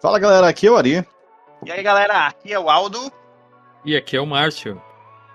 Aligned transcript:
Fala 0.00 0.20
galera, 0.20 0.48
aqui 0.48 0.66
é 0.66 0.70
o 0.70 0.76
Ari. 0.76 1.04
E 1.66 1.72
aí 1.72 1.82
galera, 1.82 2.28
aqui 2.28 2.52
é 2.52 2.58
o 2.58 2.70
Aldo. 2.70 3.12
E 3.84 3.96
aqui 3.96 4.16
é 4.16 4.20
o 4.20 4.26
Márcio. 4.26 4.80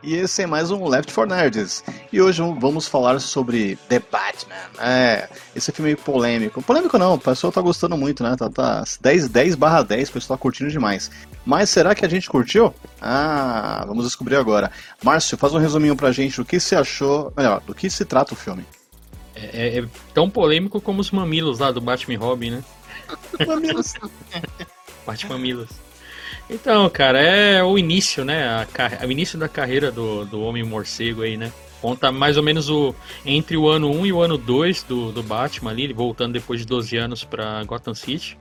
E 0.01 0.15
esse 0.15 0.43
é 0.43 0.47
mais 0.47 0.71
um 0.71 0.87
Left 0.87 1.13
4 1.13 1.35
Nerds. 1.35 1.83
E 2.11 2.21
hoje 2.21 2.41
vamos 2.59 2.87
falar 2.87 3.19
sobre 3.19 3.77
The 3.89 3.99
Batman. 3.99 4.55
É, 4.79 5.27
esse 5.53 5.69
filme 5.73 5.91
é 5.91 5.95
polêmico. 5.97 6.61
Polêmico 6.61 6.97
não, 6.97 7.15
o 7.15 7.19
pessoal 7.19 7.51
tá 7.51 7.59
gostando 7.59 7.97
muito, 7.97 8.23
né? 8.23 8.37
Tá, 8.37 8.49
tá 8.49 8.83
10, 9.01 9.27
10 9.27 9.55
barra 9.55 9.83
10, 9.83 10.09
o 10.09 10.13
pessoal 10.13 10.37
tá 10.37 10.41
curtindo 10.41 10.71
demais. 10.71 11.11
Mas 11.45 11.69
será 11.69 11.93
que 11.93 12.05
a 12.05 12.09
gente 12.09 12.29
curtiu? 12.29 12.73
Ah, 13.01 13.83
vamos 13.85 14.05
descobrir 14.05 14.37
agora. 14.37 14.71
Márcio, 15.03 15.37
faz 15.37 15.53
um 15.53 15.59
resuminho 15.59 15.95
pra 15.95 16.13
gente 16.13 16.37
do 16.37 16.45
que 16.45 16.57
você 16.57 16.75
achou, 16.75 17.33
melhor, 17.35 17.59
do 17.61 17.75
que 17.75 17.89
se 17.89 18.05
trata 18.05 18.33
o 18.33 18.37
filme. 18.37 18.65
É, 19.35 19.45
é, 19.53 19.79
é 19.79 19.85
tão 20.13 20.29
polêmico 20.29 20.79
como 20.79 21.01
os 21.01 21.11
mamilos 21.11 21.59
lá 21.59 21.69
do 21.69 21.81
Batman 21.81 22.17
Robin, 22.17 22.51
né? 22.51 22.63
Mamilos. 23.45 23.93
Batman 25.05 25.37
Mamilos. 25.37 25.69
Então, 26.49 26.89
cara, 26.89 27.19
é 27.19 27.63
o 27.63 27.77
início, 27.77 28.25
né? 28.25 28.47
A, 28.47 29.05
o 29.05 29.11
início 29.11 29.37
da 29.39 29.47
carreira 29.47 29.91
do, 29.91 30.25
do 30.25 30.41
Homem 30.41 30.63
Morcego 30.63 31.21
aí, 31.21 31.37
né? 31.37 31.51
Conta 31.81 32.11
mais 32.11 32.37
ou 32.37 32.43
menos 32.43 32.69
o 32.69 32.95
entre 33.25 33.57
o 33.57 33.67
ano 33.67 33.91
1 33.91 34.05
e 34.05 34.13
o 34.13 34.21
ano 34.21 34.37
2 34.37 34.83
do, 34.83 35.11
do 35.11 35.21
Batman 35.21 35.71
ali, 35.71 35.91
voltando 35.91 36.33
depois 36.33 36.61
de 36.61 36.65
12 36.65 36.95
anos 36.97 37.23
para 37.23 37.63
Gotham 37.65 37.93
City. 37.93 38.37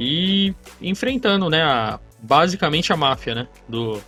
E 0.00 0.54
enfrentando, 0.80 1.48
né, 1.48 1.62
a, 1.62 2.00
basicamente 2.20 2.92
a 2.92 2.96
máfia, 2.96 3.34
né? 3.34 3.48
Do, 3.68 4.00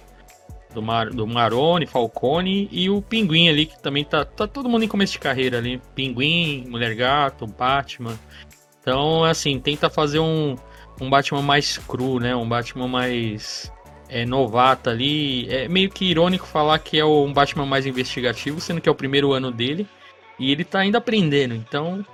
do, 0.75 0.83
Mar, 0.83 1.11
do 1.11 1.27
Maroni, 1.27 1.87
Falcone 1.87 2.69
e 2.73 2.91
o 2.91 3.01
Pinguim 3.01 3.49
ali, 3.49 3.67
que 3.67 3.81
também 3.81 4.05
tá, 4.05 4.25
tá 4.25 4.47
todo 4.47 4.69
mundo 4.69 4.85
em 4.85 4.89
começo 4.89 5.13
de 5.13 5.19
carreira 5.21 5.59
ali. 5.59 5.81
Pinguim, 5.95 6.65
Mulher 6.69 6.95
Gato, 6.95 7.47
Batman. 7.47 8.19
Então, 8.85 9.25
assim, 9.25 9.59
tenta 9.59 9.89
fazer 9.89 10.19
um, 10.19 10.57
um 11.01 11.09
Batman 11.09 11.41
mais 11.41 11.79
cru, 11.79 12.21
né? 12.21 12.37
Um 12.37 12.47
Batman 12.47 12.87
mais 12.87 13.73
é, 14.11 14.27
novato 14.27 14.91
ali. 14.91 15.49
É 15.51 15.67
meio 15.69 15.89
que 15.89 16.05
irônico 16.05 16.47
falar 16.47 16.79
que 16.79 16.99
é 16.99 17.05
um 17.05 17.33
Batman 17.33 17.65
mais 17.65 17.87
investigativo, 17.87 18.61
sendo 18.61 18.83
que 18.83 18.89
é 18.89 18.93
o 18.93 18.95
primeiro 18.95 19.33
ano 19.33 19.51
dele. 19.51 19.89
E 20.39 20.53
ele 20.53 20.65
tá 20.65 20.81
ainda 20.81 20.99
aprendendo, 20.99 21.55
então 21.55 22.05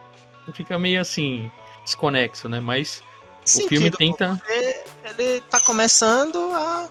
fica 0.53 0.79
meio 0.79 1.01
assim, 1.01 1.51
desconexo, 1.85 2.49
né? 2.49 2.61
Mas 2.61 3.03
Sentido, 3.45 3.67
o 3.67 3.69
filme 3.69 3.91
tenta. 3.91 4.41
Ele 5.19 5.41
tá 5.43 5.61
começando 5.61 6.39
a 6.55 6.89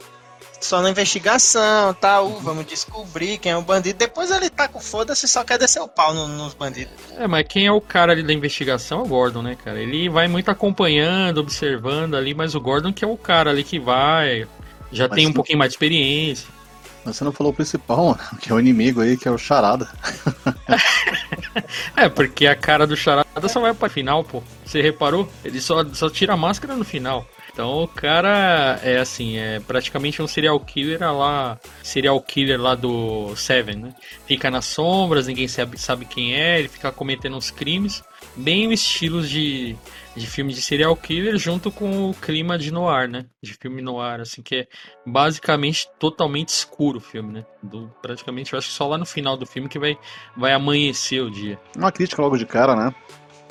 só 0.60 0.82
na 0.82 0.90
investigação, 0.90 1.94
tá? 1.94 2.22
Uh, 2.22 2.40
vamos 2.40 2.66
descobrir 2.66 3.38
quem 3.38 3.52
é 3.52 3.58
o 3.58 3.62
bandido. 3.62 3.98
Depois 3.98 4.30
ele 4.32 4.50
tá 4.50 4.68
com 4.68 4.80
foda-se 4.80 5.28
só 5.28 5.44
quer 5.44 5.58
descer 5.58 5.82
o 5.82 5.88
pau 5.88 6.14
no, 6.14 6.28
nos 6.28 6.54
bandidos. 6.54 6.94
É, 7.18 7.28
mas 7.28 7.46
quem 7.48 7.66
é 7.66 7.72
o 7.72 7.82
cara 7.82 8.12
ali 8.12 8.24
da 8.24 8.34
investigação 8.34 9.00
é 9.00 9.04
o 9.04 9.08
Gordon, 9.08 9.42
né, 9.42 9.56
cara? 9.56 9.80
Ele 9.80 10.10
vai 10.10 10.28
muito 10.28 10.50
acompanhando, 10.52 11.40
observando 11.40 12.16
ali, 12.16 12.34
mas 12.34 12.56
o 12.56 12.62
Gordon 12.62 12.92
que 12.92 13.06
é 13.06 13.08
o 13.08 13.18
cara 13.18 13.50
ali 13.52 13.64
que 13.64 13.80
vai, 13.80 14.48
já 14.92 15.08
mas 15.08 15.16
tem 15.16 15.28
um 15.28 15.34
pouquinho 15.34 15.60
mais 15.60 15.72
de 15.72 15.76
experiência. 15.76 16.48
Mas 17.06 17.16
você 17.16 17.23
não 17.23 17.32
falou 17.32 17.54
o 17.54 17.56
principal, 17.56 18.18
que 18.42 18.52
é 18.52 18.56
o 18.56 18.60
inimigo 18.60 19.02
aí, 19.02 19.18
que 19.18 19.28
é 19.28 19.32
o 19.32 19.38
Charada. 19.38 19.90
é, 21.96 22.10
porque 22.10 22.46
a 22.46 22.56
cara 22.56 22.86
do 22.86 22.96
Charada 22.96 23.48
só 23.48 23.60
vai 23.60 23.73
pra 23.73 23.90
final, 23.90 24.23
pô. 24.23 24.44
Você 24.66 24.82
reparou? 24.82 25.32
Ele 25.44 25.62
só, 25.62 25.86
só 25.94 26.10
tira 26.10 26.34
a 26.34 26.38
máscara 26.38 26.76
no 26.76 26.84
final. 26.84 27.26
Então 27.60 27.84
o 27.84 27.88
cara 27.90 28.80
é 28.82 29.00
assim, 29.00 29.36
é 29.36 29.60
praticamente 29.60 30.22
um 30.22 30.28
serial 30.28 30.58
killer 30.62 31.02
lá, 31.12 31.60
serial 31.84 32.22
killer 32.22 32.58
lá 32.58 32.74
do 32.74 33.36
Seven, 33.36 33.76
né? 33.76 33.96
Fica 34.26 34.50
nas 34.50 34.64
sombras, 34.64 35.28
ninguém 35.28 35.46
sabe, 35.46 35.78
sabe 35.78 36.06
quem 36.06 36.34
é, 36.36 36.58
ele 36.58 36.70
fica 36.70 36.90
cometendo 36.90 37.36
uns 37.36 37.52
crimes, 37.52 38.02
bem 38.34 38.66
o 38.66 38.72
estilo 38.72 39.22
de, 39.22 39.76
de 40.16 40.26
filme 40.26 40.54
de 40.54 40.62
serial 40.62 40.96
killer 40.96 41.38
junto 41.38 41.70
com 41.70 42.10
o 42.10 42.14
clima 42.14 42.58
de 42.58 42.72
noir, 42.72 43.10
né? 43.10 43.26
De 43.44 43.54
filme 43.56 43.82
noir, 43.82 44.22
assim, 44.22 44.42
que 44.42 44.56
é 44.56 44.67
basicamente 45.06 45.89
totalmente 46.00 46.48
escuro 46.48 47.00
o 47.00 47.02
filme, 47.02 47.33
né? 47.33 47.45
Do, 47.62 47.94
praticamente, 48.02 48.54
eu 48.54 48.60
acho 48.60 48.70
que 48.70 48.73
só 48.73 48.88
lá 48.88 48.98
no 48.98 49.06
final 49.06 49.36
do 49.36 49.45
filme 49.45 49.67
que 49.67 49.78
vai, 49.78 49.98
vai 50.38 50.54
amanhecer 50.54 51.22
o 51.22 51.30
dia. 51.30 51.60
Uma 51.76 51.92
crítica 51.92 52.22
logo 52.22 52.38
de 52.38 52.45
cara, 52.45 52.73
né? 52.73 52.95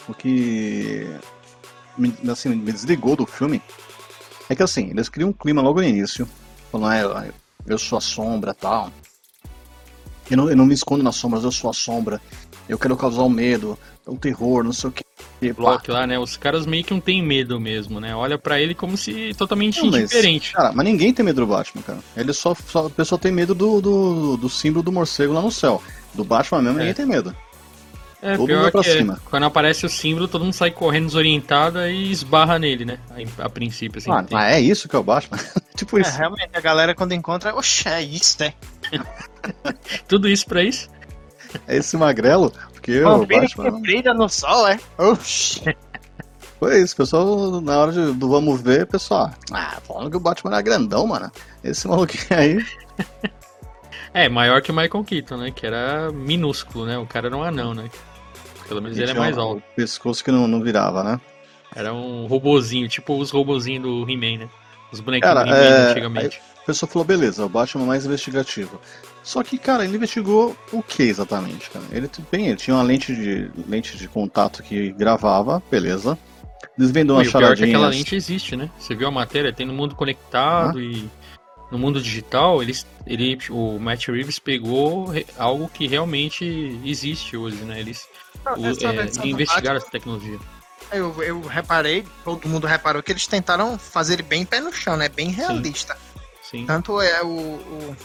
O 0.08 0.14
que 0.14 1.06
assim, 2.30 2.48
me 2.54 2.72
desligou 2.72 3.14
do 3.14 3.26
filme 3.26 3.60
é 4.48 4.54
que 4.54 4.62
assim, 4.62 4.90
eles 4.90 5.08
criam 5.08 5.30
um 5.30 5.32
clima 5.32 5.62
logo 5.62 5.80
no 5.80 5.86
início, 5.86 6.28
falando, 6.70 7.12
ah, 7.12 7.26
eu 7.66 7.78
sou 7.78 7.98
a 7.98 8.00
sombra 8.00 8.54
tal. 8.54 8.90
Eu 10.30 10.36
não, 10.36 10.50
eu 10.50 10.56
não 10.56 10.66
me 10.66 10.74
escondo 10.74 11.02
nas 11.02 11.16
sombras, 11.16 11.44
eu 11.44 11.52
sou 11.52 11.70
a 11.70 11.72
sombra. 11.72 12.20
Eu 12.68 12.78
quero 12.78 12.96
causar 12.96 13.22
o 13.22 13.30
medo, 13.30 13.78
o 14.06 14.16
terror, 14.16 14.62
não 14.62 14.72
sei 14.72 14.90
o 14.90 14.92
que. 14.92 15.04
Block 15.52 15.88
lá, 15.88 16.04
né? 16.04 16.18
Os 16.18 16.36
caras 16.36 16.66
meio 16.66 16.82
que 16.82 16.92
não 16.92 17.00
tem 17.00 17.22
medo 17.22 17.60
mesmo, 17.60 18.00
né? 18.00 18.14
Olha 18.14 18.36
para 18.36 18.60
ele 18.60 18.74
como 18.74 18.96
se 18.96 19.32
totalmente 19.34 19.80
não, 19.80 19.86
indiferente. 19.86 20.50
Mas, 20.52 20.62
cara, 20.62 20.74
mas 20.74 20.84
ninguém 20.84 21.14
tem 21.14 21.24
medo 21.24 21.40
do 21.40 21.46
Batman, 21.46 21.80
cara. 21.82 21.98
Ele 22.16 22.32
só, 22.32 22.54
só 22.54 22.86
a 22.86 22.90
pessoa 22.90 23.18
tem 23.18 23.30
medo 23.30 23.54
do, 23.54 23.80
do, 23.80 24.36
do 24.36 24.48
símbolo 24.48 24.82
do 24.82 24.90
morcego 24.90 25.32
lá 25.32 25.40
no 25.40 25.52
céu. 25.52 25.80
Do 26.12 26.24
Batman 26.24 26.62
mesmo, 26.62 26.78
é. 26.78 26.80
ninguém 26.80 26.94
tem 26.94 27.06
medo. 27.06 27.34
É, 28.20 28.36
todo 28.36 28.46
pior 28.46 28.70
pra 28.72 28.82
que 28.82 28.88
é, 28.88 28.96
cima. 28.98 29.20
quando 29.30 29.44
aparece 29.44 29.86
o 29.86 29.88
símbolo, 29.88 30.26
todo 30.26 30.44
mundo 30.44 30.52
sai 30.52 30.72
correndo 30.72 31.06
desorientado 31.06 31.80
e 31.86 32.10
esbarra 32.10 32.58
nele, 32.58 32.84
né? 32.84 32.98
A, 33.38 33.44
a 33.44 33.48
princípio, 33.48 33.98
assim. 33.98 34.10
Ah, 34.10 34.24
mas 34.30 34.54
é 34.54 34.60
isso 34.60 34.88
que 34.88 34.96
é 34.96 34.98
o 34.98 35.04
Batman? 35.04 35.38
tipo 35.76 35.98
é, 35.98 36.02
isso. 36.02 36.16
realmente, 36.16 36.50
a 36.52 36.60
galera 36.60 36.94
quando 36.94 37.12
encontra, 37.12 37.54
oxe, 37.54 37.88
é 37.88 38.02
isso, 38.02 38.36
né? 38.40 38.54
Tudo 40.08 40.28
isso 40.28 40.46
pra 40.46 40.62
isso? 40.64 40.88
É 41.66 41.76
esse 41.76 41.96
magrelo? 41.96 42.52
Porque 42.72 43.00
o 43.02 43.24
Batman... 43.24 43.72
que 43.72 43.80
brilha 43.80 44.12
no 44.12 44.28
sol, 44.28 44.66
é? 44.66 44.80
Oxi. 44.98 45.62
Foi 46.58 46.82
isso, 46.82 46.96
pessoal, 46.96 47.60
na 47.60 47.78
hora 47.78 47.92
de, 47.92 48.12
do 48.14 48.28
vamos 48.28 48.60
ver, 48.60 48.84
pessoal, 48.86 49.30
ah, 49.52 49.78
falando 49.86 50.10
que 50.10 50.16
o 50.16 50.20
Batman 50.20 50.58
é 50.58 50.62
grandão, 50.62 51.06
mano. 51.06 51.30
Esse 51.62 51.86
maluquinho 51.86 52.24
aí... 52.36 52.66
É, 54.12 54.28
maior 54.28 54.60
que 54.60 54.72
o 54.72 54.74
Michael 54.74 55.04
Keaton, 55.04 55.36
né? 55.36 55.50
Que 55.52 55.66
era 55.66 56.10
minúsculo, 56.10 56.84
né? 56.84 56.98
O 56.98 57.06
cara 57.06 57.28
era 57.28 57.36
um 57.36 57.44
anão, 57.44 57.74
né? 57.74 57.88
Pelo 58.68 58.82
menos 58.82 58.98
ele 58.98 59.10
é 59.10 59.14
mais 59.14 59.38
alto. 59.38 59.58
O 59.58 59.74
pescoço 59.74 60.22
que 60.22 60.30
não, 60.30 60.46
não 60.46 60.62
virava, 60.62 61.02
né? 61.02 61.20
Era 61.74 61.92
um 61.92 62.26
robozinho, 62.26 62.88
tipo 62.88 63.18
os 63.18 63.30
robozinhos 63.30 63.82
do 63.82 64.10
He-Man, 64.10 64.44
né? 64.44 64.48
Os 64.92 65.00
bonequinhos 65.00 65.34
cara, 65.34 65.44
do 65.44 65.50
He-Man 65.50 65.66
é... 65.66 65.90
antigamente. 65.90 66.40
A 66.62 66.66
pessoa 66.66 66.88
falou, 66.88 67.06
beleza, 67.06 67.44
o 67.44 67.48
Batman 67.48 67.86
mais 67.86 68.04
investigativo. 68.04 68.78
Só 69.22 69.42
que, 69.42 69.56
cara, 69.58 69.84
ele 69.84 69.96
investigou 69.96 70.54
o 70.70 70.82
que 70.82 71.02
exatamente, 71.02 71.70
cara? 71.70 71.84
Ele, 71.90 72.10
bem, 72.30 72.48
ele 72.48 72.56
tinha 72.56 72.76
uma 72.76 72.82
lente 72.82 73.14
de, 73.14 73.50
lente 73.66 73.96
de 73.96 74.06
contato 74.06 74.62
que 74.62 74.92
gravava, 74.92 75.62
beleza. 75.70 76.18
Desvendou 76.76 77.16
uma 77.16 77.24
charadinha. 77.24 77.56
Pior 77.56 77.64
que 77.66 77.74
aquela 77.74 77.88
lente 77.88 78.14
existe, 78.14 78.54
né? 78.54 78.70
Você 78.78 78.94
viu 78.94 79.08
a 79.08 79.10
matéria? 79.10 79.52
Tem 79.52 79.66
no 79.66 79.72
mundo 79.72 79.94
conectado 79.94 80.78
ah. 80.78 80.82
e 80.82 81.08
no 81.70 81.78
mundo 81.78 82.00
digital, 82.00 82.62
ele, 82.62 82.76
ele, 83.06 83.38
o 83.50 83.78
Matt 83.78 84.08
Reeves 84.08 84.38
pegou 84.38 85.12
algo 85.36 85.68
que 85.68 85.86
realmente 85.86 86.80
existe 86.84 87.36
hoje, 87.36 87.62
né? 87.64 87.78
Eles 87.78 88.06
é, 88.46 89.26
investigar 89.26 89.76
essa 89.76 89.90
tecnologia. 89.90 90.38
Eu, 90.90 91.22
eu 91.22 91.40
reparei, 91.42 92.06
todo 92.24 92.48
mundo 92.48 92.66
reparou 92.66 93.02
que 93.02 93.12
eles 93.12 93.26
tentaram 93.26 93.78
fazer 93.78 94.14
ele 94.14 94.22
bem 94.22 94.44
pé 94.44 94.60
no 94.60 94.72
chão, 94.72 94.96
né? 94.96 95.08
Bem 95.08 95.30
realista. 95.30 95.94
Sim. 95.94 96.60
Sim. 96.60 96.66
Tanto 96.66 96.98
é 97.00 97.22
o, 97.22 97.28
o, 97.28 97.96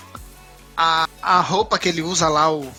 a, 0.75 1.07
a 1.21 1.39
roupa 1.39 1.79
que 1.79 1.87
ele 1.87 2.01
usa 2.01 2.27
lá, 2.27 2.51
o 2.51 2.69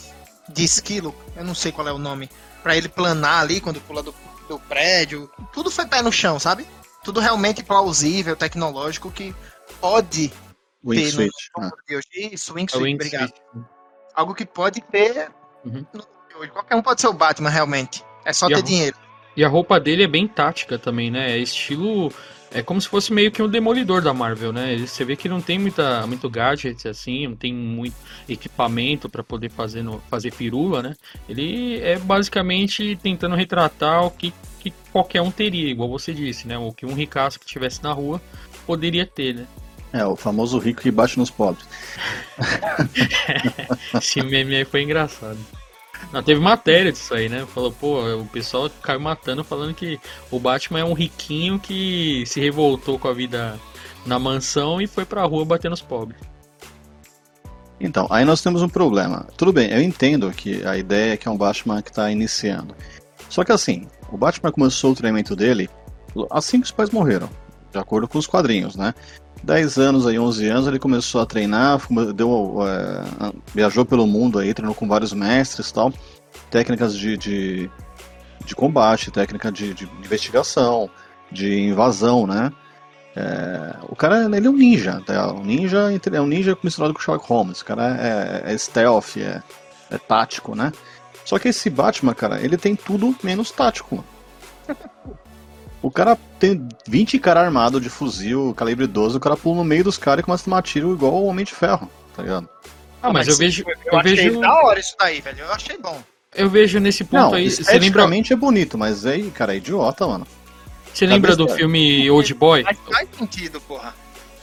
de 0.46 0.62
esquilo, 0.62 1.14
eu 1.34 1.42
não 1.42 1.54
sei 1.54 1.72
qual 1.72 1.88
é 1.88 1.92
o 1.92 1.98
nome, 1.98 2.28
para 2.62 2.76
ele 2.76 2.88
planar 2.88 3.40
ali 3.40 3.62
quando 3.62 3.80
pula 3.80 4.02
do, 4.02 4.14
do 4.46 4.58
prédio. 4.58 5.30
Tudo 5.54 5.70
foi 5.70 5.86
pé 5.86 6.02
no 6.02 6.12
chão, 6.12 6.38
sabe? 6.38 6.66
Tudo 7.02 7.18
realmente 7.18 7.62
plausível, 7.62 8.36
tecnológico, 8.36 9.10
que 9.10 9.34
pode 9.80 10.30
Wing 10.84 11.02
ter 11.02 11.10
Switch. 11.10 11.32
no, 11.56 11.64
no 11.64 11.72
de 11.88 11.96
hoje. 11.96 12.34
Isso, 12.34 12.54
Wing 12.54 12.70
Switch, 12.70 12.94
obrigado. 12.94 13.28
Switch. 13.28 13.66
Algo 14.14 14.34
que 14.34 14.44
pode 14.44 14.80
ter 14.82 15.30
uhum. 15.64 15.84
hoje. 16.38 16.50
Qualquer 16.50 16.76
um 16.76 16.82
pode 16.82 17.00
ser 17.00 17.08
o 17.08 17.12
Batman, 17.12 17.50
realmente. 17.50 18.04
É 18.24 18.32
só 18.32 18.48
e 18.48 18.54
ter 18.54 18.62
dinheiro. 18.62 18.96
E 19.36 19.44
a 19.44 19.48
roupa 19.48 19.80
dele 19.80 20.04
é 20.04 20.06
bem 20.06 20.28
tática 20.28 20.78
também, 20.78 21.10
né? 21.10 21.32
É 21.32 21.38
estilo. 21.38 22.12
É 22.52 22.62
como 22.62 22.80
se 22.80 22.86
fosse 22.86 23.12
meio 23.12 23.32
que 23.32 23.42
um 23.42 23.48
demolidor 23.48 24.00
da 24.00 24.14
Marvel, 24.14 24.52
né? 24.52 24.76
Você 24.78 25.04
vê 25.04 25.16
que 25.16 25.28
não 25.28 25.40
tem 25.40 25.58
muita, 25.58 26.06
muito 26.06 26.30
gadget 26.30 26.86
assim, 26.86 27.26
não 27.26 27.34
tem 27.34 27.52
muito 27.52 27.96
equipamento 28.28 29.08
para 29.08 29.24
poder 29.24 29.50
fazer, 29.50 29.82
no, 29.82 29.98
fazer 30.08 30.32
pirula, 30.32 30.80
né? 30.80 30.94
Ele 31.28 31.80
é 31.80 31.98
basicamente 31.98 32.96
tentando 33.02 33.34
retratar 33.34 34.04
o 34.06 34.10
que, 34.12 34.32
que 34.60 34.72
qualquer 34.92 35.20
um 35.20 35.32
teria, 35.32 35.68
igual 35.68 35.88
você 35.88 36.14
disse, 36.14 36.46
né? 36.46 36.56
O 36.56 36.72
que 36.72 36.86
um 36.86 36.94
ricaço 36.94 37.40
que 37.40 37.46
estivesse 37.46 37.82
na 37.82 37.92
rua 37.92 38.22
poderia 38.64 39.04
ter, 39.04 39.34
né? 39.34 39.46
É, 39.94 40.04
o 40.04 40.16
famoso 40.16 40.58
rico 40.58 40.82
que 40.82 40.90
bate 40.90 41.16
nos 41.16 41.30
pobres. 41.30 41.64
Esse 43.94 44.20
meme 44.24 44.56
aí 44.56 44.64
foi 44.64 44.82
engraçado. 44.82 45.38
Não, 46.12 46.20
teve 46.20 46.40
matéria 46.40 46.90
disso 46.90 47.14
aí, 47.14 47.28
né? 47.28 47.46
Falou, 47.46 47.70
pô, 47.70 48.02
o 48.16 48.26
pessoal 48.26 48.68
caiu 48.82 48.98
matando 48.98 49.44
falando 49.44 49.72
que 49.72 50.00
o 50.32 50.40
Batman 50.40 50.80
é 50.80 50.84
um 50.84 50.94
riquinho 50.94 51.60
que 51.60 52.24
se 52.26 52.40
revoltou 52.40 52.98
com 52.98 53.06
a 53.06 53.12
vida 53.12 53.56
na 54.04 54.18
mansão 54.18 54.82
e 54.82 54.88
foi 54.88 55.04
pra 55.04 55.22
rua 55.22 55.44
bater 55.44 55.70
nos 55.70 55.80
pobres. 55.80 56.20
Então, 57.78 58.08
aí 58.10 58.24
nós 58.24 58.42
temos 58.42 58.62
um 58.62 58.68
problema. 58.68 59.28
Tudo 59.36 59.52
bem, 59.52 59.70
eu 59.70 59.80
entendo 59.80 60.28
que 60.32 60.66
a 60.66 60.76
ideia 60.76 61.12
é 61.12 61.16
que 61.16 61.28
é 61.28 61.30
um 61.30 61.38
Batman 61.38 61.80
que 61.80 61.90
está 61.90 62.10
iniciando. 62.10 62.74
Só 63.28 63.44
que 63.44 63.52
assim, 63.52 63.86
o 64.10 64.18
Batman 64.18 64.50
começou 64.50 64.90
o 64.90 64.94
treinamento 64.96 65.36
dele 65.36 65.70
assim 66.32 66.60
que 66.60 66.66
os 66.66 66.72
pais 66.72 66.90
morreram. 66.90 67.30
De 67.74 67.78
acordo 67.78 68.06
com 68.06 68.18
os 68.18 68.26
quadrinhos, 68.26 68.76
né? 68.76 68.94
10 69.42 69.78
anos, 69.78 70.06
aí 70.06 70.18
11 70.18 70.48
anos, 70.48 70.66
ele 70.68 70.78
começou 70.78 71.20
a 71.20 71.26
treinar, 71.26 71.80
deu, 72.14 72.56
é, 72.66 73.32
viajou 73.52 73.84
pelo 73.84 74.06
mundo 74.06 74.38
aí, 74.38 74.54
treinou 74.54 74.74
com 74.74 74.86
vários 74.86 75.12
mestres 75.12 75.72
tal, 75.72 75.92
técnicas 76.50 76.96
de, 76.96 77.16
de, 77.16 77.70
de 78.44 78.54
combate, 78.54 79.10
técnica 79.10 79.50
de, 79.50 79.74
de, 79.74 79.90
investigação, 80.04 80.88
de 81.30 81.60
invasão, 81.60 82.26
né? 82.26 82.52
É, 83.16 83.76
o 83.88 83.96
cara, 83.96 84.24
ele 84.24 84.46
é 84.46 84.50
um 84.50 84.56
ninja, 84.56 85.02
tá? 85.04 85.32
um 85.32 85.44
ninja 85.44 85.90
é 86.12 86.20
um 86.20 86.26
ninja 86.26 86.56
misturado 86.62 86.94
com 86.94 87.00
Sherlock 87.00 87.28
Holmes, 87.28 87.60
o 87.60 87.64
cara 87.64 87.96
é, 88.46 88.52
é 88.52 88.58
stealth, 88.58 89.16
é, 89.16 89.42
é 89.90 89.98
tático, 89.98 90.54
né? 90.54 90.72
Só 91.24 91.38
que 91.38 91.48
esse 91.48 91.68
Batman, 91.70 92.14
cara, 92.14 92.40
ele 92.40 92.56
tem 92.56 92.76
tudo 92.76 93.14
menos 93.22 93.50
tático. 93.50 94.04
O 95.84 95.90
cara 95.90 96.16
tem 96.38 96.66
20 96.88 97.18
cara 97.18 97.42
armado 97.42 97.78
de 97.78 97.90
fuzil, 97.90 98.54
calibre 98.56 98.86
12, 98.86 99.18
o 99.18 99.20
cara 99.20 99.36
pula 99.36 99.56
no 99.56 99.64
meio 99.64 99.84
dos 99.84 99.98
caras 99.98 100.22
e 100.22 100.24
começa 100.24 100.42
a 100.42 100.46
tomar 100.46 100.62
tiro 100.62 100.94
igual 100.94 101.12
o 101.12 101.26
Homem 101.26 101.44
de 101.44 101.52
Ferro, 101.52 101.90
tá 102.16 102.22
ligado? 102.22 102.48
Ah, 103.02 103.12
mas, 103.12 103.26
mas 103.26 103.28
eu 103.28 103.36
vejo. 103.36 103.64
Eu, 103.68 103.92
eu 103.92 103.98
achei 103.98 104.16
vejo... 104.16 104.40
da 104.40 104.62
hora 104.62 104.80
isso 104.80 104.96
daí, 104.98 105.20
velho. 105.20 105.40
Eu 105.40 105.52
achei 105.52 105.76
bom. 105.76 106.02
Eu 106.34 106.48
vejo 106.48 106.80
nesse 106.80 107.04
ponto 107.04 107.20
Não, 107.20 107.34
aí. 107.34 107.50
Você 107.50 107.78
lembra... 107.78 108.02
é 108.02 108.34
bonito, 108.34 108.78
mas 108.78 109.04
aí, 109.04 109.30
cara, 109.30 109.52
é 109.52 109.58
idiota, 109.58 110.06
mano. 110.06 110.26
Você 110.90 111.04
lembra 111.04 111.36
do 111.36 111.46
filme 111.50 112.10
Old 112.10 112.32
Boy? 112.32 112.62
Mas 112.62 112.78
faz 112.90 113.06
sentido, 113.18 113.60
porra. 113.60 113.94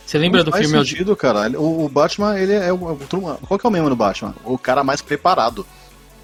Você 0.06 0.20
lembra 0.20 0.44
do 0.44 0.52
faz 0.52 0.68
filme 0.68 0.86
sentido, 0.86 1.10
Old... 1.10 1.20
cara. 1.22 1.60
O, 1.60 1.86
o, 1.86 1.90
Batman, 1.90 2.38
ele 2.38 2.54
é 2.54 2.72
o. 2.72 2.78
Qual 2.78 3.60
que 3.60 3.66
é 3.66 3.68
o 3.68 3.72
mesmo 3.72 3.90
do 3.90 3.96
Batman? 3.96 4.36
O 4.46 4.60
cara 4.60 4.84
mais 4.84 5.02
preparado. 5.02 5.66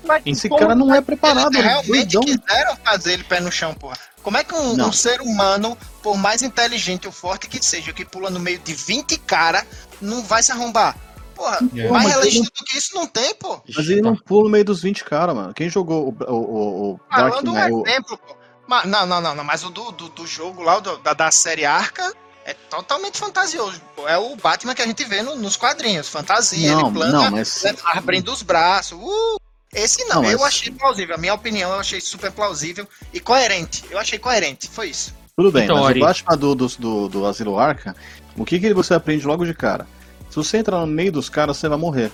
Mas, 0.07 0.24
Esse 0.25 0.50
cara 0.50 0.74
não 0.74 0.94
é 0.94 1.01
preparado. 1.01 1.54
Eles 1.54 1.65
realmente 1.65 2.13
doidão. 2.13 2.21
quiseram 2.21 2.77
fazer 2.77 3.13
ele 3.13 3.24
pé 3.24 3.39
no 3.39 3.51
chão, 3.51 3.74
porra. 3.74 3.98
Como 4.24 4.38
é 4.38 4.44
que 4.44 4.54
um, 4.54 4.86
um, 4.86 4.92
ser 4.92 5.21
humano, 5.21 5.77
por 6.01 6.18
mais 6.18 6.42
inteligente 6.42 7.07
ou 7.07 7.13
forte 7.13 7.48
que 7.48 7.63
seja, 7.63 7.94
que 7.94 8.04
pula 8.04 8.30
no 8.30 8.39
meio 8.39 8.59
de 8.59 8.74
20 8.74 9.18
cara, 9.19 9.65
não 10.01 10.24
vai 10.24 10.44
se 10.44 10.51
arrombar? 10.51 10.98
Porra, 11.36 11.59
é. 11.75 11.88
mais 11.89 12.07
realista 12.07 12.39
não... 12.39 12.45
do 12.45 12.65
que 12.65 12.77
isso 12.77 12.95
não 12.95 13.07
tem, 13.07 13.36
pô. 13.36 13.62
Mas 13.75 13.88
ele 13.88 14.01
não 14.01 14.15
pula 14.15 14.45
no 14.45 14.50
meio 14.50 14.65
dos 14.65 14.81
20 14.81 15.04
caras, 15.04 15.36
mano. 15.36 15.54
Quem 15.54 15.69
jogou 15.69 16.10
o, 16.10 16.33
o, 16.33 16.94
o 16.94 17.00
Dark 17.10 17.44
Knight? 17.44 17.74
Um 17.74 17.86
exemplo, 17.86 18.18
pô. 18.18 18.36
Mas, 18.68 18.86
não, 18.86 19.06
não, 19.06 19.21
não, 19.21 19.36
não, 19.36 19.44
mas 19.44 19.63
o 19.63 19.69
do, 19.69 19.92
do, 19.92 20.10
do 20.10 20.27
jogo 20.27 20.62
lá, 20.62 20.80
do, 20.80 20.98
da, 20.98 21.13
da 21.13 21.31
série 21.31 21.63
Arca, 21.63 22.13
é 22.44 22.53
totalmente 22.53 23.18
fantasioso. 23.18 23.81
É 24.07 24.18
o 24.18 24.36
Batman 24.36 24.75
que 24.75 24.81
a 24.81 24.88
gente 24.88 25.06
vê 25.06 25.21
no, 25.21 25.36
nos 25.36 25.56
quadrinhos. 25.56 26.10
Fantasia, 26.10 26.74
não, 26.74 26.81
ele 26.81 26.92
planta, 26.92 27.12
não, 27.12 27.31
mas... 27.31 27.63
abrindo 27.86 28.31
os 28.31 28.42
braços. 28.42 29.00
Uh! 29.00 29.47
Esse 29.77 30.03
não, 30.06 30.24
não 30.24 30.31
eu 30.31 30.39
mas... 30.39 30.47
achei 30.47 30.71
plausível. 30.71 31.15
A 31.15 31.18
minha 31.19 31.35
opinião, 31.35 31.71
eu 31.71 31.79
achei 31.79 32.01
super 32.01 32.31
plausível 32.31 32.88
e 33.13 33.19
coerente. 33.19 33.85
Eu 33.91 34.00
achei 34.00 34.18
coerente, 34.18 34.68
foi 34.68 34.89
isso. 34.89 35.13
Tudo 35.35 35.51
bem, 35.51 35.65
então, 35.65 35.77
mas 35.77 35.89
Ari... 35.89 36.01
o 36.01 36.03
Batman 36.03 36.38
do, 36.38 36.56
do, 36.56 36.68
do, 36.68 37.09
do 37.09 37.25
Asilo 37.27 37.59
Arca, 37.59 37.95
o 38.35 38.44
que, 38.44 38.59
que 38.59 38.74
você 38.74 38.95
aprende 38.95 39.27
logo 39.27 39.45
de 39.45 39.53
cara? 39.53 39.88
Se 40.31 40.35
você 40.35 40.57
entrar 40.57 40.79
no 40.79 40.88
meio 40.88 41.12
dos 41.12 41.29
caras, 41.29 41.57
você 41.57 41.69
vai 41.69 41.77
morrer, 41.77 42.12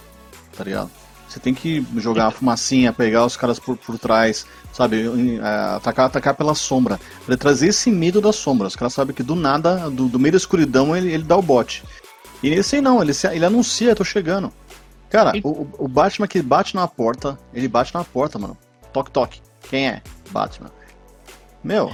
tá 0.58 0.64
ligado? 0.66 0.92
Você 1.30 1.40
tem 1.40 1.54
que 1.54 1.86
jogar 1.98 2.26
uma 2.26 2.32
fumacinha, 2.32 2.92
pegar 2.92 3.26
os 3.26 3.38
caras 3.38 3.58
por, 3.60 3.78
por 3.78 3.98
trás, 3.98 4.46
sabe? 4.74 5.06
É, 5.42 5.76
atacar, 5.76 6.08
atacar 6.08 6.36
pela 6.36 6.54
sombra. 6.54 7.00
Pra 7.26 7.38
trazer 7.38 7.70
esse 7.70 7.90
medo 7.90 8.20
da 8.20 8.34
sombra. 8.34 8.68
Os 8.68 8.76
caras 8.76 8.94
sabem 8.94 9.16
que 9.16 9.24
do 9.24 9.36
nada, 9.36 9.90
do, 9.90 10.10
do 10.10 10.20
meio 10.20 10.34
da 10.34 10.38
escuridão, 10.38 10.96
ele, 10.96 11.12
ele 11.12 11.24
dá 11.24 11.38
o 11.38 11.42
bote. 11.42 11.84
E 12.44 12.50
esse 12.50 12.82
não, 12.82 13.02
ele, 13.02 13.14
ele 13.32 13.46
anuncia, 13.46 13.96
tô 13.96 14.04
chegando. 14.04 14.52
Cara, 15.14 15.32
o, 15.44 15.68
o 15.78 15.88
Batman 15.88 16.28
que 16.28 16.42
bate 16.42 16.74
na 16.74 16.88
porta, 16.88 17.38
ele 17.54 17.68
bate 17.68 17.94
na 17.94 18.04
porta, 18.04 18.40
mano. 18.40 18.58
Toque, 18.92 19.12
toque. 19.12 19.42
Quem 19.70 19.88
é? 19.88 20.02
Batman. 20.32 20.72
Meu, 21.64 21.92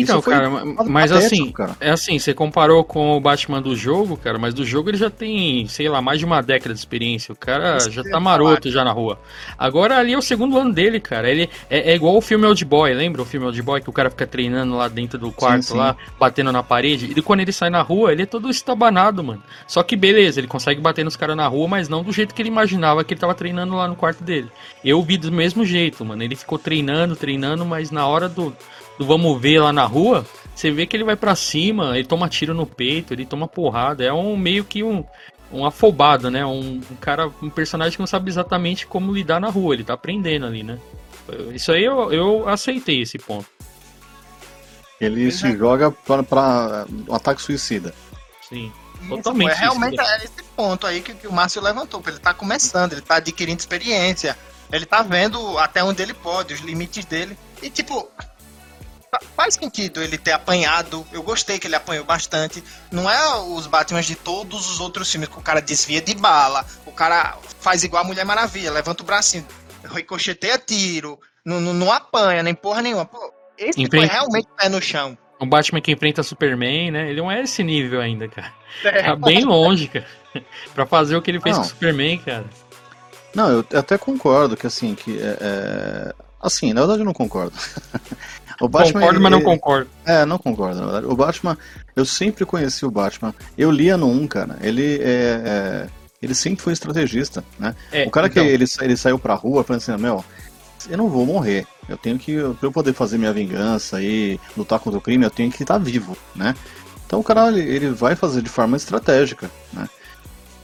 então, 0.00 0.20
cara, 0.20 0.50
mas 0.86 1.12
assim, 1.12 1.52
cara. 1.52 1.76
é 1.80 1.90
assim, 1.90 2.18
você 2.18 2.34
comparou 2.34 2.82
com 2.84 3.16
o 3.16 3.20
Batman 3.20 3.62
do 3.62 3.76
jogo, 3.76 4.16
cara, 4.16 4.38
mas 4.38 4.54
do 4.54 4.64
jogo 4.64 4.90
ele 4.90 4.98
já 4.98 5.10
tem, 5.10 5.66
sei 5.68 5.88
lá, 5.88 6.00
mais 6.00 6.18
de 6.18 6.24
uma 6.24 6.40
década 6.40 6.74
de 6.74 6.80
experiência. 6.80 7.32
O 7.32 7.36
cara 7.36 7.78
já 7.90 8.02
tá 8.02 8.18
maroto 8.18 8.70
já 8.70 8.84
na 8.84 8.92
rua. 8.92 9.18
Agora 9.58 9.98
ali 9.98 10.12
é 10.12 10.18
o 10.18 10.22
segundo 10.22 10.58
ano 10.58 10.72
dele, 10.72 11.00
cara. 11.00 11.30
Ele 11.30 11.48
é, 11.70 11.92
é 11.92 11.94
igual 11.94 12.16
o 12.16 12.20
filme 12.20 12.46
Old 12.46 12.64
Boy, 12.64 12.92
lembra 12.94 13.22
o 13.22 13.24
filme 13.24 13.46
Old 13.46 13.62
Boy 13.62 13.80
que 13.80 13.90
o 13.90 13.92
cara 13.92 14.10
fica 14.10 14.26
treinando 14.26 14.76
lá 14.76 14.88
dentro 14.88 15.18
do 15.18 15.30
quarto 15.30 15.62
sim, 15.62 15.72
sim. 15.72 15.78
lá, 15.78 15.96
batendo 16.18 16.52
na 16.52 16.62
parede. 16.62 17.12
E 17.16 17.22
quando 17.22 17.40
ele 17.40 17.52
sai 17.52 17.70
na 17.70 17.82
rua, 17.82 18.12
ele 18.12 18.22
é 18.22 18.26
todo 18.26 18.50
estabanado, 18.50 19.22
mano. 19.22 19.42
Só 19.66 19.82
que 19.82 19.96
beleza, 19.96 20.40
ele 20.40 20.48
consegue 20.48 20.80
bater 20.80 21.04
nos 21.04 21.16
caras 21.16 21.36
na 21.36 21.46
rua, 21.46 21.68
mas 21.68 21.88
não 21.88 22.02
do 22.02 22.12
jeito 22.12 22.34
que 22.34 22.42
ele 22.42 22.48
imaginava 22.48 23.04
que 23.04 23.14
ele 23.14 23.20
tava 23.20 23.34
treinando 23.34 23.74
lá 23.74 23.88
no 23.88 23.96
quarto 23.96 24.22
dele. 24.22 24.50
Eu 24.84 25.02
vi 25.02 25.16
do 25.16 25.30
mesmo 25.30 25.64
jeito, 25.64 26.04
mano. 26.04 26.22
Ele 26.22 26.36
ficou 26.36 26.58
treinando, 26.58 27.16
treinando, 27.16 27.64
mas 27.64 27.90
na 27.90 28.06
hora 28.06 28.28
do 28.28 28.54
do 28.98 29.06
vamos 29.06 29.40
ver 29.40 29.60
lá 29.60 29.72
na 29.72 29.84
rua, 29.84 30.26
você 30.54 30.70
vê 30.70 30.86
que 30.86 30.96
ele 30.96 31.04
vai 31.04 31.16
para 31.16 31.34
cima, 31.34 31.98
ele 31.98 32.06
toma 32.06 32.28
tiro 32.28 32.54
no 32.54 32.66
peito, 32.66 33.12
ele 33.12 33.26
toma 33.26 33.48
porrada. 33.48 34.04
É 34.04 34.12
um 34.12 34.36
meio 34.36 34.64
que 34.64 34.82
um, 34.82 35.04
um 35.52 35.66
afobado, 35.66 36.30
né? 36.30 36.44
Um, 36.44 36.80
um, 36.90 36.96
cara, 37.00 37.30
um 37.42 37.50
personagem 37.50 37.94
que 37.94 38.00
não 38.00 38.06
sabe 38.06 38.30
exatamente 38.30 38.86
como 38.86 39.12
lidar 39.12 39.40
na 39.40 39.48
rua, 39.48 39.74
ele 39.74 39.84
tá 39.84 39.94
aprendendo 39.94 40.46
ali, 40.46 40.62
né? 40.62 40.78
Isso 41.52 41.72
aí 41.72 41.84
eu, 41.84 42.12
eu 42.12 42.48
aceitei 42.48 43.02
esse 43.02 43.18
ponto. 43.18 43.46
Ele 45.00 45.30
se 45.30 45.46
é. 45.46 45.56
joga 45.56 45.90
para, 45.90 46.22
para 46.22 46.86
um 47.08 47.14
ataque 47.14 47.42
suicida. 47.42 47.94
Sim. 48.48 48.72
Totalmente. 49.08 49.52
É 49.52 49.54
realmente 49.54 50.00
é 50.00 50.16
esse 50.18 50.42
ponto 50.56 50.86
aí 50.86 51.00
que, 51.00 51.14
que 51.14 51.26
o 51.26 51.32
Márcio 51.32 51.62
levantou. 51.62 52.02
Ele 52.06 52.18
tá 52.18 52.32
começando, 52.32 52.92
ele 52.92 53.02
tá 53.02 53.16
adquirindo 53.16 53.58
experiência, 53.58 54.36
ele 54.72 54.86
tá 54.86 55.02
vendo 55.02 55.58
até 55.58 55.82
onde 55.82 56.02
ele 56.02 56.14
pode, 56.14 56.54
os 56.54 56.60
limites 56.60 57.04
dele. 57.04 57.36
E 57.62 57.68
tipo, 57.68 58.08
faz 59.36 59.54
sentido 59.54 60.02
ele 60.02 60.18
ter 60.18 60.32
apanhado. 60.32 61.06
Eu 61.12 61.22
gostei 61.22 61.58
que 61.58 61.66
ele 61.66 61.76
apanhou 61.76 62.04
bastante. 62.04 62.62
Não 62.90 63.08
é 63.10 63.36
os 63.36 63.66
Batman 63.66 64.02
de 64.02 64.14
todos 64.14 64.70
os 64.70 64.80
outros 64.80 65.10
filmes 65.10 65.28
que 65.28 65.38
o 65.38 65.42
cara 65.42 65.60
desvia 65.60 66.00
de 66.00 66.14
bala, 66.14 66.64
o 66.86 66.92
cara 66.92 67.36
faz 67.60 67.84
igual 67.84 68.04
a 68.04 68.06
Mulher 68.06 68.24
Maravilha, 68.24 68.70
levanta 68.70 69.02
o 69.02 69.06
bracinho, 69.06 69.46
ricocheteia 69.84 70.58
tiro, 70.58 71.18
não, 71.44 71.60
não, 71.60 71.74
não 71.74 71.92
apanha 71.92 72.42
nem 72.42 72.54
porra 72.54 72.82
nenhuma. 72.82 73.04
Pô, 73.04 73.32
esse 73.58 73.80
Enfrenta... 73.80 74.06
foi 74.06 74.16
realmente 74.16 74.48
pé 74.56 74.68
no 74.68 74.80
chão. 74.80 75.16
O 75.38 75.46
Batman 75.46 75.80
que 75.80 75.92
enfrenta 75.92 76.22
Superman, 76.22 76.90
né? 76.90 77.10
Ele 77.10 77.20
não 77.20 77.30
é 77.30 77.42
esse 77.42 77.62
nível 77.62 78.00
ainda, 78.00 78.28
cara. 78.28 78.52
É. 78.84 79.02
Tá 79.02 79.16
bem 79.16 79.44
longe, 79.44 79.88
cara. 79.88 80.06
pra 80.74 80.86
fazer 80.86 81.16
o 81.16 81.22
que 81.22 81.30
ele 81.30 81.40
fez 81.40 81.56
não. 81.56 81.62
com 81.62 81.68
o 81.68 81.70
Superman, 81.70 82.18
cara. 82.18 82.44
Não, 83.34 83.50
eu 83.50 83.66
até 83.74 83.98
concordo 83.98 84.56
que 84.56 84.66
assim, 84.66 84.94
que 84.94 85.18
é, 85.20 85.36
é... 85.40 86.14
Assim, 86.40 86.72
na 86.72 86.80
verdade 86.82 87.00
eu 87.00 87.04
não 87.04 87.12
concordo. 87.12 87.56
O 88.60 88.68
Batman, 88.68 89.00
concordo, 89.00 89.16
ele, 89.16 89.22
mas 89.22 89.32
não 89.32 89.40
concordo. 89.42 89.90
É, 90.04 90.24
não 90.24 90.38
concordo, 90.38 90.76
na 90.80 90.84
verdade. 90.84 91.06
O 91.06 91.16
Batman, 91.16 91.58
eu 91.96 92.04
sempre 92.04 92.44
conheci 92.44 92.86
o 92.86 92.90
Batman. 92.90 93.34
Eu 93.58 93.70
lia 93.70 93.96
no 93.96 94.08
1, 94.08 94.26
cara. 94.28 94.58
Ele 94.62 95.00
é, 95.02 95.42
é 95.44 95.86
ele 96.24 96.34
sempre 96.34 96.62
foi 96.62 96.72
estrategista, 96.72 97.44
né? 97.58 97.74
É, 97.92 98.06
o 98.06 98.10
cara 98.10 98.28
então... 98.28 98.42
que 98.42 98.48
ele, 98.48 98.64
ele 98.80 98.96
saiu 98.96 99.18
pra 99.18 99.34
rua 99.34 99.62
falando 99.62 99.82
assim, 99.82 99.96
meu, 99.96 100.24
eu 100.88 100.96
não 100.96 101.08
vou 101.08 101.26
morrer. 101.26 101.66
Eu 101.88 101.98
tenho 101.98 102.18
que, 102.18 102.36
pra 102.58 102.68
eu 102.68 102.72
poder 102.72 102.94
fazer 102.94 103.18
minha 103.18 103.32
vingança 103.32 104.00
e 104.00 104.40
lutar 104.56 104.78
contra 104.78 104.98
o 104.98 105.02
crime, 105.02 105.24
eu 105.24 105.30
tenho 105.30 105.52
que 105.52 105.62
estar 105.62 105.76
vivo, 105.76 106.16
né? 106.34 106.54
Então 107.06 107.20
o 107.20 107.22
cara, 107.22 107.50
ele 107.50 107.90
vai 107.90 108.16
fazer 108.16 108.40
de 108.40 108.48
forma 108.48 108.76
estratégica, 108.76 109.50
né? 109.72 109.86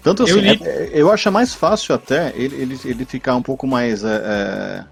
Tanto 0.03 0.23
assim, 0.23 0.33
eu, 0.33 0.39
li... 0.39 0.61
é, 0.63 0.91
eu 0.95 1.13
acho 1.13 1.31
mais 1.31 1.53
fácil 1.53 1.95
até 1.95 2.33
ele, 2.35 2.57
ele, 2.57 2.81
ele 2.87 3.05
ficar 3.05 3.37
um 3.37 3.43
pouco 3.43 3.67
mais 3.67 4.03
é, 4.03 4.23
é, 4.25 4.85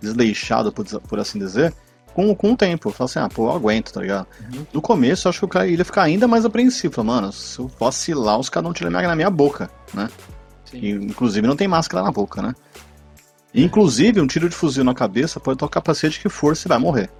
desleixado, 0.00 0.72
por, 0.72 0.86
por 1.02 1.20
assim 1.20 1.38
dizer, 1.38 1.74
com, 2.14 2.34
com 2.34 2.52
o 2.52 2.56
tempo. 2.56 2.88
Eu 2.88 2.92
falo 2.92 3.10
assim, 3.10 3.18
ah, 3.18 3.28
pô, 3.28 3.46
eu 3.46 3.52
aguento, 3.52 3.92
tá 3.92 4.00
ligado? 4.00 4.26
Uhum. 4.40 4.66
No 4.72 4.80
começo, 4.80 5.26
eu 5.26 5.30
acho 5.30 5.40
que 5.40 5.44
o 5.44 5.48
cara 5.48 5.66
ia 5.66 5.84
ficar 5.84 6.04
ainda 6.04 6.28
mais 6.28 6.44
apreensivo. 6.44 7.02
Mano, 7.04 7.32
se 7.32 7.58
eu 7.58 7.68
vacilar, 7.78 8.38
os 8.38 8.48
caras 8.48 8.66
não 8.66 8.72
tiram 8.72 8.90
na 8.90 9.16
minha 9.16 9.30
boca, 9.30 9.68
né? 9.92 10.08
E, 10.72 10.90
inclusive 10.90 11.46
não 11.46 11.56
tem 11.56 11.68
máscara 11.68 12.04
na 12.04 12.10
boca, 12.10 12.40
né? 12.40 12.54
E, 13.52 13.62
inclusive, 13.62 14.20
um 14.20 14.26
tiro 14.26 14.48
de 14.48 14.54
fuzil 14.54 14.84
na 14.84 14.94
cabeça 14.94 15.38
pode 15.38 15.58
tocar 15.58 15.80
capacete 15.80 16.20
que 16.20 16.28
for, 16.28 16.56
você 16.56 16.68
vai 16.68 16.78
morrer. 16.78 17.10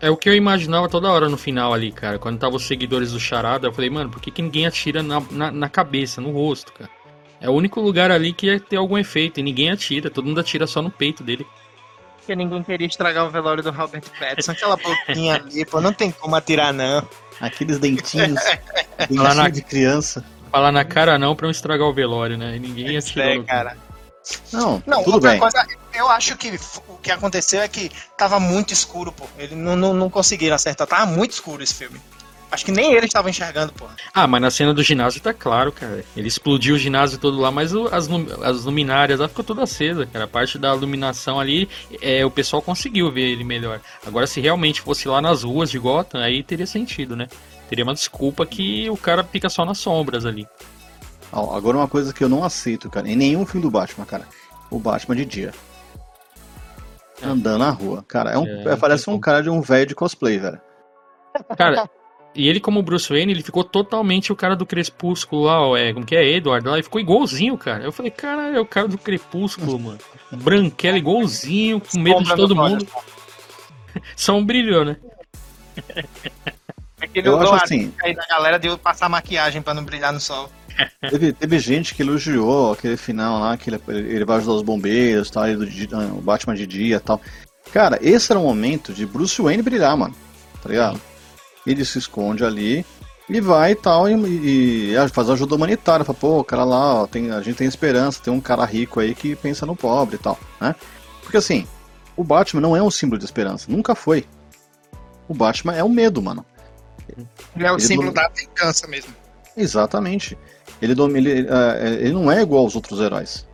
É 0.00 0.10
o 0.10 0.16
que 0.16 0.28
eu 0.28 0.34
imaginava 0.34 0.88
toda 0.88 1.10
hora 1.10 1.28
no 1.28 1.36
final 1.36 1.74
ali, 1.74 1.92
cara. 1.92 2.18
Quando 2.18 2.38
tava 2.38 2.56
os 2.56 2.66
seguidores 2.66 3.12
do 3.12 3.20
Charada, 3.20 3.66
eu 3.68 3.72
falei, 3.72 3.90
mano, 3.90 4.10
por 4.10 4.20
que, 4.20 4.30
que 4.30 4.40
ninguém 4.40 4.66
atira 4.66 5.02
na, 5.02 5.20
na, 5.30 5.50
na, 5.50 5.68
cabeça, 5.68 6.20
no 6.20 6.30
rosto, 6.30 6.72
cara? 6.72 6.88
É 7.40 7.50
o 7.50 7.52
único 7.52 7.80
lugar 7.80 8.10
ali 8.10 8.32
que 8.32 8.46
ia 8.46 8.58
ter 8.58 8.76
algum 8.76 8.96
efeito, 8.96 9.40
e 9.40 9.42
ninguém 9.42 9.70
atira, 9.70 10.10
todo 10.10 10.26
mundo 10.26 10.40
atira 10.40 10.66
só 10.66 10.80
no 10.80 10.90
peito 10.90 11.22
dele 11.22 11.46
porque 12.20 12.36
ninguém 12.36 12.62
queria 12.62 12.86
estragar 12.86 13.26
o 13.26 13.30
velório 13.30 13.62
do 13.62 13.70
Robert 13.70 14.02
Pattinson. 14.18 14.52
Aquela 14.52 14.76
boquinha 14.76 15.36
ali, 15.42 15.64
pô, 15.64 15.80
não 15.80 15.92
tem 15.92 16.10
como 16.12 16.36
atirar, 16.36 16.72
não. 16.72 17.06
Aqueles 17.40 17.78
dentinhos, 17.78 18.40
dentinho 18.98 19.34
na... 19.34 19.48
de 19.48 19.62
criança. 19.62 20.24
Falar 20.50 20.72
na 20.72 20.84
cara 20.84 21.18
não 21.18 21.34
pra 21.34 21.46
não 21.46 21.50
estragar 21.50 21.86
o 21.86 21.94
velório, 21.94 22.36
né? 22.36 22.56
E 22.56 22.58
ninguém 22.58 22.96
atirou. 22.96 23.24
É, 23.24 23.42
cara. 23.42 23.76
Não, 24.52 24.82
não 24.86 25.02
tudo 25.02 25.20
bem. 25.20 25.38
Coisa, 25.38 25.66
eu 25.94 26.08
acho 26.08 26.36
que 26.36 26.58
o 26.88 26.96
que 26.98 27.10
aconteceu 27.10 27.62
é 27.62 27.68
que 27.68 27.90
tava 28.16 28.38
muito 28.38 28.72
escuro, 28.72 29.12
pô. 29.12 29.26
Eles 29.38 29.56
não, 29.56 29.76
não, 29.76 29.94
não 29.94 30.10
conseguiram 30.10 30.56
acertar. 30.56 30.86
Tava 30.86 31.06
muito 31.06 31.32
escuro 31.32 31.62
esse 31.62 31.74
filme. 31.74 32.00
Acho 32.50 32.64
que 32.64 32.72
nem 32.72 32.94
ele 32.94 33.06
estava 33.06 33.30
enxergando, 33.30 33.72
pô. 33.72 33.86
Ah, 34.12 34.26
mas 34.26 34.42
na 34.42 34.50
cena 34.50 34.74
do 34.74 34.82
ginásio 34.82 35.20
tá 35.20 35.32
claro, 35.32 35.70
cara. 35.70 36.04
Ele 36.16 36.26
explodiu 36.26 36.74
o 36.74 36.78
ginásio 36.78 37.18
todo 37.18 37.38
lá, 37.38 37.50
mas 37.50 37.72
o, 37.72 37.86
as, 37.86 38.08
as 38.42 38.64
luminárias 38.64 39.20
lá 39.20 39.28
ficou 39.28 39.44
toda 39.44 39.62
acesa, 39.62 40.04
cara. 40.06 40.24
A 40.24 40.28
parte 40.28 40.58
da 40.58 40.74
iluminação 40.74 41.38
ali, 41.38 41.68
é, 42.02 42.24
o 42.24 42.30
pessoal 42.30 42.60
conseguiu 42.60 43.10
ver 43.12 43.30
ele 43.30 43.44
melhor. 43.44 43.80
Agora, 44.04 44.26
se 44.26 44.40
realmente 44.40 44.80
fosse 44.80 45.06
lá 45.06 45.20
nas 45.20 45.44
ruas 45.44 45.70
de 45.70 45.78
Gotham, 45.78 46.20
aí 46.20 46.42
teria 46.42 46.66
sentido, 46.66 47.14
né? 47.14 47.28
Teria 47.68 47.84
uma 47.84 47.94
desculpa 47.94 48.44
que 48.44 48.90
o 48.90 48.96
cara 48.96 49.22
fica 49.22 49.48
só 49.48 49.64
nas 49.64 49.78
sombras 49.78 50.26
ali. 50.26 50.46
Agora 51.32 51.76
uma 51.76 51.86
coisa 51.86 52.12
que 52.12 52.24
eu 52.24 52.28
não 52.28 52.42
aceito, 52.42 52.90
cara, 52.90 53.08
em 53.08 53.14
nenhum 53.14 53.46
filme 53.46 53.62
do 53.62 53.70
Batman, 53.70 54.04
cara. 54.04 54.26
O 54.68 54.80
Batman 54.80 55.14
de 55.14 55.24
dia. 55.24 55.52
É. 57.22 57.26
Andando 57.26 57.58
na 57.58 57.70
rua. 57.70 58.04
Cara, 58.08 58.32
é 58.32 58.38
um, 58.38 58.68
é, 58.68 58.74
parece 58.74 59.08
um 59.08 59.20
cara 59.20 59.40
de 59.40 59.50
um 59.50 59.60
velho 59.60 59.86
de 59.86 59.94
cosplay, 59.94 60.38
velho. 60.38 60.60
Cara, 61.56 61.88
e 62.34 62.48
ele, 62.48 62.60
como 62.60 62.82
Bruce 62.82 63.08
Wayne, 63.08 63.32
ele 63.32 63.42
ficou 63.42 63.64
totalmente 63.64 64.32
o 64.32 64.36
cara 64.36 64.54
do 64.54 64.64
Crepúsculo 64.64 65.44
lá, 65.44 65.78
é, 65.78 65.92
como 65.92 66.06
que 66.06 66.14
é, 66.14 66.24
Edward 66.24 66.66
lá, 66.66 66.74
ele 66.74 66.82
ficou 66.82 67.00
igualzinho, 67.00 67.58
cara. 67.58 67.82
Eu 67.82 67.90
falei, 67.90 68.10
cara, 68.10 68.56
é 68.56 68.60
o 68.60 68.66
cara 68.66 68.86
do 68.86 68.96
Crepúsculo, 68.96 69.78
mano. 69.78 69.98
Branquela 70.30 70.96
igualzinho, 70.96 71.80
com 71.80 71.98
medo 71.98 72.22
de 72.22 72.36
todo 72.36 72.54
mundo. 72.54 72.86
Só 74.14 74.36
um 74.36 74.44
brilho, 74.44 74.84
né? 74.84 74.96
Aquele 77.00 77.28
eu 77.28 77.40
acho 77.40 77.64
assim, 77.64 77.92
aí 78.02 78.14
da 78.14 78.26
galera 78.26 78.58
deu 78.58 78.78
passar 78.78 79.08
maquiagem 79.08 79.62
para 79.62 79.74
não 79.74 79.84
brilhar 79.84 80.12
no 80.12 80.20
sol. 80.20 80.50
Teve, 81.10 81.32
teve 81.32 81.58
gente 81.58 81.94
que 81.94 82.00
elogiou 82.00 82.72
aquele 82.72 82.96
final 82.96 83.40
lá, 83.40 83.56
que 83.56 83.68
ele, 83.68 83.80
ele 83.88 84.24
vai 84.24 84.38
ajudar 84.38 84.54
os 84.54 84.62
bombeiros, 84.62 85.30
tal, 85.30 85.46
ele, 85.46 85.68
o 86.16 86.22
Batman 86.22 86.54
de 86.54 86.66
dia 86.66 86.96
e 86.96 87.00
tal. 87.00 87.20
Cara, 87.70 87.98
esse 88.00 88.32
era 88.32 88.38
o 88.38 88.44
momento 88.44 88.92
de 88.92 89.04
Bruce 89.04 89.42
Wayne 89.42 89.62
brilhar, 89.62 89.94
mano. 89.96 90.14
Tá 90.62 90.68
ligado? 90.70 91.00
Ele 91.66 91.84
se 91.84 91.98
esconde 91.98 92.44
ali 92.44 92.84
e 93.28 93.40
vai 93.40 93.72
e 93.72 93.74
tal, 93.76 94.08
e, 94.08 94.92
e 94.92 95.08
faz 95.12 95.30
ajuda 95.30 95.54
humanitária. 95.54 96.04
Fala, 96.04 96.18
pô, 96.18 96.40
o 96.40 96.44
cara 96.44 96.64
lá, 96.64 97.02
ó, 97.02 97.06
tem, 97.06 97.30
a 97.30 97.40
gente 97.40 97.56
tem 97.56 97.68
esperança, 97.68 98.20
tem 98.22 98.32
um 98.32 98.40
cara 98.40 98.64
rico 98.64 98.98
aí 98.98 99.14
que 99.14 99.36
pensa 99.36 99.64
no 99.64 99.76
pobre 99.76 100.16
e 100.16 100.18
tal, 100.18 100.38
né? 100.60 100.74
Porque 101.22 101.36
assim, 101.36 101.66
o 102.16 102.24
Batman 102.24 102.60
não 102.60 102.76
é 102.76 102.82
um 102.82 102.90
símbolo 102.90 103.18
de 103.18 103.24
esperança, 103.24 103.66
nunca 103.68 103.94
foi. 103.94 104.26
O 105.28 105.34
Batman 105.34 105.76
é 105.76 105.84
o 105.84 105.88
medo, 105.88 106.20
mano. 106.20 106.44
Ele 107.54 107.66
é 107.66 107.70
o 107.70 107.74
ele 107.74 107.82
símbolo 107.82 108.12
da 108.12 108.28
vingança 108.28 108.88
mesmo. 108.88 109.14
Exatamente. 109.56 110.36
Ele, 110.82 110.92
ele, 110.92 111.42
uh, 111.42 111.84
ele 112.00 112.12
não 112.12 112.32
é 112.32 112.42
igual 112.42 112.64
aos 112.64 112.74
outros 112.74 113.00
heróis. 113.00 113.46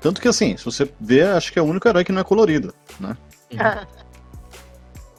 Tanto 0.00 0.20
que 0.20 0.28
assim, 0.28 0.56
se 0.56 0.64
você 0.64 0.88
vê, 1.00 1.22
acho 1.22 1.52
que 1.52 1.58
é 1.58 1.62
o 1.62 1.64
único 1.64 1.88
herói 1.88 2.04
que 2.04 2.12
não 2.12 2.20
é 2.20 2.24
colorido, 2.24 2.74
né? 3.00 3.16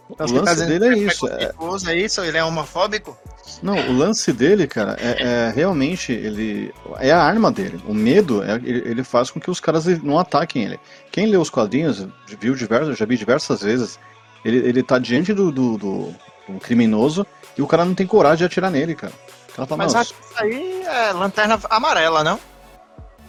O 0.10 0.34
lance 0.34 0.60
tá 0.60 0.66
dele 0.66 0.86
é, 0.86 0.90
é 0.90 0.98
isso. 0.98 1.28
É... 1.28 1.52
é 1.88 1.96
isso? 1.98 2.22
Ele 2.22 2.38
é 2.38 2.44
homofóbico? 2.44 3.18
Não, 3.62 3.76
o 3.76 3.98
lance 3.98 4.32
dele, 4.34 4.68
cara, 4.68 4.98
é, 5.00 5.24
é, 5.24 5.54
realmente 5.56 6.12
ele 6.12 6.74
é 7.00 7.12
a 7.12 7.22
arma 7.22 7.52
dele. 7.52 7.80
O 7.88 7.94
medo 7.94 8.44
é, 8.44 8.56
ele, 8.64 9.04
faz 9.04 9.32
com 9.32 9.40
que 9.40 9.50
os 9.50 9.60
caras 9.60 9.86
não 10.04 10.20
ataquem 10.20 10.64
ele. 10.64 10.80
Quem 11.12 11.28
lê 11.28 11.38
os 11.38 11.50
quadrinhos 11.50 12.06
viu 12.40 12.56
diversos, 12.56 12.98
já 12.98 13.06
vi 13.06 13.18
diversas 13.18 13.62
vezes. 13.62 14.00
Ele, 14.44 14.58
ele 14.58 14.84
tá 14.84 15.00
diante 15.00 15.34
do, 15.34 15.52
do, 15.52 15.78
do, 15.78 16.16
do 16.48 16.60
criminoso 16.60 17.26
e 17.58 17.62
o 17.62 17.68
cara 17.68 17.86
não 17.86 17.96
tem 17.96 18.06
coragem 18.06 18.40
de 18.40 18.46
atirar 18.46 18.70
nele, 18.70 18.94
cara. 18.94 19.14
Fala, 19.48 19.78
Mas 19.78 19.96
acho 19.96 20.14
que 20.14 20.26
isso 20.26 20.44
aí 20.44 20.84
é 20.84 21.14
lanterna 21.14 21.60
amarela, 21.70 22.24
não? 22.24 22.40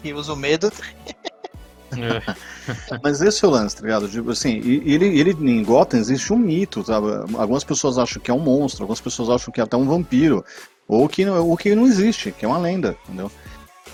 Que 0.03 0.13
usa 0.13 0.33
o 0.33 0.37
medo. 0.37 0.73
É. 1.99 2.99
Mas 3.03 3.21
esse 3.21 3.45
é 3.45 3.49
o 3.49 3.51
lance, 3.51 3.77
tá 3.77 3.83
ligado? 3.83 4.09
Tipo 4.09 4.31
assim, 4.31 4.59
ele, 4.85 5.19
ele 5.19 5.31
em 5.31 5.63
Gotham 5.63 5.99
existe 5.99 6.33
um 6.33 6.39
mito, 6.39 6.85
sabe? 6.85 7.07
Algumas 7.37 7.65
pessoas 7.65 7.99
acham 7.99 8.21
que 8.21 8.31
é 8.31 8.35
um 8.35 8.39
monstro, 8.39 8.83
algumas 8.83 9.01
pessoas 9.01 9.31
acham 9.31 9.53
que 9.53 9.61
é 9.61 9.65
até 9.65 9.77
um 9.77 9.87
vampiro, 9.87 10.45
ou 10.89 11.09
que, 11.09 11.27
ou 11.27 11.57
que 11.57 11.75
não 11.75 11.87
existe, 11.87 12.33
que 12.33 12.45
é 12.45 12.49
uma 12.49 12.59
lenda, 12.59 12.97
entendeu? 13.05 13.31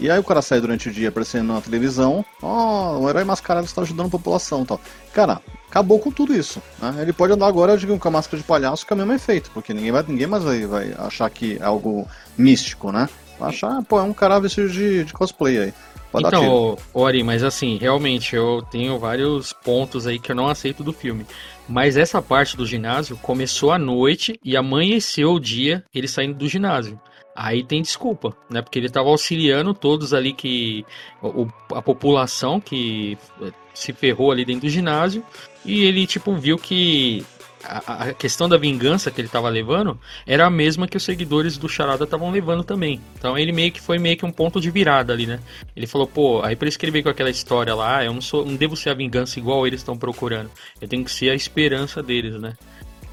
E 0.01 0.11
aí 0.11 0.19
o 0.19 0.25
cara 0.25 0.41
sai 0.41 0.61
durante 0.61 0.89
o 0.89 0.93
dia 0.93 1.11
aparecendo 1.11 1.53
na 1.53 1.61
televisão, 1.61 2.25
ó, 2.43 2.97
oh, 2.97 3.01
o 3.01 3.11
herói 3.11 3.25
mascarado 3.25 3.67
está 3.67 3.83
ajudando 3.83 4.07
a 4.07 4.11
população 4.11 4.65
tal. 4.65 4.81
Cara, 5.13 5.41
acabou 5.69 5.99
com 5.99 6.11
tudo 6.11 6.35
isso. 6.35 6.63
Né? 6.81 7.03
Ele 7.03 7.13
pode 7.13 7.33
andar 7.33 7.47
agora 7.47 7.77
digo, 7.77 7.99
com 7.99 8.09
a 8.09 8.11
máscara 8.11 8.39
de 8.39 8.47
palhaço 8.47 8.87
com 8.87 8.95
o 8.95 8.97
mesmo 8.97 9.13
efeito, 9.13 9.51
porque 9.53 9.75
ninguém, 9.75 9.93
vai, 9.93 10.05
ninguém 10.09 10.27
mais 10.27 10.43
vai, 10.43 10.67
vai 10.67 10.95
achar 10.99 11.29
que 11.31 11.59
é 11.61 11.65
algo 11.65 12.09
místico, 12.37 12.91
né? 12.91 13.09
Achar, 13.43 13.83
pô, 13.85 13.99
é 13.99 14.03
um 14.03 14.13
cara 14.13 14.39
vestido 14.39 14.69
de, 14.69 15.05
de 15.05 15.13
cosplay 15.13 15.59
aí. 15.59 15.75
Pode 16.11 16.27
então, 16.27 16.77
Ori, 16.93 17.23
mas 17.23 17.43
assim, 17.43 17.79
realmente 17.79 18.37
eu 18.37 18.63
tenho 18.71 18.99
vários 18.99 19.53
pontos 19.53 20.07
aí 20.07 20.19
que 20.19 20.31
eu 20.31 20.37
não 20.37 20.47
aceito 20.47 20.85
do 20.85 20.93
filme. 20.93 21.27
Mas 21.67 21.97
essa 21.97 22.21
parte 22.21 22.55
do 22.55 22.67
ginásio 22.67 23.17
começou 23.17 23.73
à 23.73 23.79
noite 23.79 24.39
e 24.45 24.55
amanheceu 24.55 25.33
o 25.33 25.41
dia 25.41 25.83
ele 25.95 26.07
saindo 26.07 26.35
do 26.35 26.49
ginásio. 26.49 27.01
Aí 27.35 27.65
tem 27.65 27.81
desculpa, 27.81 28.37
né? 28.51 28.61
Porque 28.61 28.79
ele 28.79 28.89
estava 28.89 29.09
auxiliando 29.09 29.73
todos 29.73 30.13
ali 30.13 30.35
que. 30.35 30.85
O, 31.23 31.47
a 31.75 31.81
população 31.81 32.61
que 32.61 33.17
eh, 33.41 33.51
se 33.73 33.95
ferrou 33.95 34.31
ali 34.31 34.45
dentro 34.45 34.63
do 34.63 34.69
ginásio. 34.69 35.25
E 35.65 35.83
ele, 35.85 36.07
tipo, 36.07 36.35
viu 36.35 36.59
que 36.59 37.25
a, 37.65 38.05
a 38.05 38.15
questão 38.15 38.49
da 38.49 38.57
vingança 38.57 39.11
que 39.11 39.21
ele 39.21 39.29
estava 39.29 39.49
levando 39.49 39.99
era 40.27 40.47
a 40.47 40.51
mesma 40.51 40.87
que 40.87 40.97
os 40.97 41.03
seguidores 41.03 41.57
do 41.57 41.69
Charada 41.69 42.05
estavam 42.05 42.31
levando 42.31 42.65
também. 42.65 43.01
Então 43.19 43.37
ele 43.37 43.53
meio 43.53 43.73
que 43.73 43.81
foi 43.81 43.99
meio 43.99 44.17
que 44.17 44.25
um 44.25 44.33
ponto 44.33 44.61
de 44.61 44.71
virada 44.71 45.13
ali, 45.13 45.27
né? 45.27 45.41
Ele 45.75 45.87
falou, 45.87 46.07
pô, 46.07 46.43
aí 46.43 46.57
por 46.57 46.69
isso 46.69 46.79
que 46.79 46.85
ele 46.85 46.93
veio 46.93 47.05
com 47.05 47.11
aquela 47.11 47.31
história 47.31 47.75
lá, 47.75 48.05
eu 48.05 48.13
não 48.13 48.21
sou, 48.21 48.45
não 48.45 48.57
devo 48.57 48.77
ser 48.77 48.91
a 48.91 48.95
vingança 48.95 49.39
igual 49.39 49.67
eles 49.67 49.81
estão 49.81 49.97
procurando. 49.97 50.51
Eu 50.81 50.89
tenho 50.89 51.05
que 51.05 51.11
ser 51.11 51.31
a 51.31 51.35
esperança 51.35 52.03
deles, 52.03 52.41
né? 52.41 52.55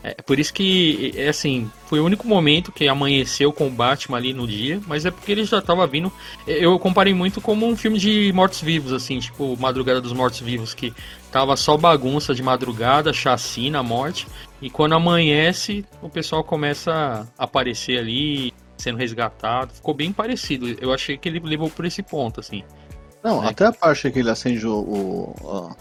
É 0.02 0.14
por 0.14 0.40
isso 0.40 0.54
que, 0.54 1.14
é 1.16 1.28
assim, 1.28 1.70
foi 1.86 2.00
o 2.00 2.06
único 2.06 2.26
momento 2.26 2.72
que 2.72 2.88
amanheceu 2.88 3.52
com 3.52 3.68
o 3.68 3.70
Batman 3.70 4.18
ali 4.18 4.34
no 4.34 4.48
dia, 4.48 4.80
mas 4.88 5.06
é 5.06 5.12
porque 5.12 5.32
ele 5.32 5.44
já 5.44 5.62
tava 5.62 5.86
vindo. 5.86 6.12
Eu 6.48 6.80
comparei 6.80 7.14
muito 7.14 7.42
como 7.42 7.68
um 7.68 7.76
filme 7.76 8.00
de 8.00 8.32
mortos-vivos, 8.34 8.94
assim, 8.94 9.20
tipo 9.20 9.58
Madrugada 9.58 10.00
dos 10.00 10.14
Mortos-Vivos, 10.14 10.74
que 10.74 10.94
tava 11.32 11.58
só 11.58 11.76
bagunça 11.76 12.34
de 12.34 12.42
madrugada, 12.42 13.12
chacina, 13.12 13.84
morte, 13.84 14.26
e 14.62 14.70
quando 14.70 14.94
amanhece, 14.94 15.86
o 16.02 16.10
pessoal 16.10 16.44
começa 16.44 17.28
a 17.38 17.44
aparecer 17.44 18.00
ali, 18.00 18.54
sendo 18.78 18.98
resgatado. 18.98 19.74
Ficou 19.74 19.94
bem 19.94 20.12
parecido. 20.14 20.78
Eu 20.82 20.94
achei 20.94 21.18
que 21.18 21.28
ele 21.28 21.40
levou 21.40 21.70
por 21.70 21.86
esse 21.86 22.02
ponto, 22.02 22.40
assim. 22.40 22.64
Não, 23.24 23.42
né? 23.42 23.50
até 23.50 23.66
a 23.66 23.72
parte 23.72 24.10
que 24.10 24.20
ele 24.20 24.30
acende 24.30 24.66
o. 24.66 24.74
o, 24.74 25.36
o 25.44 25.76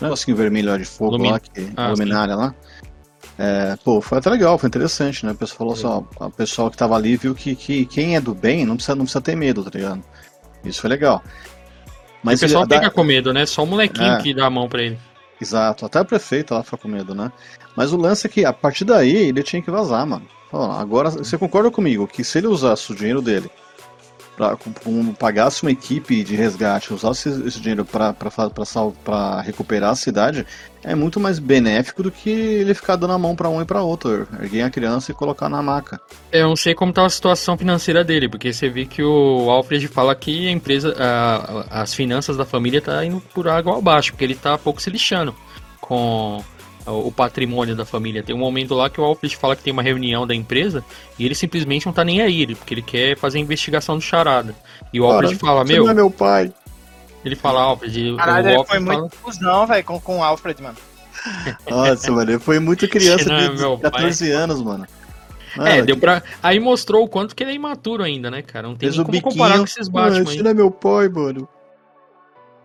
negocinho 0.00 0.36
vermelho 0.36 0.70
lá 0.70 0.78
de 0.78 0.84
fogo 0.84 1.12
Lumin... 1.12 1.32
lá, 1.32 1.40
que, 1.40 1.50
ah, 1.76 1.86
a 1.86 1.90
luminária 1.90 2.34
sim. 2.34 2.40
lá. 2.40 2.54
É, 3.38 3.76
pô, 3.82 4.00
foi 4.00 4.18
até 4.18 4.30
legal, 4.30 4.56
foi 4.58 4.68
interessante, 4.68 5.26
né? 5.26 5.32
O 5.32 5.34
pessoal 5.34 5.58
falou 5.58 5.72
assim, 5.74 6.06
ó, 6.20 6.26
o 6.26 6.30
pessoal 6.30 6.70
que 6.70 6.76
tava 6.76 6.94
ali 6.94 7.16
viu 7.16 7.34
que, 7.34 7.54
que 7.56 7.84
quem 7.86 8.16
é 8.16 8.20
do 8.20 8.34
bem 8.34 8.64
não 8.64 8.76
precisa, 8.76 8.94
não 8.94 9.04
precisa 9.04 9.20
ter 9.20 9.36
medo, 9.36 9.64
tá 9.64 9.76
ligado? 9.76 10.02
Isso 10.64 10.80
foi 10.80 10.90
legal. 10.90 11.22
Mas 12.22 12.38
o 12.38 12.42
pessoal 12.42 12.62
fica 12.64 12.80
dá... 12.80 12.90
com 12.90 13.02
medo, 13.02 13.32
né? 13.32 13.44
Só 13.44 13.64
o 13.64 13.66
molequinho 13.66 14.12
é. 14.12 14.22
que 14.22 14.32
dá 14.32 14.46
a 14.46 14.50
mão 14.50 14.68
pra 14.68 14.82
ele. 14.82 14.98
Exato, 15.40 15.84
até 15.84 15.98
a 15.98 16.04
prefeita 16.04 16.54
lá 16.54 16.62
fica 16.62 16.76
com 16.76 16.88
medo, 16.88 17.14
né? 17.14 17.30
Mas 17.76 17.92
o 17.92 17.96
lance 17.96 18.26
é 18.26 18.30
que 18.30 18.44
a 18.44 18.52
partir 18.52 18.84
daí 18.84 19.14
ele 19.14 19.42
tinha 19.42 19.60
que 19.60 19.70
vazar, 19.70 20.06
mano. 20.06 20.26
Agora, 20.52 21.10
você 21.10 21.36
concorda 21.36 21.70
comigo 21.70 22.06
que 22.06 22.22
se 22.22 22.38
ele 22.38 22.46
usasse 22.46 22.92
o 22.92 22.94
dinheiro 22.94 23.20
dele 23.20 23.50
um, 24.86 25.12
pagasse 25.12 25.62
uma 25.62 25.70
equipe 25.70 26.22
de 26.24 26.34
resgate, 26.34 26.92
usasse 26.92 27.28
esse 27.46 27.60
dinheiro 27.60 27.84
para 27.84 29.40
recuperar 29.42 29.90
a 29.90 29.94
cidade, 29.94 30.46
é 30.82 30.94
muito 30.94 31.18
mais 31.18 31.38
benéfico 31.38 32.02
do 32.02 32.10
que 32.10 32.30
ele 32.30 32.74
ficar 32.74 32.96
dando 32.96 33.12
a 33.12 33.18
mão 33.18 33.34
para 33.34 33.48
um 33.48 33.60
e 33.60 33.64
para 33.64 33.82
outro, 33.82 34.28
erguer 34.40 34.62
a 34.62 34.70
criança 34.70 35.12
e 35.12 35.14
colocar 35.14 35.48
na 35.48 35.62
maca. 35.62 36.00
Eu 36.30 36.48
não 36.48 36.56
sei 36.56 36.74
como 36.74 36.92
tá 36.92 37.04
a 37.04 37.10
situação 37.10 37.56
financeira 37.56 38.04
dele, 38.04 38.28
porque 38.28 38.52
você 38.52 38.68
vê 38.68 38.84
que 38.84 39.02
o 39.02 39.48
Alfred 39.50 39.88
fala 39.88 40.14
que 40.14 40.48
a 40.48 40.50
empresa, 40.50 40.94
a, 40.98 41.82
as 41.82 41.94
finanças 41.94 42.36
da 42.36 42.44
família 42.44 42.80
tá 42.80 43.04
indo 43.04 43.20
por 43.32 43.48
água 43.48 43.78
abaixo, 43.78 44.12
porque 44.12 44.24
ele 44.24 44.34
tá 44.34 44.58
pouco 44.58 44.82
se 44.82 44.90
lixando 44.90 45.34
com 45.80 46.42
o 46.86 47.10
patrimônio 47.10 47.74
da 47.74 47.84
família. 47.84 48.22
Tem 48.22 48.34
um 48.34 48.38
momento 48.38 48.74
lá 48.74 48.90
que 48.90 49.00
o 49.00 49.04
Alfred 49.04 49.36
fala 49.36 49.56
que 49.56 49.62
tem 49.62 49.72
uma 49.72 49.82
reunião 49.82 50.26
da 50.26 50.34
empresa 50.34 50.84
e 51.18 51.24
ele 51.24 51.34
simplesmente 51.34 51.86
não 51.86 51.92
tá 51.92 52.04
nem 52.04 52.20
aí, 52.20 52.54
porque 52.54 52.74
ele 52.74 52.82
quer 52.82 53.16
fazer 53.16 53.38
a 53.38 53.40
investigação 53.40 53.96
do 53.96 54.02
charada. 54.02 54.54
E 54.92 55.00
o 55.00 55.04
Alfred 55.04 55.36
fala, 55.36 55.64
meu. 55.64 55.84
Não 55.84 55.90
é 55.90 55.94
meu 55.94 56.10
pai. 56.10 56.52
Ele 57.24 57.36
fala, 57.36 57.62
Alfred. 57.62 58.16
Caralho, 58.16 58.46
o 58.46 58.58
Alfred 58.58 58.66
foi 58.66 58.86
fala... 58.86 59.00
muito 59.00 59.16
fusão, 59.16 59.66
velho, 59.66 59.84
com, 59.84 60.00
com 60.00 60.18
o 60.18 60.22
Alfred, 60.22 60.62
mano. 60.62 60.76
Nossa, 61.68 62.12
mano, 62.12 62.32
ele 62.32 62.38
foi 62.38 62.58
muito 62.58 62.86
criança 62.86 63.32
é 63.32 63.48
de 63.48 63.80
14 63.80 64.24
pai. 64.24 64.32
anos, 64.34 64.60
mano. 64.60 64.86
mano. 65.56 65.68
É, 65.68 65.80
deu 65.80 65.96
pra. 65.96 66.22
Aí 66.42 66.60
mostrou 66.60 67.04
o 67.04 67.08
quanto 67.08 67.34
que 67.34 67.42
ele 67.42 67.52
é 67.52 67.54
imaturo 67.54 68.02
ainda, 68.02 68.30
né, 68.30 68.42
cara? 68.42 68.68
Não 68.68 68.76
tem 68.76 68.90
nem 68.90 68.98
como 68.98 69.10
biquinho. 69.10 69.32
comparar 69.32 69.58
com 69.58 69.64
esses 69.64 69.88
Batman. 69.88 70.24
Mano, 70.24 70.42
não 70.42 70.50
é 70.50 70.54
meu 70.54 70.70
pai, 70.70 71.08
mano. 71.08 71.48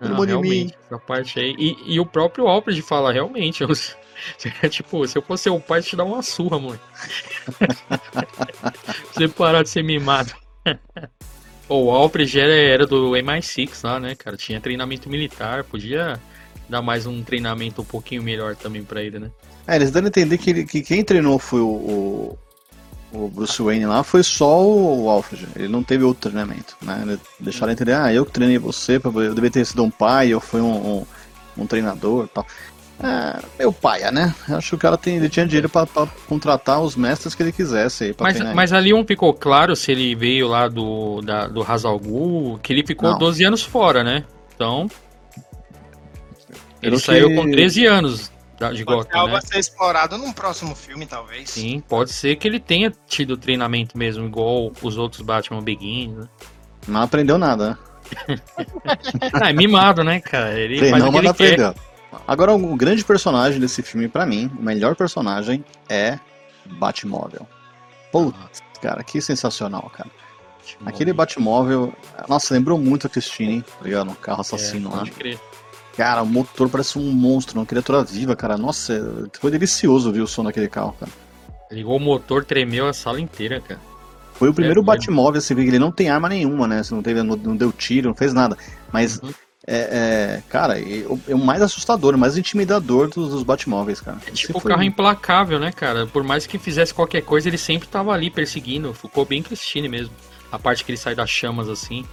Não, 0.02 0.22
realmente, 0.22 0.78
essa 0.86 0.98
parte 0.98 1.40
aí. 1.40 1.56
E, 1.58 1.96
e 1.96 2.00
o 2.00 2.06
próprio 2.06 2.48
Alfred 2.48 2.82
fala, 2.82 3.12
realmente, 3.12 3.62
eu, 3.62 3.70
tipo, 4.70 5.08
se 5.08 5.18
eu 5.18 5.22
fosse 5.22 5.44
seu 5.44 5.60
pai, 5.60 5.82
te 5.82 5.96
dar 5.96 6.04
uma 6.04 6.22
surra, 6.22 6.60
mano. 6.60 6.80
você 9.14 9.28
parar 9.28 9.64
de 9.64 9.70
ser 9.70 9.84
mimado. 9.84 10.34
o 11.70 11.92
Alfred 11.92 12.40
era, 12.40 12.54
era 12.54 12.88
do 12.88 13.12
MI6 13.12 13.84
lá, 13.84 14.00
né, 14.00 14.16
cara? 14.16 14.36
Tinha 14.38 14.60
treinamento 14.60 15.10
militar, 15.10 15.64
podia 15.64 16.20
dar 16.68 16.82
mais 16.82 17.06
um 17.06 17.24
treinamento 17.24 17.82
um 17.82 17.86
pouquinho 17.86 18.22
melhor 18.22 18.56
também 18.56 18.84
pra 18.84 19.02
ele, 19.02 19.20
né? 19.20 19.32
É, 19.68 19.76
eles 19.76 19.92
dando 19.92 20.06
a 20.06 20.08
entender 20.08 20.38
que, 20.38 20.50
ele, 20.50 20.66
que 20.66 20.82
quem 20.82 21.04
treinou 21.04 21.38
foi 21.38 21.62
o, 21.62 21.68
o, 21.68 22.40
o 23.12 23.28
Bruce 23.28 23.62
Wayne 23.62 23.86
lá 23.86 24.04
foi 24.04 24.24
só 24.24 24.64
o 24.66 25.10
Alfred. 25.10 25.48
Ele 25.56 25.68
não 25.68 25.84
teve 25.84 26.04
outro 26.04 26.30
treinamento, 26.30 26.76
né? 26.82 27.18
Deixaram 27.40 27.72
entender, 27.72 27.94
ah, 27.94 28.14
eu 28.14 28.26
treinei 28.26 28.58
você, 28.58 29.00
eu 29.04 29.36
devia 29.36 29.52
ter 29.52 29.66
sido 29.66 29.84
um 29.84 29.90
pai, 29.92 30.30
eu 30.30 30.40
fui 30.40 30.62
um, 30.62 31.00
um, 31.00 31.06
um 31.58 31.68
treinador 31.68 32.28
tal. 32.28 32.46
É, 33.02 33.40
meu 33.58 33.72
paia, 33.72 34.12
né? 34.12 34.36
Acho 34.50 34.70
que 34.70 34.76
o 34.76 34.78
cara 34.78 34.98
tem, 34.98 35.16
ele 35.16 35.30
tinha 35.30 35.46
dinheiro 35.46 35.70
pra, 35.70 35.86
pra 35.86 36.06
contratar 36.28 36.82
os 36.82 36.96
mestres 36.96 37.34
que 37.34 37.42
ele 37.42 37.52
quisesse. 37.52 38.04
Aí, 38.04 38.16
mas, 38.20 38.54
mas 38.54 38.74
ali 38.74 38.92
não 38.92 39.06
ficou 39.06 39.34
claro 39.34 39.76
se 39.76 39.92
ele 39.92 40.14
veio 40.16 40.48
lá 40.48 40.68
do, 40.68 41.22
da, 41.22 41.48
do 41.48 41.64
Hazalgu, 41.64 42.60
que 42.62 42.74
ele 42.74 42.86
ficou 42.86 43.12
não. 43.12 43.18
12 43.18 43.44
anos 43.46 43.64
fora, 43.64 44.04
né? 44.04 44.26
Então. 44.54 44.90
Ele 46.82 46.92
Pelo 46.92 47.00
saiu 47.00 47.30
que... 47.30 47.36
com 47.36 47.50
13 47.50 47.86
anos 47.86 48.32
de 48.74 48.84
Gotham, 48.84 49.22
algo 49.22 49.34
né? 49.34 49.40
a 49.40 49.42
ser 49.42 49.60
explorado 49.60 50.18
num 50.18 50.34
próximo 50.34 50.76
filme, 50.76 51.06
talvez. 51.06 51.50
Sim, 51.50 51.82
pode 51.88 52.12
ser 52.12 52.36
que 52.36 52.46
ele 52.48 52.60
tenha 52.60 52.92
tido 53.08 53.38
treinamento 53.38 53.98
mesmo, 53.98 54.26
igual 54.26 54.74
os 54.82 54.98
outros 54.98 55.22
Batman 55.22 55.64
Begins, 55.64 56.18
né? 56.18 56.28
Não 56.86 57.02
aprendeu 57.02 57.38
nada, 57.38 57.70
né? 57.70 57.78
ah, 59.34 59.50
é 59.50 59.54
mimado, 59.54 60.04
né, 60.04 60.20
cara? 60.20 60.60
Ele 60.60 60.78
Treinou, 60.78 61.00
faz 61.00 61.10
o 61.10 61.12
que 61.12 61.18
ele 61.18 61.28
aprendeu. 61.28 61.74
Quer. 61.74 61.89
Agora, 62.28 62.54
o 62.54 62.76
grande 62.76 63.04
personagem 63.04 63.60
desse 63.60 63.82
filme, 63.82 64.08
para 64.08 64.26
mim, 64.26 64.52
o 64.58 64.62
melhor 64.62 64.96
personagem 64.96 65.64
é 65.88 66.20
Batmóvel. 66.66 67.48
Putz, 68.12 68.62
cara, 68.82 69.04
que 69.04 69.22
sensacional, 69.22 69.92
cara. 69.96 70.10
Batmóvel. 70.60 70.88
Aquele 70.88 71.14
Batmóvel, 71.14 71.94
nossa, 72.28 72.54
lembrou 72.54 72.78
muito 72.78 73.08
a 73.08 73.10
Christine, 73.10 73.62
tá 73.62 73.84
ligado? 73.84 74.12
Um 74.12 74.16
carro 74.16 74.42
assassino 74.42 74.92
é, 74.92 74.96
lá. 74.96 75.06
Crer. 75.06 75.40
Cara, 75.96 76.22
o 76.22 76.26
motor 76.26 76.70
parece 76.70 76.98
um 76.98 77.12
monstro, 77.12 77.60
uma 77.60 77.66
criatura 77.66 78.04
viva, 78.04 78.36
cara. 78.36 78.58
Nossa, 78.58 79.30
foi 79.40 79.52
delicioso 79.52 80.12
ver 80.12 80.22
o 80.22 80.28
som 80.28 80.44
daquele 80.44 80.68
carro, 80.68 80.96
cara. 81.00 81.12
Ligou 81.72 81.98
o 81.98 82.00
motor, 82.00 82.46
tremeu 82.46 82.88
a 82.88 82.94
sala 82.94 83.20
inteira, 83.20 83.60
cara. 83.60 83.80
Foi 84.34 84.50
o 84.50 84.54
primeiro 84.54 84.82
é, 84.82 84.84
Batmóvel, 84.84 85.42
vê 85.42 85.56
que 85.56 85.70
ele 85.70 85.80
não 85.80 85.92
tem 85.92 86.10
arma 86.10 86.30
nenhuma, 86.30 86.68
né? 86.68 86.82
Não, 86.90 87.04
teve, 87.04 87.22
não, 87.22 87.36
não 87.36 87.56
deu 87.56 87.72
tiro, 87.72 88.08
não 88.08 88.16
fez 88.16 88.34
nada. 88.34 88.58
Mas 88.92 89.20
uhum 89.20 89.32
é, 89.72 89.78
é, 89.78 90.44
cara, 90.50 90.80
é, 90.80 91.06
é, 91.28 91.36
o 91.36 91.38
mais 91.38 91.62
assustador, 91.62 92.16
o 92.16 92.18
mais 92.18 92.36
intimidador 92.36 93.08
dos, 93.08 93.30
dos 93.30 93.44
Batmóveis, 93.44 94.02
cara. 94.02 94.18
É 94.26 94.32
tipo 94.32 94.58
o 94.58 94.62
carro 94.62 94.82
implacável, 94.82 95.60
né, 95.60 95.72
cara? 95.72 96.08
Por 96.08 96.24
mais 96.24 96.48
que 96.48 96.58
fizesse 96.58 96.92
qualquer 96.92 97.22
coisa, 97.22 97.48
ele 97.48 97.58
sempre 97.58 97.88
tava 97.88 98.12
ali 98.12 98.32
perseguindo. 98.32 98.92
Ficou 98.96 99.26
bem 99.26 99.44
Christine 99.44 99.88
mesmo. 99.88 100.12
A 100.52 100.58
parte 100.58 100.84
que 100.84 100.90
ele 100.90 100.98
sai 100.98 101.14
das 101.14 101.30
chamas 101.30 101.70
assim. 101.70 102.04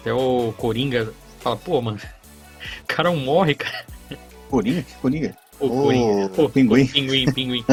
Até 0.00 0.12
o 0.12 0.54
Coringa 0.56 1.12
fala, 1.40 1.56
pô, 1.56 1.82
mano, 1.82 1.98
o 2.84 2.86
cara 2.86 3.10
não 3.10 3.16
morre, 3.16 3.56
cara. 3.56 3.84
Coringa? 4.48 4.82
Que 4.82 4.94
Coringa? 4.94 5.36
O 5.58 5.66
oh, 5.66 5.82
Coringa. 5.82 6.30
O 6.40 6.48
pinguim. 6.48 6.86
pinguim, 6.86 7.32
pinguim. 7.32 7.64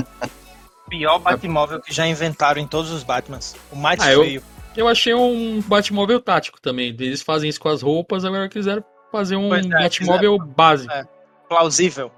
Pior 0.89 1.19
Batmóvel 1.19 1.79
que 1.79 1.93
já 1.93 2.07
inventaram 2.07 2.59
em 2.59 2.65
todos 2.65 2.89
os 2.89 3.03
Batmans. 3.03 3.55
O 3.71 3.75
mais 3.75 3.99
ah, 3.99 4.05
feio. 4.05 4.41
Eu, 4.75 4.85
eu 4.85 4.87
achei 4.87 5.13
um 5.13 5.61
Batmóvel 5.61 6.19
tático 6.19 6.59
também. 6.59 6.87
Eles 6.87 7.21
fazem 7.21 7.47
isso 7.47 7.59
com 7.59 7.69
as 7.69 7.83
roupas, 7.83 8.25
agora 8.25 8.49
quiseram 8.49 8.83
fazer 9.11 9.35
um 9.35 9.53
é, 9.53 9.61
Batmóvel 9.61 10.37
básico. 10.37 10.93
É, 10.93 11.05
plausível. 11.47 12.11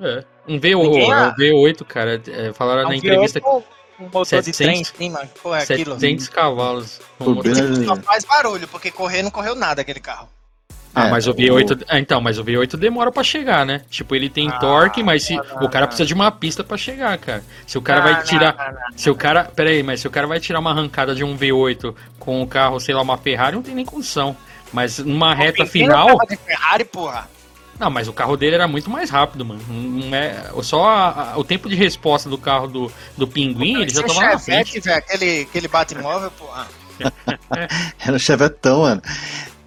É. 0.00 0.24
Um 0.46 0.58
V, 0.58 0.74
Ninguém, 0.74 1.12
ah, 1.12 1.34
V8, 1.38 1.84
cara, 1.84 2.20
é, 2.26 2.52
falaram 2.52 2.88
na 2.88 2.96
entrevista. 2.96 3.40
V8, 3.40 3.62
um 3.98 4.04
motor 4.04 4.26
700, 4.26 4.88
de 4.88 4.92
trem. 4.92 5.12
Pô, 5.42 5.54
é 5.54 5.60
700 5.60 6.02
aquilo. 6.02 6.32
cavalos. 6.32 7.00
Um 7.20 7.84
só 7.84 7.96
faz 7.96 8.24
barulho, 8.24 8.68
porque 8.68 8.90
correr 8.90 9.22
não 9.22 9.30
correu 9.30 9.54
nada 9.54 9.82
aquele 9.82 10.00
carro. 10.00 10.28
Ah, 10.94 11.08
é, 11.08 11.10
mas 11.10 11.26
o 11.26 11.34
V8. 11.34 11.82
O... 11.82 11.84
Ah, 11.88 11.98
então, 11.98 12.20
mas 12.20 12.38
o 12.38 12.44
V8 12.44 12.76
demora 12.76 13.10
para 13.10 13.24
chegar, 13.24 13.66
né? 13.66 13.82
Tipo, 13.90 14.14
ele 14.14 14.30
tem 14.30 14.48
ah, 14.48 14.58
torque, 14.58 15.02
mas 15.02 15.24
se 15.24 15.34
não, 15.34 15.62
o 15.62 15.68
cara 15.68 15.86
precisa 15.86 16.06
de 16.06 16.14
uma 16.14 16.30
pista 16.30 16.62
para 16.62 16.76
chegar, 16.76 17.18
cara. 17.18 17.42
Se 17.66 17.76
o 17.76 17.82
cara 17.82 18.00
vai 18.00 18.22
tirar. 18.22 18.54
Não, 18.56 18.98
se 18.98 19.10
o 19.10 19.14
cara. 19.14 19.44
Pera 19.44 19.70
aí, 19.70 19.82
mas 19.82 20.00
se 20.00 20.06
o 20.06 20.10
cara 20.10 20.26
vai 20.26 20.38
tirar 20.38 20.60
uma 20.60 20.70
arrancada 20.70 21.14
de 21.14 21.24
um 21.24 21.36
V8 21.36 21.94
com 22.18 22.40
o 22.42 22.46
carro, 22.46 22.78
sei 22.78 22.94
lá, 22.94 23.02
uma 23.02 23.18
Ferrari, 23.18 23.56
não 23.56 23.62
tem 23.62 23.74
nem 23.74 23.84
condição. 23.84 24.36
Mas 24.72 24.98
numa 24.98 25.32
o 25.32 25.34
reta 25.34 25.66
final. 25.66 26.18
De 26.28 26.36
Ferrari, 26.36 26.84
porra. 26.84 27.28
Não, 27.78 27.90
mas 27.90 28.06
o 28.06 28.12
carro 28.12 28.36
dele 28.36 28.54
era 28.54 28.68
muito 28.68 28.88
mais 28.88 29.10
rápido, 29.10 29.44
mano. 29.44 29.60
Não 29.68 30.14
é, 30.14 30.50
só 30.62 30.84
a, 30.84 31.32
a, 31.32 31.38
o 31.38 31.44
tempo 31.44 31.68
de 31.68 31.74
resposta 31.74 32.28
do 32.28 32.38
carro 32.38 32.68
do, 32.68 32.92
do 33.16 33.26
Pinguim, 33.26 33.80
ele 33.82 33.90
já 33.90 34.02
tava 34.02 34.20
na 34.20 34.38
frente. 34.38 34.78
Véio, 34.80 34.96
aquele, 34.96 35.40
aquele 35.42 35.68
bate-móvel, 35.68 36.30
porra. 36.30 36.68
era 37.98 38.16
o 38.16 38.18
Chevetão, 38.18 38.82
mano. 38.82 39.02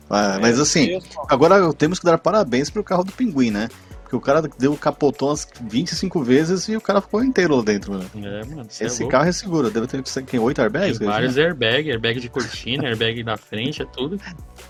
Ah, 0.10 0.38
mas 0.42 0.58
assim, 0.58 1.02
agora 1.28 1.74
temos 1.74 2.00
que 2.00 2.06
dar 2.06 2.18
parabéns 2.18 2.70
pro 2.70 2.84
carro 2.84 3.04
do 3.04 3.12
Pinguim, 3.12 3.52
né? 3.52 3.68
Porque 4.08 4.16
o 4.16 4.22
cara 4.22 4.42
deu 4.58 4.72
o 4.72 4.78
capotão 4.78 5.28
umas 5.28 5.46
25 5.60 6.24
vezes 6.24 6.70
e 6.70 6.78
o 6.78 6.80
cara 6.80 7.02
ficou 7.02 7.22
inteiro 7.22 7.58
lá 7.58 7.62
dentro, 7.62 7.92
mano. 7.92 8.10
É, 8.16 8.46
mano. 8.46 8.70
É 8.80 8.86
Esse 8.86 9.04
é 9.04 9.08
carro 9.08 9.28
é 9.28 9.34
seguro, 9.34 9.70
deve 9.70 9.86
ter 9.86 10.02
que 10.24 10.40
8 10.40 10.62
airbags? 10.62 10.98
Tem 10.98 11.06
vários 11.06 11.38
airbags, 11.38 11.92
airbag 11.92 12.22
de 12.22 12.30
cortina, 12.30 12.88
airbag 12.88 13.22
na 13.22 13.36
frente, 13.36 13.82
é 13.82 13.86
tudo. 13.86 14.18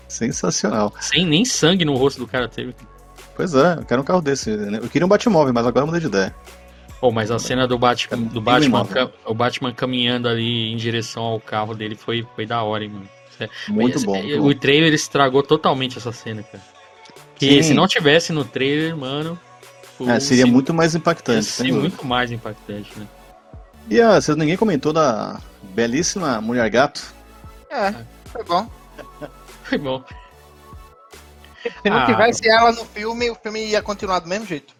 Sensacional. 0.08 0.92
Sem 1.00 1.24
nem 1.24 1.44
sangue 1.44 1.84
no 1.84 1.94
rosto 1.94 2.18
do 2.18 2.26
cara 2.26 2.48
teve. 2.48 2.74
Pois 3.36 3.54
é, 3.54 3.74
eu 3.74 3.84
quero 3.84 4.02
um 4.02 4.04
carro 4.04 4.20
desse. 4.20 4.50
Né? 4.56 4.80
Eu 4.82 4.88
queria 4.88 5.06
um 5.06 5.08
Batmóvel, 5.08 5.54
mas 5.54 5.64
agora 5.64 5.84
eu 5.84 5.86
mudei 5.86 6.00
de 6.00 6.08
ideia. 6.08 6.34
Pô, 7.00 7.12
mas 7.12 7.30
a 7.30 7.38
cena 7.38 7.64
do 7.68 7.78
Batman, 7.78 8.22
do 8.22 8.40
Batman, 8.40 8.84
o 9.24 9.34
Batman 9.34 9.72
caminhando 9.72 10.28
ali 10.28 10.72
em 10.72 10.76
direção 10.76 11.22
ao 11.22 11.38
carro 11.38 11.76
dele 11.76 11.94
foi, 11.94 12.26
foi 12.34 12.44
da 12.44 12.60
hora, 12.64 12.82
hein, 12.82 12.90
mano. 12.90 13.08
É, 13.38 13.48
muito 13.68 14.00
bom. 14.00 14.20
O 14.40 14.52
trailer 14.52 14.92
estragou 14.92 15.44
totalmente 15.44 15.96
essa 15.96 16.10
cena, 16.10 16.42
cara. 16.42 16.77
Que 17.38 17.62
Sim. 17.62 17.68
se 17.68 17.74
não 17.74 17.86
tivesse 17.86 18.32
no 18.32 18.44
trailer, 18.44 18.96
mano. 18.96 19.38
É, 20.06 20.20
seria 20.20 20.44
se... 20.44 20.50
muito 20.50 20.74
mais 20.74 20.94
impactante. 20.94 21.44
Seria 21.44 21.74
muito 21.74 22.04
mais 22.06 22.30
impactante, 22.30 22.98
né? 22.98 23.06
E 23.88 24.00
ah, 24.00 24.20
vocês 24.20 24.36
ninguém 24.36 24.56
comentou 24.56 24.92
da 24.92 25.40
belíssima 25.74 26.40
Mulher 26.40 26.68
Gato? 26.68 27.02
É, 27.70 27.94
foi 28.26 28.44
bom. 28.44 28.70
foi 29.64 29.78
bom. 29.78 30.04
Se 31.82 31.90
não 31.90 31.98
ah, 31.98 32.06
tivesse 32.06 32.48
ela 32.48 32.72
no 32.72 32.84
filme, 32.84 33.30
o 33.30 33.34
filme 33.34 33.64
ia 33.66 33.82
continuar 33.82 34.20
do 34.20 34.28
mesmo 34.28 34.46
jeito. 34.46 34.74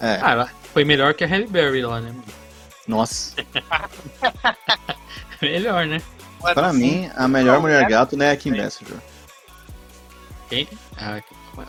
É. 0.00 0.18
Ah, 0.22 0.30
ela 0.32 0.50
foi 0.72 0.84
melhor 0.84 1.14
que 1.14 1.24
a 1.24 1.26
Halle 1.26 1.46
Berry 1.46 1.82
lá, 1.82 2.00
né? 2.00 2.14
Nossa. 2.86 3.34
melhor, 5.42 5.86
né? 5.86 6.00
Pra 6.54 6.72
mim, 6.72 7.10
a 7.16 7.26
melhor 7.26 7.60
Mulher 7.60 7.86
Gato 7.88 8.16
não 8.16 8.26
é 8.26 8.30
a 8.30 8.36
Kim 8.36 8.54
Basinger. 8.54 8.98
Quem? 10.48 10.68
Ah, 10.96 11.20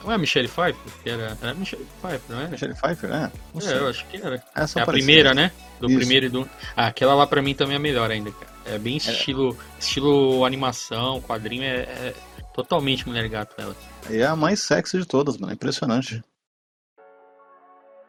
não 0.03 0.11
é 0.11 0.15
a 0.15 0.17
Michelle 0.17 0.47
Pfeiffer? 0.47 0.93
Que 1.03 1.09
era, 1.09 1.37
era 1.41 1.53
Michelle 1.53 1.85
Pfeiffer, 2.01 2.35
não 2.35 2.41
é? 2.41 2.47
Michelle 2.47 2.73
Pfeiffer, 2.73 3.11
é? 3.11 3.31
É, 3.63 3.77
eu 3.77 3.87
acho 3.87 4.05
que 4.07 4.17
era. 4.17 4.35
É, 4.35 4.79
é 4.79 4.81
a 4.81 4.85
primeira, 4.85 5.33
né? 5.33 5.51
Do 5.79 5.87
Isso. 5.87 5.97
primeiro 5.97 6.25
e 6.25 6.29
do. 6.29 6.49
Ah, 6.75 6.87
aquela 6.87 7.13
lá 7.13 7.27
pra 7.27 7.41
mim 7.41 7.53
também 7.53 7.75
é 7.75 7.79
melhor 7.79 8.11
ainda, 8.11 8.31
cara. 8.31 8.51
É 8.65 8.77
bem 8.77 8.97
estilo, 8.97 9.57
é. 9.59 9.79
estilo 9.79 10.43
animação, 10.43 11.21
quadrinho, 11.21 11.63
é, 11.63 11.81
é, 11.81 12.13
totalmente 12.53 13.07
mulher 13.07 13.27
gato 13.29 13.55
ela. 13.57 13.75
E 14.09 14.17
é 14.17 14.25
a 14.25 14.35
mais 14.35 14.61
sexy 14.61 14.97
de 14.97 15.05
todas, 15.05 15.37
mano. 15.37 15.51
É 15.51 15.55
impressionante. 15.55 16.21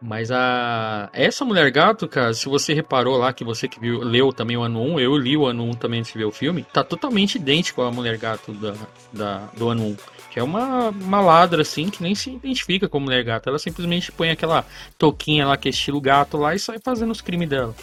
Mas 0.01 0.31
a. 0.31 1.11
Essa 1.13 1.45
mulher 1.45 1.71
gato, 1.71 2.07
cara, 2.07 2.33
se 2.33 2.49
você 2.49 2.73
reparou 2.73 3.17
lá, 3.17 3.33
que 3.33 3.45
você 3.45 3.67
que 3.67 3.81
viu, 3.81 3.99
leu 3.99 4.33
também 4.33 4.57
o 4.57 4.63
ano 4.63 4.81
1, 4.81 5.01
eu 5.01 5.17
li 5.17 5.37
o 5.37 5.47
ano 5.47 5.65
1 5.65 5.73
também 5.73 6.01
antes 6.01 6.13
de 6.13 6.19
ver 6.19 6.25
o 6.25 6.33
filme, 6.33 6.65
tá 6.73 6.85
totalmente 6.85 7.35
idêntico 7.35 7.83
à 7.83 7.91
mulher 7.91 8.17
gato 8.17 8.53
da, 8.53 8.75
da, 9.13 9.39
do 9.57 9.69
ano 9.69 9.87
1 9.87 9.97
que 10.39 10.41
é 10.41 10.43
uma, 10.45 10.91
uma 10.91 11.21
ladra, 11.21 11.63
assim, 11.63 11.89
que 11.89 12.01
nem 12.01 12.15
se 12.15 12.31
identifica 12.31 12.89
como 12.89 13.07
mulher 13.07 13.25
gato. 13.25 13.49
Ela 13.49 13.59
simplesmente 13.59 14.13
põe 14.13 14.31
aquela 14.31 14.65
touquinha 14.97 15.45
lá, 15.45 15.57
que 15.57 15.69
é 15.69 15.71
estilo 15.71 16.01
gato 16.01 16.37
lá, 16.37 16.55
e 16.55 16.61
sai 16.61 16.79
fazendo 16.79 17.11
os 17.11 17.21
crimes 17.21 17.49
dela. 17.49 17.75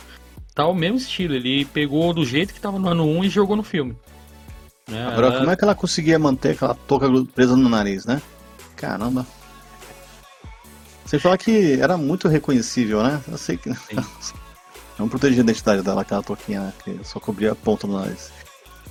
Tá 0.54 0.66
o 0.66 0.74
mesmo 0.74 0.98
estilo, 0.98 1.36
ele 1.36 1.66
pegou 1.66 2.14
do 2.14 2.26
jeito 2.26 2.54
que 2.54 2.62
tava 2.62 2.80
no 2.80 2.88
ano 2.88 3.06
1 3.06 3.26
e 3.26 3.30
jogou 3.30 3.58
no 3.58 3.64
filme. 3.64 3.94
Né? 4.88 5.06
Agora, 5.06 5.28
ela... 5.28 5.38
como 5.40 5.52
é 5.52 5.56
que 5.58 5.64
ela 5.66 5.76
conseguia 5.76 6.18
manter 6.18 6.52
aquela 6.52 6.74
touca 6.74 7.08
presa 7.34 7.58
no 7.58 7.68
nariz, 7.68 8.06
né? 8.06 8.22
Caramba. 8.78 9.28
Você 11.06 11.20
fala 11.20 11.38
que 11.38 11.74
era 11.82 11.98
muito 11.98 12.30
reconhecível, 12.30 13.04
né? 13.04 13.22
Eu 13.28 13.38
sei 13.38 13.58
que. 13.58 13.70
Não 14.98 15.10
protegia 15.10 15.42
a 15.42 15.44
identidade 15.44 15.82
dela, 15.82 16.04
aquela 16.04 16.24
touquinha, 16.24 16.62
né? 16.62 16.74
que 16.82 17.00
só 17.04 17.20
cobria 17.20 17.52
a 17.52 17.56
ponta 17.56 17.86
do 17.86 18.00
nariz. 18.00 18.32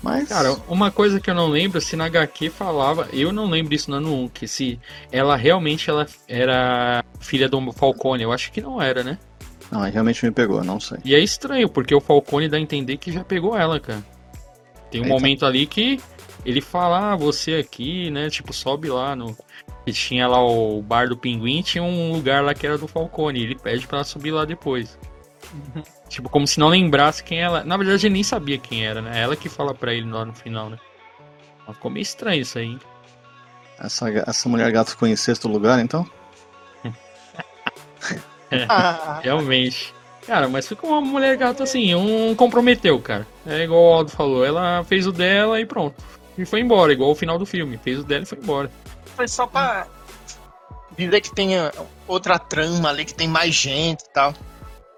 Mas... 0.05 0.29
Cara, 0.29 0.55
uma 0.69 0.90
coisa 0.90 1.19
que 1.19 1.31
eu 1.31 1.35
não 1.35 1.49
lembro, 1.49 1.81
se 1.81 1.97
na 1.97 2.05
HQ 2.05 2.51
falava, 2.51 3.09
eu 3.11 3.33
não 3.33 3.49
lembro 3.49 3.73
isso 3.75 3.90
no 3.90 3.97
ano 3.97 4.14
1, 4.25 4.29
que 4.29 4.47
se 4.47 4.79
ela 5.11 5.35
realmente 5.35 5.88
ela 5.88 6.07
era 6.29 7.03
filha 7.21 7.49
do 7.49 7.73
Falcone, 7.73 8.23
eu 8.23 8.31
acho 8.31 8.53
que 8.53 8.61
não 8.61 8.83
era, 8.83 9.03
né? 9.03 9.19
Não, 9.73 9.81
realmente 9.81 10.23
me 10.23 10.31
pegou, 10.31 10.62
não 10.62 10.79
sei. 10.79 10.99
E 11.07 11.14
é 11.14 11.21
estranho, 11.21 11.71
porque 11.71 11.95
o 11.95 12.03
Falcone 12.03 12.51
dá 12.51 12.59
a 12.59 12.61
entender 12.61 12.99
que 12.99 13.11
já 13.11 13.25
pegou 13.25 13.57
ela, 13.57 13.81
cara. 13.81 14.05
Tem 14.90 15.01
um 15.01 15.05
Eita. 15.05 15.14
momento 15.14 15.47
ali 15.47 15.67
que 15.67 15.99
ele 16.45 16.61
fala, 16.61 17.12
ah, 17.12 17.17
você 17.17 17.55
aqui, 17.55 18.11
né? 18.11 18.29
Tipo, 18.29 18.53
sobe 18.53 18.90
lá 18.90 19.17
no. 19.17 19.35
E 19.87 19.93
tinha 19.93 20.29
lá 20.29 20.45
o 20.45 20.83
bar 20.83 21.09
do 21.09 21.17
pinguim, 21.17 21.62
tinha 21.62 21.83
um 21.83 22.12
lugar 22.12 22.45
lá 22.45 22.53
que 22.53 22.67
era 22.67 22.77
do 22.77 22.87
Falcone. 22.87 23.43
Ele 23.43 23.55
pede 23.55 23.87
para 23.87 23.99
ela 23.99 24.05
subir 24.05 24.33
lá 24.33 24.45
depois. 24.45 24.99
Tipo, 26.09 26.29
como 26.29 26.47
se 26.47 26.61
não 26.61 26.69
lembrasse 26.69 27.23
quem 27.23 27.40
ela. 27.40 27.64
Na 27.64 27.77
verdade, 27.77 28.07
ele 28.07 28.14
nem 28.14 28.23
sabia 28.23 28.59
quem 28.59 28.87
era, 28.87 29.01
né? 29.01 29.21
Ela 29.21 29.37
que 29.37 29.49
fala 29.49 29.75
pra 29.75 29.93
ele 29.93 30.11
lá 30.11 30.25
no 30.25 30.35
final, 30.35 30.71
né? 30.71 30.79
Mas 31.67 31.77
ficou 31.77 31.90
meio 31.90 32.03
estranho 32.03 32.43
isso 32.43 32.59
aí. 32.59 32.67
Hein? 32.67 32.81
Essa, 33.79 34.09
essa 34.11 34.49
mulher 34.49 34.71
gato 34.71 34.97
conhecia 34.97 35.33
em 35.33 35.35
sexto 35.35 35.49
lugar, 35.49 35.81
então? 35.81 36.09
é, 38.51 38.67
realmente. 39.23 39.93
Cara, 40.27 40.49
mas 40.49 40.67
ficou 40.67 40.90
uma 40.90 41.01
mulher 41.01 41.37
gata 41.37 41.64
assim, 41.64 41.95
um 41.95 42.35
comprometeu, 42.35 42.99
cara. 43.01 43.27
É 43.47 43.64
igual 43.64 43.83
o 43.83 43.93
Aldo 43.93 44.11
falou, 44.11 44.45
ela 44.45 44.83
fez 44.85 45.07
o 45.07 45.12
dela 45.12 45.61
e 45.61 45.67
pronto. 45.67 46.03
E 46.37 46.45
foi 46.45 46.61
embora, 46.61 46.93
igual 46.93 47.11
o 47.11 47.14
final 47.14 47.38
do 47.38 47.45
filme. 47.45 47.79
Fez 47.79 47.99
o 47.99 48.05
dela 48.05 48.23
e 48.23 48.27
foi 48.27 48.38
embora. 48.38 48.71
Foi 49.17 49.29
só 49.29 49.47
pra 49.47 49.87
dizer 50.97 51.21
que 51.21 51.35
tem 51.35 51.51
outra 52.07 52.38
trama 52.38 52.88
ali, 52.88 53.05
que 53.05 53.14
tem 53.14 53.29
mais 53.29 53.55
gente 53.55 54.03
e 54.03 54.12
tal. 54.12 54.35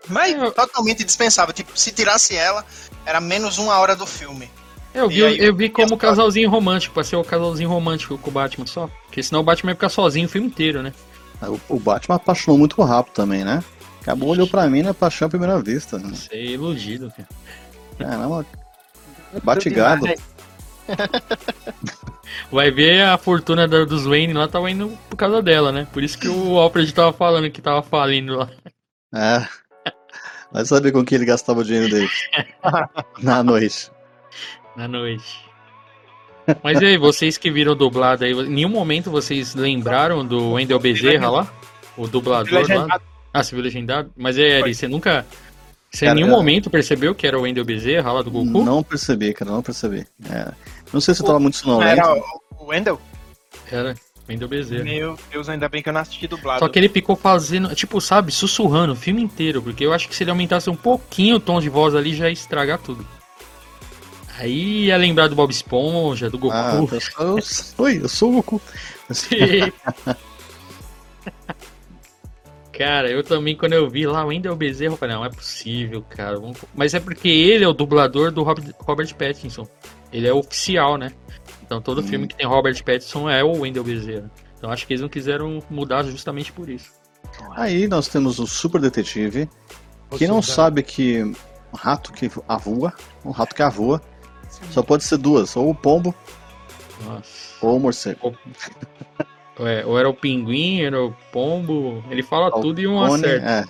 Mas 0.09 0.35
é, 0.35 0.51
totalmente 0.51 1.05
dispensável. 1.05 1.53
Tipo, 1.53 1.79
se 1.79 1.93
tirasse 1.93 2.35
ela, 2.35 2.65
era 3.05 3.21
menos 3.21 3.59
uma 3.59 3.79
hora 3.79 3.95
do 3.95 4.07
filme. 4.07 4.51
Eu 4.95 5.09
vi, 5.09 5.25
aí, 5.25 5.39
eu 5.39 5.55
vi 5.55 5.69
como 5.69 5.97
casalzinho 5.97 6.49
romântico, 6.49 6.95
pra 6.95 7.05
ser 7.05 7.17
o 7.17 7.25
casalzinho 7.25 7.69
romântico 7.69 8.17
com 8.17 8.31
o 8.31 8.33
Batman 8.33 8.67
só. 8.67 8.89
Porque 9.05 9.23
senão 9.23 9.41
o 9.41 9.45
Batman 9.45 9.73
ia 9.73 9.75
ficar 9.75 9.91
sozinho 9.91 10.27
o 10.27 10.29
filme 10.29 10.47
inteiro, 10.47 10.83
né? 10.83 10.93
O, 11.69 11.79
Batman 11.79 12.17
apaixonou 12.17 12.59
muito 12.59 12.81
rápido 12.83 13.13
também, 13.13 13.45
né? 13.45 13.63
Acabou, 14.01 14.31
olhou 14.31 14.47
pra 14.47 14.69
mim 14.69 14.83
na 14.83 14.95
paixão 14.95 15.27
à 15.27 15.29
primeira 15.29 15.61
vista. 15.61 15.99
Né? 15.99 16.15
Você 16.15 16.35
é 16.35 16.45
iludido, 16.47 17.13
cara. 17.15 17.29
Caramba, 17.99 18.47
batigado. 19.43 20.07
Vai 22.51 22.71
ver 22.71 23.03
a 23.03 23.19
fortuna 23.19 23.67
dos 23.67 24.05
Wayne 24.05 24.33
lá 24.33 24.49
tava 24.49 24.71
indo 24.71 24.97
por 25.11 25.17
causa 25.17 25.43
dela, 25.43 25.73
né? 25.73 25.87
Por 25.93 26.03
isso 26.03 26.19
que 26.19 26.29
o 26.29 26.59
Alfred 26.59 26.93
tava 26.95 27.13
falando 27.13 27.51
que 27.51 27.61
tava 27.61 27.83
falindo 27.83 28.37
lá. 28.37 28.49
É. 29.15 29.47
Vai 30.53 30.65
saber 30.65 30.93
com 30.93 31.05
que 31.05 31.15
ele 31.15 31.25
gastava 31.25 31.61
o 31.61 31.65
dinheiro 31.65 31.91
dele. 31.91 32.09
Na 33.23 33.43
noite. 33.43 33.91
Na 34.77 34.87
noite. 34.87 35.47
Mas 36.63 36.81
e 36.81 36.85
aí, 36.85 36.97
vocês 36.97 37.37
que 37.37 37.51
viram 37.51 37.75
dublado 37.75 38.25
aí, 38.25 38.33
em 38.33 38.49
nenhum 38.49 38.69
momento 38.69 39.11
vocês 39.11 39.55
lembraram 39.55 40.25
do 40.25 40.53
Wendel 40.53 40.79
Bezerra 40.79 41.29
lá? 41.29 41.53
O 41.97 42.07
dublador 42.07 42.65
lá? 42.69 43.01
Ah, 43.33 43.43
você 43.43 43.55
viu 43.55 43.65
legendado? 43.65 44.11
Mas 44.17 44.39
é, 44.39 44.61
Eri, 44.61 44.75
você 44.75 44.87
nunca. 44.87 45.27
Você 45.91 46.07
cara, 46.07 46.19
em 46.19 46.23
nenhum 46.23 46.33
eu... 46.33 46.37
momento 46.37 46.71
percebeu 46.71 47.15
que 47.15 47.27
era 47.27 47.39
o 47.39 47.43
Wendel 47.43 47.65
Bezerra 47.65 48.13
lá 48.13 48.23
do 48.23 48.31
Goku? 48.31 48.65
Não 48.65 48.83
percebi, 48.83 49.35
cara, 49.35 49.51
não 49.51 49.63
percebi. 49.63 50.07
É. 50.31 50.53
Não 50.93 51.01
sei 51.01 51.15
se 51.15 51.23
eu 51.23 51.27
tava 51.27 51.41
muito 51.41 51.57
sonolento. 51.57 52.01
Era 52.01 52.15
o 52.59 52.67
Wendel? 52.67 53.01
Era. 53.71 53.95
Wendel 54.29 54.49
Bezerra. 54.49 54.85
Meu 54.85 55.19
Deus, 55.31 55.49
ainda 55.49 55.69
bem 55.69 55.83
que 55.83 55.89
eu 55.89 55.93
não 55.93 56.01
assisti 56.01 56.27
dublado. 56.27 56.59
Só 56.61 56.69
que 56.69 56.79
ele 56.79 56.89
ficou 56.89 57.15
fazendo, 57.15 57.75
tipo, 57.75 58.01
sabe, 58.01 58.33
sussurrando 58.33 58.93
o 58.93 58.97
filme 58.97 59.23
inteiro, 59.23 59.63
porque 59.63 59.85
eu 59.87 59.93
acho 59.93 60.09
que 60.09 60.17
se 60.17 60.25
ele 60.25 60.31
aumentasse 60.31 60.69
um 60.69 60.77
pouquinho 60.77 61.37
o 61.37 61.41
tom 61.41 61.61
de 61.61 61.69
voz 61.69 61.95
ali, 61.95 62.15
já 62.15 62.27
ia 62.27 62.33
estragar 62.33 62.79
tudo. 62.79 63.07
Aí 64.39 64.87
ia 64.87 64.97
lembrar 64.97 65.29
do 65.29 65.37
Bob 65.37 65.51
Esponja, 65.51 66.29
do 66.29 66.39
Goku. 66.39 66.55
Ah, 66.55 66.75
eu, 67.23 67.39
oi, 67.79 68.01
eu 68.03 68.09
sou 68.09 68.31
o 68.31 68.35
Goku. 68.37 68.61
cara, 72.73 73.09
eu 73.09 73.23
também, 73.23 73.57
quando 73.57 73.73
eu 73.73 73.89
vi 73.89 74.07
lá 74.07 74.25
o 74.25 74.29
Wendel 74.29 74.57
Bezerra, 74.57 74.93
eu 74.93 74.99
falei, 74.99 75.15
não, 75.15 75.25
é 75.25 75.31
possível, 75.31 76.03
cara. 76.03 76.37
Mas 76.75 76.93
é 76.93 77.01
porque 77.01 77.29
ele 77.29 77.65
é 77.65 77.69
o 77.69 77.73
dublador 77.73 78.31
do 78.31 78.43
Robert 78.43 79.15
Pattinson. 79.15 79.67
Ele 80.13 80.27
é 80.27 80.35
oficial, 80.35 80.99
né? 80.99 81.13
Então 81.67 81.81
todo 81.81 82.01
hum. 82.01 82.07
filme 82.07 82.27
que 82.29 82.37
tem 82.37 82.47
Robert 82.47 82.83
Pattinson 82.83 83.29
é 83.29 83.43
o 83.45 83.61
Wendel 83.61 83.85
Bezerra. 83.85 84.31
Então 84.57 84.71
acho 84.71 84.87
que 84.87 84.93
eles 84.93 85.03
não 85.03 85.09
quiseram 85.09 85.63
mudar 85.69 86.05
justamente 86.05 86.53
por 86.53 86.71
isso. 86.71 86.91
Aí 87.57 87.89
nós 87.89 88.09
temos 88.09 88.39
o 88.39 88.47
Super 88.47 88.81
Detetive, 88.81 89.49
que 90.17 90.27
não 90.27 90.41
sabe 90.41 90.83
que 90.83 91.23
um 91.23 91.35
rato 91.77 92.13
que 92.13 92.31
avua, 92.49 92.93
um 93.25 93.31
rato 93.31 93.55
que 93.55 93.63
avua, 93.63 94.01
só 94.71 94.83
pode 94.83 95.05
ser 95.05 95.19
duas, 95.19 95.57
ou 95.57 95.71
o 95.71 95.75
pombo 95.75 96.15
Nossa. 97.05 97.55
ou 97.61 97.77
o 97.77 97.81
morcego. 97.81 98.35
Ou, 99.59 99.67
é, 99.67 99.85
ou 99.85 99.99
era 99.99 100.09
o 100.09 100.15
pinguim, 100.15 100.83
era 100.83 101.03
o 101.03 101.13
pombo, 101.33 102.05
ele 102.11 102.23
fala 102.23 102.51
Falcone, 102.51 102.63
tudo 102.63 102.81
e 102.81 102.87
um 102.87 103.03
acerta. 103.03 103.47
É. 103.47 103.65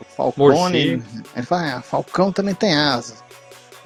O 0.00 0.04
Falcone, 0.04 0.96
morcego. 0.96 1.24
ele 1.34 1.46
fala, 1.46 1.76
ah, 1.76 1.82
Falcão 1.82 2.32
também 2.32 2.54
tem 2.54 2.74
asa. 2.74 3.16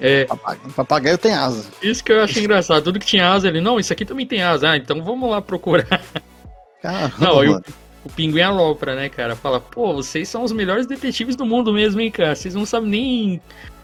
É. 0.03 0.25
Papagaio, 0.25 0.73
papagaio 0.73 1.17
tem 1.17 1.33
asa. 1.33 1.65
Isso 1.81 2.03
que 2.03 2.11
eu 2.11 2.21
acho 2.21 2.37
engraçado. 2.37 2.83
Tudo 2.83 2.99
que 2.99 3.05
tinha 3.05 3.31
asa, 3.31 3.47
ele, 3.47 3.61
não, 3.61 3.79
isso 3.79 3.93
aqui 3.93 4.03
também 4.03 4.27
tem 4.27 4.43
asa. 4.43 4.71
Ah, 4.71 4.77
então 4.77 5.01
vamos 5.01 5.31
lá 5.31 5.41
procurar. 5.41 6.03
Caramba, 6.83 7.13
não, 7.17 7.37
o, 7.37 7.61
o 8.03 8.09
pinguim 8.13 8.41
alopra, 8.41 8.95
né, 8.95 9.07
cara? 9.07 9.33
Fala, 9.33 9.61
pô, 9.61 9.93
vocês 9.93 10.27
são 10.27 10.43
os 10.43 10.51
melhores 10.51 10.85
detetives 10.85 11.37
do 11.37 11.45
mundo 11.45 11.71
mesmo, 11.71 12.01
hein, 12.01 12.11
cara? 12.11 12.35
Vocês 12.35 12.53
não 12.53 12.65
sabem 12.65 12.89
nem 12.89 13.41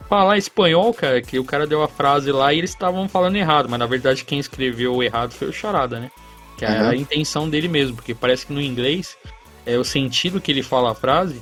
falar 0.09 0.37
espanhol, 0.37 0.93
cara, 0.93 1.21
que 1.21 1.39
o 1.39 1.45
cara 1.45 1.65
deu 1.65 1.81
a 1.81 1.87
frase 1.87 2.33
lá 2.33 2.51
e 2.51 2.57
eles 2.57 2.71
estavam 2.71 3.07
falando 3.07 3.37
errado, 3.37 3.69
mas 3.69 3.79
na 3.79 3.85
verdade 3.85 4.25
quem 4.25 4.39
escreveu 4.39 5.01
errado 5.01 5.31
foi 5.31 5.47
o 5.47 5.53
Charada, 5.53 5.99
né? 5.99 6.11
Que 6.57 6.65
uhum. 6.65 6.89
a 6.89 6.95
intenção 6.95 7.49
dele 7.49 7.69
mesmo, 7.69 7.95
porque 7.95 8.13
parece 8.13 8.47
que 8.47 8.51
no 8.51 8.59
inglês 8.59 9.15
é 9.65 9.77
o 9.77 9.83
sentido 9.83 10.41
que 10.41 10.51
ele 10.51 10.63
fala 10.63 10.91
a 10.91 10.95
frase 10.95 11.41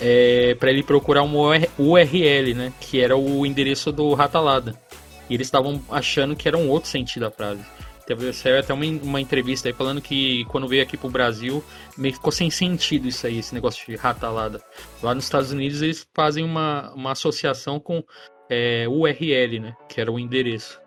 é, 0.00 0.54
para 0.54 0.70
ele 0.70 0.82
procurar 0.82 1.22
um 1.22 1.36
URL, 1.78 2.54
né? 2.54 2.72
Que 2.80 3.00
era 3.00 3.16
o 3.16 3.44
endereço 3.46 3.90
do 3.92 4.14
Ratalada. 4.14 4.78
E 5.28 5.34
eles 5.34 5.46
estavam 5.46 5.82
achando 5.90 6.36
que 6.36 6.46
era 6.46 6.56
um 6.56 6.68
outro 6.68 6.88
sentido 6.88 7.26
a 7.26 7.30
frase. 7.30 7.62
Teve 8.06 8.32
saiu 8.32 8.60
até 8.60 8.72
uma, 8.72 8.84
uma 8.84 9.20
entrevista 9.20 9.68
aí 9.68 9.72
falando 9.72 10.00
que 10.00 10.44
quando 10.44 10.68
veio 10.68 10.82
aqui 10.82 10.96
pro 10.96 11.10
Brasil, 11.10 11.62
meio 11.98 12.12
que 12.12 12.18
ficou 12.18 12.30
sem 12.30 12.48
sentido 12.50 13.08
isso 13.08 13.26
aí, 13.26 13.38
esse 13.38 13.52
negócio 13.52 13.84
de 13.84 13.96
ratalada. 13.96 14.62
Lá 15.02 15.12
nos 15.12 15.24
Estados 15.24 15.50
Unidos 15.50 15.82
eles 15.82 16.06
fazem 16.14 16.44
uma, 16.44 16.92
uma 16.94 17.12
associação 17.12 17.80
com 17.80 18.04
é, 18.48 18.86
URL, 18.88 19.58
né? 19.58 19.76
Que 19.88 20.00
era 20.00 20.12
o 20.12 20.20
endereço. 20.20 20.80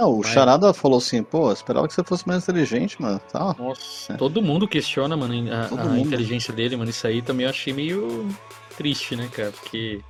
Não, 0.00 0.18
o. 0.18 0.22
Charada 0.24 0.72
falou 0.72 0.96
assim, 0.96 1.22
pô, 1.22 1.52
esperava 1.52 1.86
que 1.86 1.92
você 1.92 2.02
fosse 2.02 2.26
mais 2.26 2.42
inteligente, 2.42 3.00
mano. 3.00 3.20
Tá. 3.30 3.54
Nossa, 3.58 4.14
é. 4.14 4.16
todo 4.16 4.40
mundo 4.40 4.66
questiona, 4.66 5.14
mano, 5.14 5.34
a, 5.52 5.92
a 5.92 5.98
inteligência 5.98 6.54
dele, 6.54 6.74
mano. 6.74 6.90
Isso 6.90 7.06
aí 7.06 7.20
também 7.20 7.44
eu 7.44 7.50
achei 7.50 7.74
meio 7.74 8.26
triste, 8.78 9.14
né, 9.14 9.28
cara? 9.30 9.50
Porque. 9.50 10.00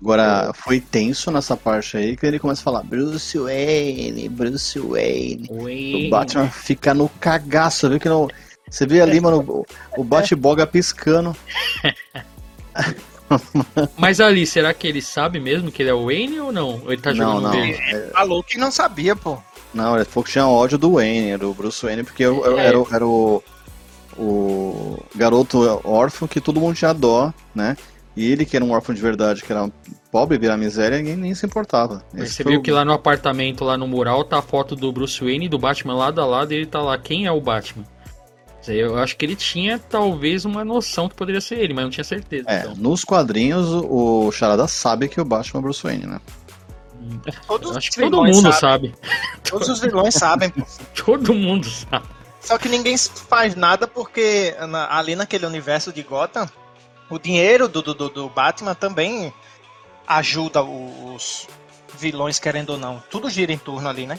Agora, 0.00 0.52
foi 0.54 0.80
tenso 0.80 1.30
nessa 1.30 1.56
parte 1.56 1.96
aí 1.96 2.16
que 2.16 2.24
ele 2.24 2.38
começa 2.38 2.62
a 2.62 2.64
falar 2.64 2.82
Bruce 2.84 3.36
Wayne, 3.36 4.28
Bruce 4.30 4.78
Wayne. 4.78 5.48
Wayne. 5.50 6.06
O 6.06 6.10
Batman 6.10 6.48
fica 6.48 6.94
no 6.94 7.08
cagaço, 7.20 7.90
viu 7.90 8.00
que 8.00 8.08
não. 8.08 8.28
Você 8.70 8.86
vê 8.86 9.00
ali, 9.00 9.20
mano, 9.20 9.66
o 9.96 10.04
Batboga 10.04 10.66
piscando. 10.66 11.36
Mas 13.96 14.20
ali, 14.20 14.46
será 14.46 14.72
que 14.72 14.86
ele 14.86 15.02
sabe 15.02 15.40
mesmo 15.40 15.70
que 15.70 15.82
ele 15.82 15.90
é 15.90 15.94
o 15.94 16.06
Wayne 16.06 16.40
ou 16.40 16.52
não? 16.52 16.80
Ou 16.84 16.92
ele 16.92 17.02
tá 17.02 17.12
jogando 17.12 17.42
não, 17.42 17.52
não. 17.52 17.54
Ele 17.54 17.72
é... 17.72 18.10
falou 18.12 18.42
que 18.42 18.58
não 18.58 18.70
sabia, 18.70 19.14
pô. 19.14 19.38
Não, 19.72 19.96
ele 19.96 20.04
falou 20.04 20.24
que 20.24 20.32
tinha 20.32 20.46
ódio 20.46 20.78
do 20.78 20.92
Wayne, 20.92 21.36
do 21.36 21.52
Bruce 21.52 21.84
Wayne, 21.84 22.02
porque 22.02 22.22
eu, 22.22 22.44
eu, 22.44 22.58
é. 22.58 22.66
era, 22.66 22.78
era 22.92 23.06
o, 23.06 23.42
o 24.16 24.98
garoto 25.14 25.80
órfão 25.84 26.26
que 26.26 26.40
todo 26.40 26.60
mundo 26.60 26.74
tinha 26.74 26.92
dó, 26.92 27.32
né? 27.54 27.76
E 28.16 28.32
ele, 28.32 28.44
que 28.44 28.56
era 28.56 28.64
um 28.64 28.72
órfão 28.72 28.94
de 28.94 29.00
verdade, 29.00 29.44
que 29.44 29.52
era 29.52 29.70
pobre, 30.10 30.38
virar 30.38 30.56
miséria, 30.56 30.98
ninguém 30.98 31.16
nem 31.16 31.34
se 31.34 31.46
importava. 31.46 32.02
Esse 32.14 32.34
você 32.34 32.44
viu 32.44 32.58
o... 32.58 32.62
que 32.62 32.72
lá 32.72 32.84
no 32.84 32.92
apartamento, 32.92 33.62
lá 33.62 33.76
no 33.76 33.86
mural, 33.86 34.24
tá 34.24 34.38
a 34.38 34.42
foto 34.42 34.74
do 34.74 34.90
Bruce 34.90 35.20
Wayne 35.22 35.46
e 35.46 35.48
do 35.48 35.58
Batman 35.58 35.94
lado 35.94 36.20
a 36.20 36.26
lado, 36.26 36.52
e 36.52 36.56
ele 36.56 36.66
tá 36.66 36.80
lá, 36.80 36.98
quem 36.98 37.26
é 37.26 37.30
o 37.30 37.40
Batman? 37.40 37.84
Eu 38.74 38.98
acho 38.98 39.16
que 39.16 39.24
ele 39.24 39.36
tinha 39.36 39.78
talvez 39.78 40.44
uma 40.44 40.64
noção 40.64 41.08
que 41.08 41.14
poderia 41.14 41.40
ser 41.40 41.58
ele, 41.58 41.74
mas 41.74 41.84
não 41.84 41.90
tinha 41.90 42.04
certeza. 42.04 42.44
É, 42.48 42.60
então. 42.60 42.74
nos 42.76 43.04
quadrinhos 43.04 43.68
o 43.70 44.30
Charada 44.32 44.66
sabe 44.66 45.08
que 45.08 45.20
o 45.20 45.24
Batman 45.24 45.60
é 45.60 45.62
Bruce 45.62 45.82
Wayne, 45.82 46.06
né? 46.06 46.20
Todos 47.46 47.76
acho 47.76 47.90
que 47.90 48.00
todo 48.00 48.24
mundo 48.24 48.52
sabem. 48.52 48.92
sabe. 48.92 48.94
Todos 49.48 49.68
os 49.68 49.80
vilões 49.80 50.14
sabem. 50.14 50.52
todo 51.04 51.32
mundo 51.32 51.66
sabe. 51.66 52.06
Só 52.40 52.58
que 52.58 52.68
ninguém 52.68 52.96
faz 52.96 53.54
nada 53.54 53.86
porque 53.86 54.54
na, 54.68 54.96
ali 54.96 55.16
naquele 55.16 55.46
universo 55.46 55.92
de 55.92 56.02
Gotham, 56.02 56.48
o 57.10 57.18
dinheiro 57.18 57.68
do, 57.68 57.82
do, 57.82 57.94
do 57.94 58.28
Batman 58.28 58.74
também 58.74 59.32
ajuda 60.06 60.62
os 60.62 61.46
vilões, 61.98 62.38
querendo 62.38 62.70
ou 62.70 62.78
não. 62.78 63.02
Tudo 63.10 63.28
gira 63.28 63.52
em 63.52 63.58
torno 63.58 63.88
ali, 63.88 64.06
né? 64.06 64.18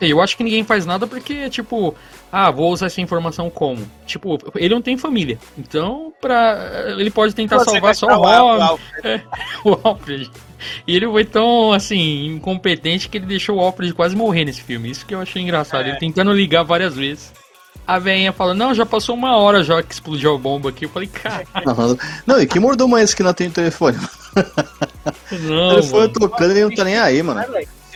Eu 0.00 0.20
acho 0.20 0.36
que 0.36 0.44
ninguém 0.44 0.62
faz 0.64 0.86
nada 0.86 1.06
porque, 1.06 1.50
tipo, 1.50 1.94
ah, 2.30 2.50
vou 2.50 2.72
usar 2.72 2.86
essa 2.86 3.00
informação 3.00 3.50
como? 3.50 3.88
Tipo, 4.06 4.38
ele 4.54 4.74
não 4.74 4.82
tem 4.82 4.96
família. 4.96 5.38
Então, 5.56 6.12
pra, 6.20 6.94
ele 6.98 7.10
pode 7.10 7.34
tentar 7.34 7.58
Você 7.58 7.70
salvar 7.70 7.94
só 7.94 8.06
o 8.06 8.24
Alfred. 8.24 8.80
É, 9.04 9.22
o 9.64 9.78
Alfred. 9.82 10.30
E 10.86 10.96
ele 10.96 11.06
foi 11.06 11.24
tão, 11.24 11.72
assim, 11.72 12.26
incompetente 12.26 13.08
que 13.08 13.18
ele 13.18 13.26
deixou 13.26 13.56
o 13.56 13.60
Alfred 13.60 13.92
quase 13.94 14.14
morrer 14.14 14.44
nesse 14.44 14.62
filme. 14.62 14.90
Isso 14.90 15.06
que 15.06 15.14
eu 15.14 15.20
achei 15.20 15.42
engraçado. 15.42 15.86
É. 15.86 15.90
Ele 15.90 15.98
tentando 15.98 16.32
ligar 16.32 16.62
várias 16.62 16.94
vezes. 16.94 17.32
A 17.86 17.98
velhinha 17.98 18.34
fala, 18.34 18.52
não, 18.52 18.74
já 18.74 18.84
passou 18.84 19.14
uma 19.14 19.36
hora 19.38 19.64
já 19.64 19.82
que 19.82 19.94
explodiu 19.94 20.34
a 20.34 20.38
bomba 20.38 20.68
aqui. 20.68 20.84
Eu 20.84 20.90
falei, 20.90 21.08
cara. 21.08 21.44
Não, 22.26 22.38
e 22.38 22.46
que 22.46 22.60
mordomo 22.60 22.98
é 22.98 23.02
esse 23.02 23.16
que 23.16 23.22
não 23.22 23.32
tem 23.32 23.48
telefone? 23.48 23.96
Não, 25.32 25.72
ele 25.72 25.82
foi 25.84 26.06
tocando 26.10 26.54
e 26.54 26.60
não 26.60 26.74
tá 26.74 26.84
nem 26.84 26.98
aí, 26.98 27.22
mano. 27.22 27.40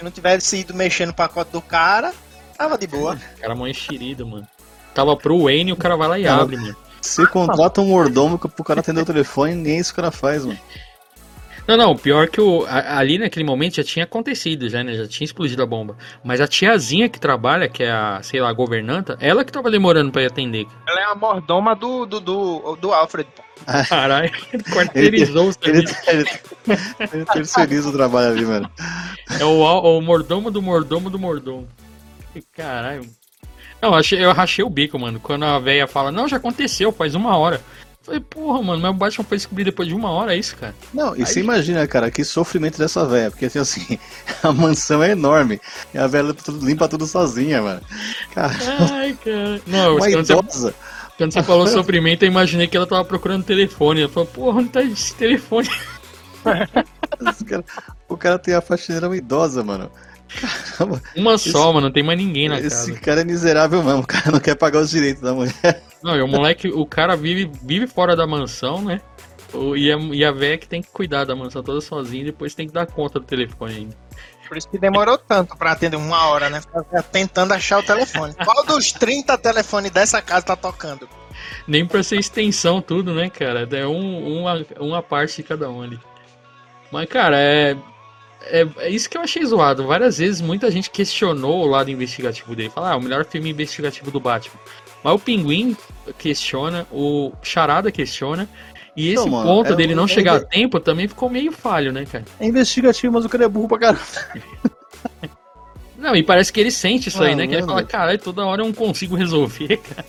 Se 0.02 0.04
não 0.04 0.10
tivesse 0.10 0.56
ido 0.56 0.74
mexendo 0.74 1.08
no 1.10 1.14
pacote 1.14 1.52
do 1.52 1.62
cara, 1.62 2.12
tava 2.58 2.76
de 2.76 2.88
boa. 2.88 3.16
Cara, 3.40 3.54
mãe 3.54 3.70
enxerida, 3.70 4.24
mano. 4.24 4.44
Tava 4.92 5.16
pro 5.16 5.44
Wayne 5.44 5.70
e 5.70 5.72
o 5.72 5.76
cara 5.76 5.96
vai 5.96 6.08
lá 6.08 6.18
e 6.18 6.26
abre, 6.26 6.56
mano. 6.56 6.76
Você 7.00 7.24
contrata 7.24 7.80
um 7.80 7.86
mordomo 7.86 8.36
pro 8.36 8.64
cara 8.64 8.80
atender 8.80 9.02
o 9.02 9.06
telefone, 9.06 9.54
nem 9.54 9.78
isso 9.78 9.92
o 9.92 9.94
cara 9.94 10.10
faz, 10.10 10.44
mano. 10.44 10.58
Não, 11.66 11.76
não, 11.76 11.96
pior 11.96 12.28
que 12.28 12.40
o, 12.40 12.66
ali 12.66 13.18
naquele 13.18 13.44
momento 13.44 13.76
já 13.76 13.84
tinha 13.84 14.04
acontecido, 14.04 14.68
já, 14.68 14.82
né? 14.82 14.94
Já 14.94 15.06
tinha 15.06 15.24
explodido 15.24 15.62
a 15.62 15.66
bomba. 15.66 15.96
Mas 16.24 16.40
a 16.40 16.48
tiazinha 16.48 17.08
que 17.08 17.20
trabalha, 17.20 17.68
que 17.68 17.84
é 17.84 17.90
a, 17.90 18.20
sei 18.22 18.40
lá, 18.40 18.50
a 18.50 18.52
governanta, 18.52 19.16
ela 19.20 19.44
que 19.44 19.52
tava 19.52 19.70
demorando 19.70 20.10
pra 20.10 20.22
ir 20.22 20.26
atender. 20.26 20.66
Ela 20.88 21.00
é 21.00 21.04
a 21.04 21.14
mordoma 21.14 21.74
do, 21.74 22.04
do, 22.04 22.20
do, 22.20 22.76
do 22.76 22.92
Alfred. 22.92 23.28
Caralho, 23.88 24.30
quarteirizou 24.72 25.48
o 25.48 25.52
serviço. 25.52 25.94
Ele, 26.08 26.24
ele, 26.66 26.80
ele 27.12 27.24
terceiriza 27.26 27.88
o 27.88 27.92
trabalho 27.92 28.32
ali, 28.32 28.44
mano. 28.44 28.70
É 29.38 29.44
o, 29.44 29.60
o 29.60 30.00
mordomo 30.00 30.50
do 30.50 30.60
mordomo 30.60 31.08
do 31.08 31.18
mordomo. 31.18 31.68
Caralho. 32.56 33.06
Não, 33.80 33.90
eu, 33.90 33.94
achei, 33.94 34.24
eu 34.24 34.32
rachei 34.32 34.64
o 34.64 34.70
bico, 34.70 34.98
mano. 34.98 35.18
Quando 35.18 35.44
a 35.44 35.58
velha 35.58 35.86
fala, 35.86 36.12
não, 36.12 36.28
já 36.28 36.36
aconteceu, 36.36 36.92
faz 36.92 37.14
uma 37.14 37.36
hora. 37.36 37.60
Falei, 38.02 38.18
porra, 38.18 38.62
mano, 38.62 38.82
mas 38.82 38.90
o 38.90 38.94
Batman 38.94 39.24
foi 39.24 39.36
descobrir 39.36 39.64
depois 39.64 39.88
de 39.88 39.94
uma 39.94 40.10
hora, 40.10 40.34
é 40.34 40.38
isso, 40.38 40.56
cara? 40.56 40.74
Não, 40.92 41.14
e 41.14 41.20
Aí... 41.20 41.26
você 41.26 41.40
imagina, 41.40 41.86
cara, 41.86 42.10
que 42.10 42.24
sofrimento 42.24 42.76
dessa 42.76 43.06
velha, 43.06 43.30
porque 43.30 43.46
assim, 43.46 43.58
assim, 43.60 43.98
a 44.42 44.52
mansão 44.52 45.02
é 45.02 45.12
enorme, 45.12 45.60
e 45.94 45.98
a 45.98 46.08
velha 46.08 46.34
limpa 46.60 46.88
tudo 46.88 47.06
sozinha, 47.06 47.62
mano. 47.62 47.80
Cara, 48.34 48.54
Ai, 48.92 49.16
cara. 49.24 49.62
Não, 49.66 49.96
uma 49.96 50.10
idosa. 50.10 50.42
Você, 50.42 50.74
quando 51.16 51.32
você 51.32 51.42
falou 51.42 51.66
sofrimento, 51.68 52.24
eu 52.24 52.28
imaginei 52.28 52.66
que 52.66 52.76
ela 52.76 52.86
tava 52.86 53.04
procurando 53.04 53.44
telefone. 53.44 54.00
Ela 54.00 54.10
falou, 54.10 54.26
porra, 54.26 54.58
onde 54.58 54.70
tá 54.70 54.82
esse 54.82 55.14
telefone? 55.14 55.68
o 58.08 58.16
cara 58.16 58.38
tem 58.38 58.54
a 58.54 58.60
faxineira 58.60 59.08
uma 59.08 59.16
idosa, 59.16 59.62
mano. 59.62 59.90
Caramba, 60.40 61.02
uma 61.16 61.34
esse, 61.34 61.50
só, 61.50 61.72
mano, 61.72 61.86
não 61.86 61.92
tem 61.92 62.02
mais 62.02 62.18
ninguém 62.18 62.48
na 62.48 62.58
esse 62.58 62.70
casa. 62.70 62.90
Esse 62.90 63.00
cara 63.00 63.20
é 63.20 63.24
miserável 63.24 63.82
mesmo, 63.82 64.00
o 64.00 64.06
cara 64.06 64.30
não 64.30 64.40
quer 64.40 64.54
pagar 64.54 64.80
os 64.80 64.90
direitos 64.90 65.22
da 65.22 65.32
mulher. 65.32 65.82
Não, 66.02 66.16
e 66.16 66.22
o 66.22 66.28
moleque, 66.28 66.68
o 66.68 66.84
cara 66.84 67.16
vive, 67.16 67.50
vive 67.62 67.86
fora 67.86 68.16
da 68.16 68.26
mansão, 68.26 68.82
né? 68.82 69.00
E 69.76 69.92
a, 69.92 69.98
e 69.98 70.24
a 70.24 70.32
véia 70.32 70.56
que 70.56 70.66
tem 70.66 70.80
que 70.80 70.90
cuidar 70.90 71.24
da 71.24 71.36
mansão 71.36 71.62
toda 71.62 71.80
sozinha 71.80 72.22
e 72.22 72.26
depois 72.26 72.54
tem 72.54 72.66
que 72.66 72.72
dar 72.72 72.86
conta 72.86 73.20
do 73.20 73.26
telefone 73.26 73.74
ainda. 73.74 73.96
Por 74.48 74.56
isso 74.56 74.68
que 74.68 74.78
demorou 74.78 75.16
tanto 75.16 75.56
pra 75.56 75.72
atender 75.72 75.96
uma 75.96 76.26
hora, 76.26 76.50
né? 76.50 76.60
Tentando 77.10 77.52
achar 77.52 77.78
o 77.78 77.82
telefone. 77.82 78.34
Qual 78.44 78.64
dos 78.66 78.92
30 78.92 79.38
telefones 79.38 79.90
dessa 79.90 80.20
casa 80.20 80.44
tá 80.44 80.56
tocando? 80.56 81.08
Nem 81.66 81.86
pra 81.86 82.02
ser 82.02 82.18
extensão 82.18 82.82
tudo, 82.82 83.14
né, 83.14 83.30
cara? 83.30 83.66
É 83.70 83.86
um, 83.86 84.40
uma, 84.40 84.66
uma 84.78 85.02
parte 85.02 85.36
de 85.36 85.42
cada 85.42 85.70
um 85.70 85.80
ali. 85.80 85.98
Mas, 86.90 87.08
cara, 87.08 87.38
é, 87.38 87.76
é, 88.46 88.66
é, 88.78 88.90
isso 88.90 89.08
que 89.08 89.16
eu 89.16 89.22
achei 89.22 89.44
zoado. 89.44 89.86
Várias 89.86 90.18
vezes 90.18 90.40
muita 90.40 90.70
gente 90.70 90.90
questionou 90.90 91.62
o 91.62 91.66
lado 91.66 91.90
investigativo 91.90 92.54
dele. 92.54 92.70
Fala, 92.70 92.92
ah, 92.92 92.96
o 92.96 93.02
melhor 93.02 93.24
filme 93.24 93.50
investigativo 93.50 94.10
do 94.10 94.20
Batman. 94.20 94.58
Mas 95.02 95.14
o 95.14 95.18
Pinguim 95.18 95.76
questiona, 96.18 96.86
o 96.90 97.32
Charada 97.42 97.90
questiona. 97.90 98.48
E 98.96 99.08
esse 99.08 99.28
não, 99.28 99.42
ponto 99.42 99.72
é, 99.72 99.76
dele 99.76 99.94
não 99.94 100.04
é, 100.04 100.08
chegar 100.08 100.36
a 100.36 100.40
tempo 100.40 100.78
também 100.78 101.08
ficou 101.08 101.30
meio 101.30 101.50
falho, 101.50 101.92
né, 101.92 102.04
cara? 102.04 102.24
É 102.38 102.46
investigativo, 102.46 103.12
mas 103.12 103.24
o 103.24 103.28
cara 103.28 103.44
é 103.44 103.48
burro 103.48 103.68
pra 103.68 103.78
caramba. 103.78 104.00
não, 105.96 106.14
e 106.14 106.22
parece 106.22 106.52
que 106.52 106.60
ele 106.60 106.70
sente 106.70 107.08
isso 107.08 107.22
ah, 107.22 107.26
aí, 107.26 107.34
né? 107.34 107.46
Que 107.46 107.54
ele 107.54 107.64
fala, 107.64 107.82
caralho, 107.82 108.18
toda 108.18 108.44
hora 108.44 108.60
eu 108.60 108.66
não 108.66 108.72
consigo 108.72 109.16
resolver, 109.16 109.78
cara. 109.82 110.04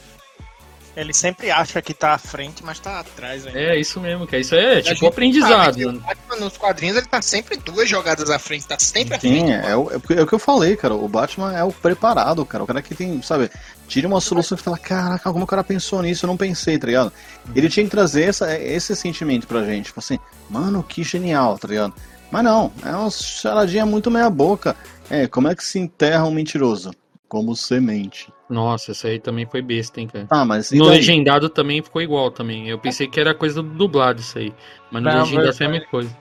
Ele 0.95 1.13
sempre 1.13 1.49
acha 1.49 1.81
que 1.81 1.93
tá 1.93 2.13
à 2.13 2.17
frente, 2.19 2.63
mas 2.63 2.79
tá 2.79 2.99
atrás 2.99 3.47
ainda. 3.47 3.59
É, 3.59 3.79
isso 3.79 3.99
mesmo, 3.99 4.27
que 4.27 4.37
isso 4.37 4.53
é 4.53 4.81
tipo 4.81 5.07
aprendizado. 5.07 5.81
Sabe, 5.81 5.99
Batman, 5.99 6.35
nos 6.35 6.55
quadrinhos 6.55 6.95
ele 6.97 7.07
tá 7.07 7.19
sempre 7.19 7.57
duas 7.57 7.89
jogadas 7.89 8.29
à 8.29 8.37
frente, 8.37 8.67
tá 8.67 8.77
sempre 8.77 9.15
à 9.15 9.19
frente. 9.19 9.39
Sim, 9.39 9.51
é, 9.51 9.75
o, 9.75 9.89
é, 9.91 10.21
o 10.21 10.27
que 10.27 10.33
eu 10.33 10.39
falei, 10.39 10.75
cara. 10.75 10.93
O 10.93 11.07
Batman 11.07 11.51
é 11.51 11.63
o 11.63 11.71
preparado, 11.71 12.45
cara. 12.45 12.63
O 12.63 12.67
cara 12.67 12.81
que 12.81 12.93
tem, 12.93 13.19
sabe, 13.23 13.49
tira 13.87 14.07
uma 14.07 14.21
solução 14.21 14.55
que 14.55 14.63
fala, 14.63 14.77
caraca, 14.77 15.31
como 15.31 15.45
o 15.45 15.47
cara 15.47 15.63
pensou 15.63 16.01
nisso? 16.03 16.25
Eu 16.25 16.27
não 16.27 16.37
pensei, 16.37 16.77
tá 16.77 16.85
ligado? 16.85 17.11
Ele 17.55 17.69
tinha 17.69 17.83
que 17.83 17.91
trazer 17.91 18.25
essa, 18.25 18.55
esse 18.59 18.95
sentimento 18.95 19.47
pra 19.47 19.63
gente. 19.63 19.85
Tipo 19.85 19.99
assim, 19.99 20.19
mano, 20.47 20.83
que 20.83 21.03
genial, 21.03 21.57
tá 21.57 21.67
ligado? 21.67 21.95
Mas 22.29 22.43
não, 22.43 22.71
é 22.85 22.89
uma 22.91 23.09
charadinha 23.09 23.85
muito 23.85 24.11
meia 24.11 24.29
boca. 24.29 24.75
É, 25.09 25.27
como 25.27 25.47
é 25.47 25.55
que 25.55 25.63
se 25.63 25.79
enterra 25.79 26.25
um 26.25 26.31
mentiroso? 26.31 26.91
Como 27.27 27.55
semente. 27.55 28.31
Nossa, 28.53 28.91
essa 28.91 29.07
aí 29.07 29.19
também 29.19 29.45
foi 29.47 29.61
besta, 29.61 29.99
hein, 29.99 30.07
cara. 30.07 30.27
Ah, 30.29 30.45
mas 30.45 30.71
no 30.71 30.85
daí? 30.85 30.97
legendado 30.97 31.49
também 31.49 31.81
ficou 31.81 32.01
igual 32.01 32.29
também. 32.29 32.69
Eu 32.69 32.77
pensei 32.77 33.07
que 33.07 33.19
era 33.19 33.33
coisa 33.33 33.63
do 33.63 33.69
dublado 33.69 34.21
isso 34.21 34.37
aí. 34.37 34.53
Mas 34.91 35.01
no 35.01 35.09
não, 35.09 35.19
legendado 35.23 35.53
foi 35.53 35.65
a 35.65 35.69
mesma 35.69 35.87
coisa. 35.87 36.17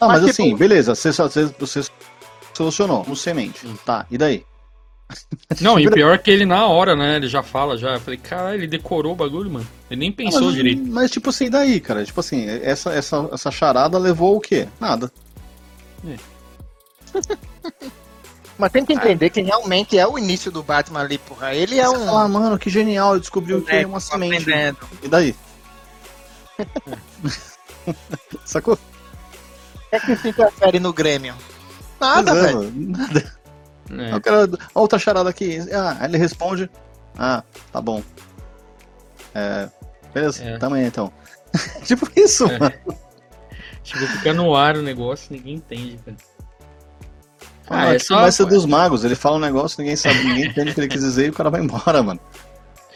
Ah, 0.00 0.08
mas, 0.08 0.22
mas 0.22 0.30
assim, 0.30 0.44
tipo... 0.44 0.56
beleza, 0.56 0.94
você, 0.94 1.12
você, 1.12 1.44
você 1.58 1.82
solucionou, 2.54 3.04
um 3.06 3.14
semente. 3.14 3.66
Hum. 3.66 3.76
Tá, 3.84 4.06
e 4.10 4.16
daí? 4.16 4.44
Não, 5.60 5.78
e 5.78 5.88
pior 5.92 6.18
que 6.18 6.30
ele 6.30 6.46
na 6.46 6.66
hora, 6.66 6.96
né? 6.96 7.16
Ele 7.16 7.28
já 7.28 7.42
fala, 7.42 7.76
já. 7.76 7.94
Eu 7.94 8.00
falei, 8.00 8.18
cara, 8.18 8.54
ele 8.54 8.66
decorou 8.66 9.12
o 9.12 9.16
bagulho, 9.16 9.50
mano. 9.50 9.66
Ele 9.90 10.00
nem 10.00 10.12
pensou 10.12 10.40
ah, 10.40 10.44
mas, 10.44 10.54
direito. 10.54 10.82
Mas, 10.86 11.10
tipo 11.10 11.28
assim, 11.28 11.50
daí, 11.50 11.78
cara? 11.78 12.04
Tipo 12.04 12.20
assim, 12.20 12.46
essa, 12.48 12.90
essa, 12.90 13.28
essa 13.32 13.50
charada 13.50 13.98
levou 13.98 14.36
o 14.36 14.40
quê? 14.40 14.66
Nada. 14.80 15.12
É. 16.08 16.16
Mas 18.56 18.70
tem 18.70 18.84
que 18.84 18.92
entender 18.92 19.30
que 19.30 19.40
realmente 19.40 19.98
é 19.98 20.06
o 20.06 20.18
início 20.18 20.50
do 20.50 20.62
Batman 20.62 21.00
ali, 21.00 21.18
porra. 21.18 21.54
Ele 21.54 21.78
é 21.78 21.88
um. 21.88 22.16
Ah, 22.16 22.28
mano, 22.28 22.58
que 22.58 22.70
genial, 22.70 23.18
descobriu 23.18 23.62
que 23.62 23.72
é 23.72 23.86
uma 23.86 24.00
semente. 24.00 24.42
Aprendendo. 24.42 24.78
E 25.02 25.08
daí? 25.08 25.36
Sacou? 28.44 28.74
O 28.74 28.78
que, 29.90 29.96
é 29.96 30.00
que 30.00 30.16
se 30.16 30.28
interfere 30.28 30.78
no 30.78 30.92
Grêmio? 30.92 31.34
Nada, 32.00 32.30
é, 32.30 32.42
velho. 32.42 32.72
Nada. 32.74 33.34
É. 33.90 34.12
Eu 34.14 34.20
quero 34.20 34.58
outra 34.72 34.98
charada 34.98 35.28
aqui. 35.28 35.58
Ah, 35.72 36.04
ele 36.04 36.16
responde. 36.16 36.70
Ah, 37.18 37.42
tá 37.72 37.80
bom. 37.80 38.02
É, 39.34 39.68
beleza, 40.12 40.44
é. 40.44 40.58
também 40.58 40.86
então. 40.86 41.12
tipo 41.84 42.08
isso, 42.16 42.46
é. 42.46 42.58
mano. 42.58 42.74
Tipo, 43.82 44.06
fica 44.06 44.32
no 44.32 44.54
ar 44.54 44.76
o 44.76 44.82
negócio, 44.82 45.28
ninguém 45.30 45.56
entende, 45.56 45.98
cara. 46.04 46.16
Ah, 47.68 47.88
ah 47.88 47.94
é 47.94 47.98
só 47.98 48.18
começa 48.18 48.44
dos 48.44 48.66
magos, 48.66 49.04
ele 49.04 49.14
fala 49.14 49.36
um 49.36 49.40
negócio, 49.40 49.80
ninguém 49.80 49.96
sabe, 49.96 50.22
ninguém 50.22 50.46
entende 50.46 50.70
o 50.70 50.74
que 50.74 50.80
ele 50.80 50.88
quis 50.88 51.00
dizer 51.00 51.26
e 51.26 51.30
o 51.30 51.32
cara 51.32 51.50
vai 51.50 51.62
embora, 51.62 52.02
mano. 52.02 52.20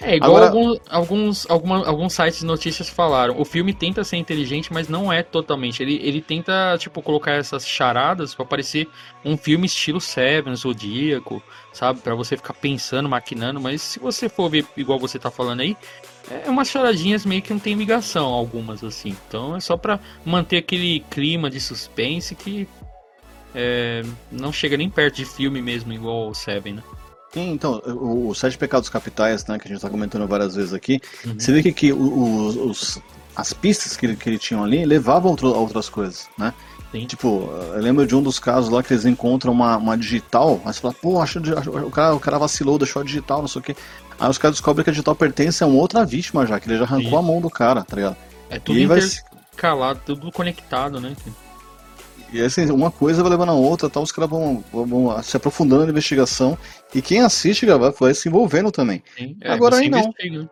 É, 0.01 0.17
igual 0.17 0.37
Agora... 0.37 0.47
alguns, 0.47 0.81
alguns, 0.89 1.51
alguma, 1.51 1.87
alguns 1.87 2.13
sites 2.13 2.41
de 2.41 2.47
notícias 2.47 2.89
falaram. 2.89 3.39
O 3.39 3.45
filme 3.45 3.75
tenta 3.75 4.05
ser 4.05 4.17
inteligente, 4.17 4.73
mas 4.73 4.89
não 4.89 5.13
é 5.13 5.25
totalmente. 5.25 5.83
Ele, 5.83 6.01
ele 6.05 6.23
tenta, 6.23 6.77
tipo, 6.79 7.03
colocar 7.03 7.33
essas 7.33 7.67
charadas 7.67 8.33
para 8.35 8.45
parecer 8.45 8.89
um 9.25 9.37
filme 9.37 9.67
estilo 9.67 10.01
Seven, 10.01 10.55
Zodíaco, 10.55 11.43
sabe? 11.73 12.01
para 12.01 12.15
você 12.15 12.37
ficar 12.37 12.55
pensando, 12.55 13.09
maquinando. 13.09 13.61
Mas 13.61 13.83
se 13.83 13.99
você 13.99 14.29
for 14.29 14.49
ver, 14.49 14.65
igual 14.77 15.01
você 15.01 15.19
tá 15.19 15.33
falando 15.33 15.61
aí, 15.61 15.77
é 16.31 16.49
umas 16.49 16.69
charadinhas 16.69 17.27
meio 17.27 17.43
que 17.43 17.53
não 17.53 17.61
tem 17.61 17.75
ligação, 17.75 18.27
algumas 18.27 18.85
assim. 18.85 19.17
Então 19.27 19.57
é 19.57 19.61
só 19.61 19.77
para 19.77 19.99
manter 20.25 20.59
aquele 20.59 21.01
clima 21.11 21.51
de 21.51 21.61
suspense 21.61 22.37
que 22.37 22.69
é, 23.55 24.03
não 24.31 24.53
chega 24.53 24.77
nem 24.77 24.91
perto 24.91 25.17
de 25.17 25.25
filme 25.25 25.61
mesmo, 25.63 25.93
igual 25.93 26.29
o 26.29 26.35
Seven, 26.35 26.75
né? 26.75 26.83
Sim, 27.33 27.53
então, 27.53 27.83
o, 27.87 28.29
o 28.29 28.35
Sete 28.35 28.57
Pecados 28.57 28.89
Capitais, 28.89 29.47
né, 29.47 29.59
que 29.59 29.67
a 29.67 29.69
gente 29.69 29.77
está 29.77 29.91
comentando 29.91 30.27
várias 30.27 30.55
vezes 30.55 30.73
aqui, 30.73 31.01
uhum. 31.27 31.39
você 31.39 31.53
vê 31.53 31.63
que, 31.63 31.73
que 31.73 31.93
os, 31.93 32.57
os, 32.57 33.03
as 33.37 33.53
pistas 33.53 33.97
que 33.97 34.07
ele, 34.07 34.17
que 34.17 34.29
ele 34.29 34.39
tinha 34.39 34.61
ali 34.61 34.85
levavam 34.85 35.37
a 35.41 35.47
outras 35.47 35.89
coisas, 35.89 36.29
né? 36.39 36.55
Sim. 36.91 37.05
Tipo, 37.05 37.51
eu 37.75 37.83
lembro 37.83 38.07
de 38.07 38.17
um 38.17 38.23
dos 38.23 38.39
casos 38.39 38.71
lá 38.71 38.83
que 38.83 38.95
eles 38.95 39.05
encontram 39.05 39.53
uma, 39.53 39.77
uma 39.77 39.97
digital, 39.97 40.61
aí 40.65 40.73
você 40.73 40.81
fala, 40.81 40.95
pô, 40.95 41.21
acho, 41.21 41.39
o, 41.39 41.91
cara, 41.91 42.15
o 42.15 42.21
cara 42.21 42.39
vacilou, 42.39 42.79
deixou 42.79 43.03
a 43.03 43.05
digital, 43.05 43.43
não 43.43 43.49
sei 43.49 43.61
o 43.61 43.63
quê. 43.63 43.77
Aí 44.19 44.31
os 44.31 44.39
caras 44.39 44.57
descobrem 44.57 44.83
que 44.83 44.91
a 44.91 44.93
digital 44.93 45.15
pertence 45.15 45.63
a 45.63 45.67
uma 45.67 45.79
outra 45.79 46.05
vítima 46.07 46.47
já, 46.47 46.59
que 46.59 46.67
ele 46.67 46.79
já 46.79 46.85
arrancou 46.85 47.11
Sim. 47.11 47.17
a 47.17 47.23
mão 47.23 47.43
do 47.43 47.51
cara, 47.51 47.85
tá 47.85 47.95
ligado? 47.95 48.17
É 48.49 48.59
tudo 48.59 48.79
intercalado, 48.79 49.99
vai... 49.99 50.07
tudo 50.07 50.33
conectado, 50.33 50.99
né? 50.99 51.15
E 52.33 52.41
assim, 52.41 52.71
uma 52.71 52.91
coisa 52.91 53.23
vai 53.23 53.31
levando 53.31 53.51
a 53.51 53.55
outra, 53.55 53.89
tá, 53.89 54.01
os 54.01 54.13
caras 54.13 54.31
vão, 54.31 54.63
vão, 54.73 55.23
se 55.23 55.37
aprofundando 55.37 55.85
na 55.85 55.91
investigação. 55.91 56.59
E 56.95 57.01
quem 57.01 57.21
assiste 57.21 57.65
vai, 57.65 57.91
vai 57.91 58.15
se 58.15 58.29
envolvendo 58.29 58.71
também. 58.71 59.03
Sim, 59.17 59.37
é, 59.41 59.51
Agora 59.51 59.77
aí 59.77 59.89
não. 59.89 60.01
Investiga. 60.01 60.51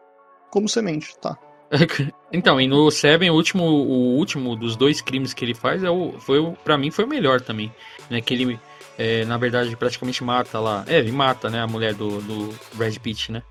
Como 0.50 0.68
semente, 0.68 1.16
tá. 1.20 1.36
então, 2.32 2.60
e 2.60 2.66
no 2.66 2.90
Seven, 2.90 3.30
o 3.30 3.34
último, 3.34 3.64
o 3.64 4.16
último 4.16 4.56
dos 4.56 4.76
dois 4.76 5.00
crimes 5.00 5.34
que 5.34 5.44
ele 5.44 5.54
faz, 5.54 5.82
é 5.82 5.90
o, 5.90 6.12
foi 6.20 6.38
o, 6.38 6.52
pra 6.52 6.78
mim 6.78 6.90
foi 6.90 7.04
o 7.04 7.08
melhor 7.08 7.40
também. 7.40 7.72
Né? 8.08 8.20
Que 8.20 8.34
ele, 8.34 8.58
é, 8.96 9.24
na 9.24 9.36
verdade, 9.36 9.74
praticamente 9.76 10.22
mata 10.24 10.58
lá. 10.58 10.84
É, 10.86 10.98
ele 10.98 11.12
mata, 11.12 11.50
né, 11.50 11.60
a 11.60 11.66
mulher 11.66 11.94
do, 11.94 12.20
do 12.22 12.54
Brad 12.74 12.96
Pitt, 12.98 13.32
né? 13.32 13.42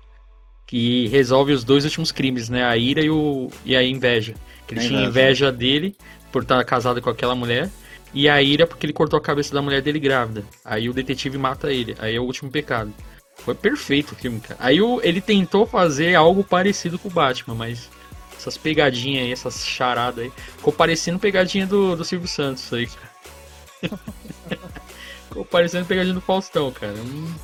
Que 0.66 1.06
resolve 1.08 1.52
os 1.52 1.62
dois 1.62 1.84
últimos 1.84 2.10
crimes, 2.10 2.48
né? 2.48 2.64
A 2.64 2.76
ira 2.76 3.00
e, 3.00 3.10
o, 3.10 3.48
e 3.64 3.76
a 3.76 3.82
inveja. 3.82 4.34
Que 4.66 4.74
ele 4.74 4.80
tinha 4.80 5.04
inveja 5.04 5.52
dele 5.52 5.96
por 6.32 6.42
estar 6.42 6.64
casado 6.64 7.00
com 7.00 7.08
aquela 7.08 7.36
mulher. 7.36 7.70
E 8.16 8.30
a 8.30 8.40
ira 8.40 8.66
porque 8.66 8.86
ele 8.86 8.94
cortou 8.94 9.18
a 9.18 9.22
cabeça 9.22 9.52
da 9.52 9.60
mulher 9.60 9.82
dele 9.82 10.00
grávida. 10.00 10.42
Aí 10.64 10.88
o 10.88 10.94
detetive 10.94 11.36
mata 11.36 11.70
ele. 11.70 11.94
Aí 11.98 12.16
é 12.16 12.18
o 12.18 12.22
último 12.22 12.50
pecado. 12.50 12.90
Foi 13.36 13.54
perfeito 13.54 14.12
o 14.12 14.14
filme, 14.16 14.40
cara. 14.40 14.58
Aí 14.58 14.80
o, 14.80 15.02
ele 15.02 15.20
tentou 15.20 15.66
fazer 15.66 16.14
algo 16.14 16.42
parecido 16.42 16.98
com 16.98 17.08
o 17.08 17.10
Batman, 17.10 17.54
mas 17.54 17.90
essas 18.34 18.56
pegadinhas 18.56 19.26
aí, 19.26 19.32
essas 19.32 19.66
charadas 19.66 20.24
aí, 20.24 20.32
ficou 20.56 20.72
parecendo 20.72 21.18
pegadinha 21.18 21.66
do, 21.66 21.94
do 21.94 22.06
Silvio 22.06 22.26
Santos 22.26 22.72
aí, 22.72 22.86
cara. 22.86 24.00
ficou 25.28 25.44
parecendo 25.44 25.84
pegadinha 25.84 26.14
do 26.14 26.22
Faustão, 26.22 26.72
cara. 26.72 26.94
Não, 26.94 27.34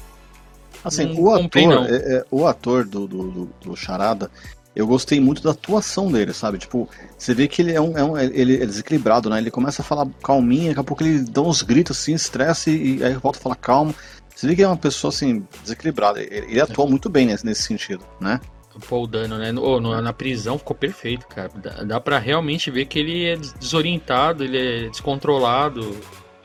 assim, 0.82 1.04
não 1.04 1.20
o 1.20 1.34
ator, 1.34 1.90
é, 1.90 1.96
é, 1.96 2.24
o 2.30 2.46
ator 2.46 2.86
do, 2.86 3.06
do, 3.06 3.30
do, 3.30 3.54
do 3.62 3.76
Charada, 3.76 4.30
eu 4.74 4.86
gostei 4.86 5.20
muito 5.20 5.42
da 5.42 5.50
atuação 5.50 6.10
dele, 6.10 6.32
sabe? 6.32 6.58
Tipo, 6.58 6.88
você 7.16 7.34
vê 7.34 7.46
que 7.46 7.60
ele 7.60 7.72
é 7.72 7.80
um, 7.80 7.96
é 7.96 8.04
um 8.04 8.18
ele 8.18 8.62
é 8.62 8.66
desequilibrado, 8.66 9.28
né? 9.28 9.38
Ele 9.38 9.50
começa 9.50 9.82
a 9.82 9.84
falar 9.84 10.06
calminho, 10.22 10.68
daqui 10.68 10.80
a 10.80 10.84
pouco 10.84 11.02
ele 11.02 11.20
dá 11.20 11.42
uns 11.42 11.62
gritos 11.62 11.98
assim, 11.98 12.14
estresse 12.14 12.70
e 12.70 13.04
aí 13.04 13.14
volta 13.14 13.38
a 13.38 13.42
falar 13.42 13.56
calmo. 13.56 13.94
Você 14.34 14.46
vê 14.46 14.56
que 14.56 14.62
é 14.62 14.66
uma 14.66 14.76
pessoa 14.76 15.10
assim 15.10 15.46
desequilibrada. 15.62 16.20
Ele, 16.22 16.52
ele 16.52 16.60
atua 16.60 16.86
muito 16.86 17.10
bem 17.10 17.26
nesse, 17.26 17.44
nesse 17.44 17.62
sentido, 17.62 18.04
né? 18.18 18.40
O 18.74 18.80
Paul 18.80 19.06
Dano, 19.06 19.36
né? 19.36 19.52
No, 19.52 19.78
no, 19.78 20.00
na 20.00 20.12
prisão 20.14 20.56
ficou 20.56 20.74
perfeito, 20.74 21.26
cara. 21.26 21.50
Dá, 21.54 21.84
dá 21.84 22.00
para 22.00 22.18
realmente 22.18 22.70
ver 22.70 22.86
que 22.86 22.98
ele 22.98 23.26
é 23.26 23.36
desorientado, 23.36 24.42
ele 24.42 24.56
é 24.56 24.88
descontrolado, 24.88 25.94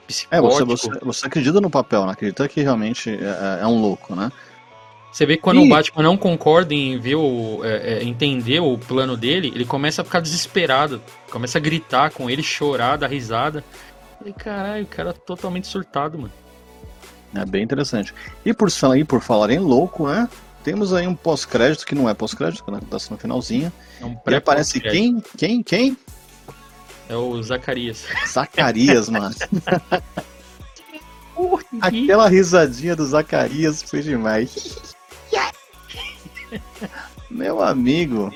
psicótico. 0.05 0.35
É, 0.35 0.41
você, 0.41 0.65
você, 0.65 0.99
você 1.01 1.27
acredita 1.27 1.61
no 1.61 1.69
papel, 1.69 2.05
né? 2.05 2.11
Acredita 2.11 2.47
que 2.49 2.61
realmente 2.61 3.09
é, 3.09 3.59
é 3.61 3.67
um 3.67 3.79
louco, 3.79 4.13
né? 4.13 4.29
Você 5.11 5.25
vê 5.25 5.35
que 5.35 5.41
quando 5.41 5.61
e... 5.61 5.65
o 5.65 5.69
Batman 5.69 6.03
não 6.03 6.17
concorda 6.17 6.73
em 6.73 6.99
ver 6.99 7.15
o, 7.15 7.61
é, 7.63 7.93
é, 7.93 8.03
entender 8.03 8.59
o 8.59 8.77
plano 8.77 9.17
dele, 9.17 9.51
ele 9.53 9.65
começa 9.65 10.01
a 10.01 10.05
ficar 10.05 10.19
desesperado, 10.19 11.01
começa 11.29 11.57
a 11.57 11.61
gritar 11.61 12.11
com 12.11 12.29
ele, 12.29 12.43
chorar, 12.43 12.97
dar 12.97 13.07
risada. 13.07 13.63
E 14.25 14.31
caralho, 14.31 14.83
o 14.83 14.87
cara 14.87 15.13
totalmente 15.13 15.67
surtado, 15.67 16.17
mano. 16.17 16.33
É 17.35 17.45
bem 17.45 17.63
interessante. 17.63 18.13
E 18.45 18.53
por, 18.53 18.69
e 18.97 19.03
por 19.03 19.21
falar 19.21 19.51
em 19.51 19.59
louco, 19.59 20.07
né? 20.07 20.29
Temos 20.63 20.93
aí 20.93 21.07
um 21.07 21.15
pós-crédito 21.15 21.85
que 21.85 21.95
não 21.95 22.09
é 22.09 22.13
pós-crédito, 22.13 22.69
né? 22.71 22.79
Tá 22.89 22.97
no 23.09 23.17
finalzinho. 23.17 23.71
É 24.01 24.05
um 24.05 24.17
e 24.27 24.35
aparece 24.35 24.79
quem? 24.79 25.21
Quem? 25.37 25.63
Quem? 25.63 25.97
É 27.09 27.15
o 27.15 27.41
Zacarias. 27.41 28.05
Zacarias, 28.27 29.07
mano. 29.07 29.33
Aquela 31.79 32.27
risadinha 32.27 32.95
do 32.95 33.05
Zacarias 33.05 33.83
foi 33.83 34.01
demais. 34.01 34.95
Meu 37.29 37.61
amigo. 37.61 38.33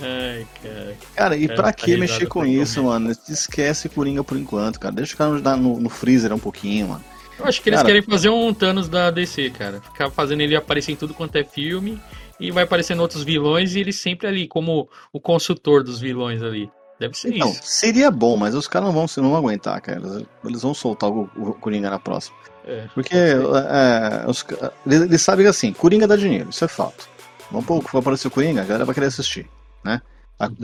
Ai, 0.00 0.46
cara. 0.62 0.96
Cara, 1.14 1.36
e 1.36 1.48
pra 1.48 1.72
que 1.72 1.96
mexer 1.96 2.26
com 2.26 2.44
isso, 2.44 2.82
mano? 2.84 3.10
Esquece 3.28 3.88
Coringa 3.88 4.24
por 4.24 4.36
enquanto, 4.36 4.80
cara. 4.80 4.94
Deixa 4.94 5.14
o 5.14 5.18
cara 5.18 5.56
no, 5.56 5.78
no 5.78 5.90
freezer 5.90 6.32
um 6.32 6.38
pouquinho, 6.38 6.88
mano. 6.88 7.04
Eu 7.38 7.46
acho 7.46 7.60
que 7.60 7.68
eles 7.68 7.80
cara, 7.80 7.88
querem 7.88 8.02
fazer 8.02 8.28
um 8.28 8.54
Thanos 8.54 8.88
da 8.88 9.10
DC, 9.10 9.50
cara. 9.50 9.80
Ficar 9.80 10.10
fazendo 10.10 10.40
ele 10.40 10.56
aparecer 10.56 10.92
em 10.92 10.96
tudo 10.96 11.12
quanto 11.12 11.36
é 11.36 11.44
filme. 11.44 12.00
E 12.38 12.50
vai 12.50 12.64
aparecendo 12.64 13.00
outros 13.00 13.22
vilões 13.22 13.74
e 13.74 13.80
ele 13.80 13.92
sempre 13.92 14.26
ali, 14.26 14.48
como 14.48 14.88
o 15.12 15.20
consultor 15.20 15.82
dos 15.82 16.00
vilões 16.00 16.42
ali. 16.42 16.70
Deve 16.98 17.16
ser 17.16 17.34
então, 17.34 17.50
isso. 17.50 17.60
Seria 17.64 18.10
bom, 18.10 18.36
mas 18.36 18.54
os 18.54 18.68
caras 18.68 18.86
não 18.86 18.94
vão, 18.94 19.06
não 19.16 19.30
vão 19.30 19.36
aguentar, 19.36 19.80
cara. 19.80 19.98
Eles, 19.98 20.26
eles 20.44 20.62
vão 20.62 20.74
soltar 20.74 21.10
o, 21.10 21.28
o 21.36 21.54
Coringa 21.54 21.90
na 21.90 21.98
próxima. 21.98 22.36
É, 22.66 22.86
Porque 22.94 23.14
é, 23.14 24.24
os, 24.26 24.44
eles, 24.86 25.02
eles 25.02 25.20
sabem 25.20 25.44
que 25.44 25.50
assim, 25.50 25.72
Coringa 25.72 26.06
dá 26.06 26.16
dinheiro, 26.16 26.48
isso 26.50 26.64
é 26.64 26.68
fato. 26.68 27.08
Vamos 27.54 27.66
pôr 27.66 27.92
vai 27.92 28.00
aparecer 28.00 28.26
o 28.26 28.30
Coringa, 28.30 28.62
a 28.62 28.64
galera 28.64 28.84
vai 28.84 28.94
querer 28.94 29.06
assistir, 29.06 29.48
né? 29.84 30.02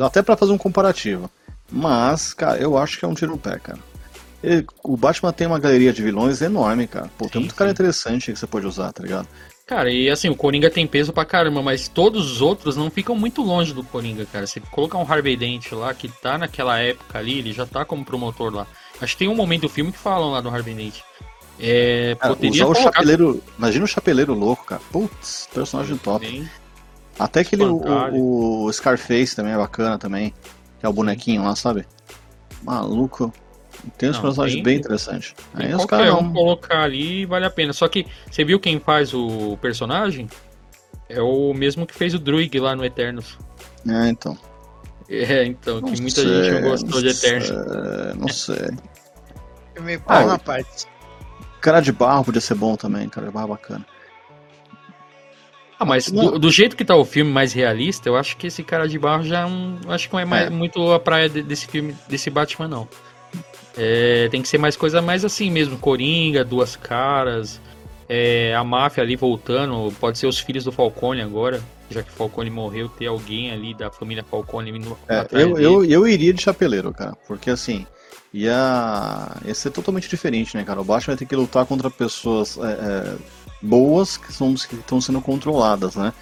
Até 0.01 0.23
para 0.23 0.37
fazer 0.37 0.53
um 0.53 0.59
comparativo. 0.59 1.31
Mas, 1.71 2.35
cara, 2.35 2.59
eu 2.59 2.77
acho 2.77 2.99
que 2.99 3.05
é 3.05 3.09
um 3.09 3.15
tiro 3.15 3.31
no 3.31 3.39
pé, 3.39 3.59
cara. 3.59 3.79
Ele, 4.43 4.67
o 4.83 4.97
Batman 4.97 5.33
tem 5.33 5.47
uma 5.47 5.59
galeria 5.59 5.93
de 5.93 6.03
vilões 6.03 6.41
enorme, 6.41 6.87
cara. 6.87 7.09
Pô, 7.17 7.27
sim, 7.27 7.31
tem 7.31 7.41
muito 7.43 7.53
sim. 7.53 7.59
cara 7.59 7.71
interessante 7.71 8.33
que 8.33 8.39
você 8.39 8.47
pode 8.47 8.67
usar, 8.67 8.93
tá 8.93 9.03
ligado? 9.03 9.29
Cara, 9.67 9.89
e 9.89 10.11
assim, 10.11 10.29
o 10.29 10.35
Coringa 10.35 10.69
tem 10.69 10.85
peso 10.85 11.13
pra 11.13 11.25
caramba, 11.25 11.63
mas 11.63 11.87
todos 11.87 12.33
os 12.33 12.41
outros 12.41 12.77
não 12.77 12.91
ficam 12.91 13.15
muito 13.15 13.41
longe 13.41 13.73
do 13.73 13.85
Coringa, 13.85 14.27
cara. 14.27 14.45
Se 14.45 14.59
colocar 14.61 14.99
um 14.99 15.09
Harvey 15.09 15.37
Dent 15.37 15.71
lá, 15.71 15.95
que 15.95 16.09
tá 16.09 16.37
naquela 16.37 16.81
época 16.81 17.17
ali, 17.17 17.39
ele 17.39 17.53
já 17.53 17.65
tá 17.65 17.85
como 17.85 18.05
promotor 18.05 18.53
lá. 18.53 18.67
Acho 19.01 19.13
que 19.13 19.21
tem 19.21 19.29
um 19.29 19.37
momento 19.37 19.63
do 19.63 19.69
filme 19.69 19.93
que 19.93 19.99
falam 19.99 20.33
lá 20.33 20.41
do 20.41 20.49
Harvey 20.49 20.75
Dent. 20.75 20.97
É, 21.61 22.17
cara, 22.19 22.37
usar 22.43 22.67
o 22.67 22.75
chapeleiro. 22.75 23.43
Imagina 23.57 23.85
o 23.85 23.89
chapeleiro 23.89 24.35
louco, 24.35 24.65
cara. 24.65 24.81
Putz, 24.91 25.49
personagem 25.55 25.97
top. 25.99 26.27
Bem... 26.27 26.51
Até 27.21 27.41
aquele 27.41 27.65
o, 27.65 28.65
o, 28.65 28.73
Scarface 28.73 29.37
também 29.37 29.53
é 29.53 29.57
bacana 29.57 29.99
também. 29.99 30.35
Que 30.79 30.87
é 30.87 30.89
o 30.89 30.93
bonequinho 30.93 31.45
lá, 31.45 31.55
sabe? 31.55 31.87
Maluco. 32.63 33.31
Tem 33.99 34.09
uns 34.09 34.17
não, 34.17 34.23
personagens 34.23 34.55
tem, 34.55 34.63
bem 34.63 34.79
interessantes. 34.79 35.35
Aí 35.53 35.75
os 35.75 35.85
caras 35.85 36.15
um 36.15 36.33
colocar 36.33 36.83
ali 36.83 37.27
vale 37.27 37.45
a 37.45 37.51
pena. 37.51 37.75
Só 37.75 37.87
que 37.89 38.07
você 38.31 38.43
viu 38.43 38.59
quem 38.59 38.81
faz 38.81 39.13
o 39.13 39.59
personagem? 39.61 40.29
É 41.11 41.21
o 41.21 41.53
mesmo 41.53 41.87
que 41.87 41.95
fez 41.95 42.15
o 42.15 42.19
Druig 42.19 42.59
lá 42.59 42.75
no 42.75 42.85
Eternos. 42.85 43.39
É, 43.87 44.09
então. 44.09 44.37
É, 45.13 45.45
então, 45.45 45.81
não 45.81 45.91
que 45.91 46.01
muita 46.01 46.21
sei, 46.21 46.45
gente 46.45 46.61
não 46.61 46.71
gostou 46.71 46.91
não 46.91 47.01
de 47.01 47.09
Eternos. 47.09 47.49
Sei, 47.49 48.15
não 48.15 48.29
sei. 48.31 48.71
É 49.75 49.81
meio 49.81 50.01
pau 50.03 50.17
ah, 50.19 50.25
na 50.25 50.39
parte. 50.39 50.87
Cara 51.61 51.81
de 51.81 51.91
barro 51.91 52.27
podia 52.27 52.41
ser 52.41 52.55
bom 52.55 52.77
também, 52.77 53.09
cara 53.09 53.27
de 53.27 53.33
barro 53.33 53.49
bacana. 53.49 53.85
Ah, 55.81 55.85
mas 55.87 56.11
do, 56.11 56.39
do, 56.39 56.51
jeito 56.51 56.77
que 56.77 56.85
tá 56.85 56.95
o 56.95 57.07
filme 57.07 57.33
mais 57.33 57.55
realista, 57.55 58.07
eu 58.07 58.15
acho 58.15 58.37
que 58.37 58.49
esse 58.49 58.63
cara 58.63 58.87
de 58.87 58.99
barro 58.99 59.25
já 59.25 59.41
é 59.41 59.47
um, 59.47 59.79
acho 59.89 60.09
que 60.09 60.13
não 60.13 60.21
é, 60.21 60.25
mais, 60.27 60.47
é. 60.49 60.51
muito 60.51 60.93
a 60.93 61.01
praia 61.01 61.27
desse 61.27 61.67
filme, 61.67 61.97
desse 62.07 62.29
Batman 62.29 62.69
não. 62.69 62.87
É, 63.79 64.29
tem 64.31 64.43
que 64.43 64.49
ser 64.49 64.59
mais 64.59 64.77
coisa 64.77 65.01
mais 65.01 65.25
assim 65.25 65.51
mesmo, 65.51 65.79
Coringa, 65.79 66.45
duas 66.45 66.77
caras, 66.77 67.59
é, 68.07 68.55
a 68.55 68.63
máfia 68.63 69.03
ali 69.03 69.17
voltando, 69.17 69.91
pode 69.99 70.19
ser 70.19 70.27
os 70.27 70.39
filhos 70.39 70.65
do 70.65 70.73
Falcone 70.73 71.23
agora, 71.23 71.63
já 71.89 72.03
que 72.03 72.13
Falcone 72.13 72.51
morreu, 72.51 72.87
ter 72.91 73.07
alguém 73.07 73.51
ali 73.51 73.73
da 73.73 73.91
família 73.91 74.23
Falcone 74.23 74.71
vindo 74.73 74.99
é, 75.09 75.27
eu, 75.33 75.59
eu, 75.59 75.83
eu 75.83 76.07
iria 76.07 76.35
de 76.35 76.43
chapeleiro, 76.43 76.93
cara, 76.93 77.17
porque 77.27 77.49
assim, 77.49 77.87
ia, 78.35 79.37
ia 79.47 79.55
ser 79.55 79.71
totalmente 79.71 80.11
diferente, 80.11 80.57
né, 80.57 80.63
cara? 80.63 80.81
O 80.81 80.85
Batman 80.85 81.15
vai 81.15 81.17
ter 81.17 81.27
que 81.27 81.37
lutar 81.37 81.65
contra 81.65 81.91
pessoas 81.91 82.59
é, 82.59 82.71
é, 82.71 83.17
boas 83.61 84.17
que, 84.17 84.33
são, 84.33 84.55
que 84.55 84.77
estão 84.77 85.01
sendo 85.01 85.21
controladas, 85.21 85.97
né? 85.97 86.13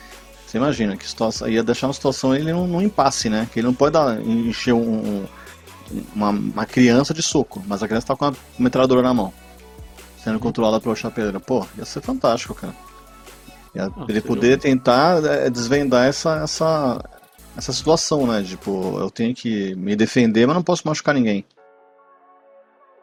Você 0.46 0.56
imagina 0.56 0.96
que 0.96 1.06
situação, 1.06 1.48
ia 1.48 1.62
deixar 1.62 1.88
uma 1.88 1.92
situação 1.92 2.34
ele 2.34 2.52
num, 2.52 2.66
num 2.66 2.80
impasse, 2.80 3.28
né? 3.28 3.48
Que 3.52 3.60
ele 3.60 3.66
não 3.66 3.74
pode 3.74 3.92
dar, 3.92 4.20
encher 4.20 4.72
um, 4.72 5.26
uma, 6.14 6.30
uma, 6.30 6.66
criança 6.66 7.12
de 7.12 7.22
soco, 7.22 7.62
mas 7.66 7.82
a 7.82 7.86
criança 7.86 8.06
tá 8.06 8.16
com 8.16 8.24
uma 8.26 8.36
metralhadora 8.58 9.02
na 9.02 9.12
mão, 9.12 9.32
sendo 10.22 10.38
controlada 10.38 10.80
pelo 10.80 10.96
chapeleiro. 10.96 11.38
Pô, 11.40 11.66
ia 11.76 11.84
ser 11.84 12.00
fantástico, 12.00 12.54
cara. 12.54 12.74
Ia, 13.74 13.86
ah, 13.86 14.04
ele 14.08 14.20
poder 14.20 14.58
tentar 14.58 15.22
é, 15.24 15.50
desvendar 15.50 16.06
essa, 16.06 16.38
essa, 16.42 17.04
essa 17.56 17.72
situação, 17.72 18.26
né? 18.26 18.42
Tipo, 18.42 18.98
eu 18.98 19.10
tenho 19.10 19.34
que 19.34 19.74
me 19.74 19.94
defender, 19.94 20.46
mas 20.46 20.56
não 20.56 20.62
posso 20.62 20.86
machucar 20.86 21.14
ninguém. 21.14 21.44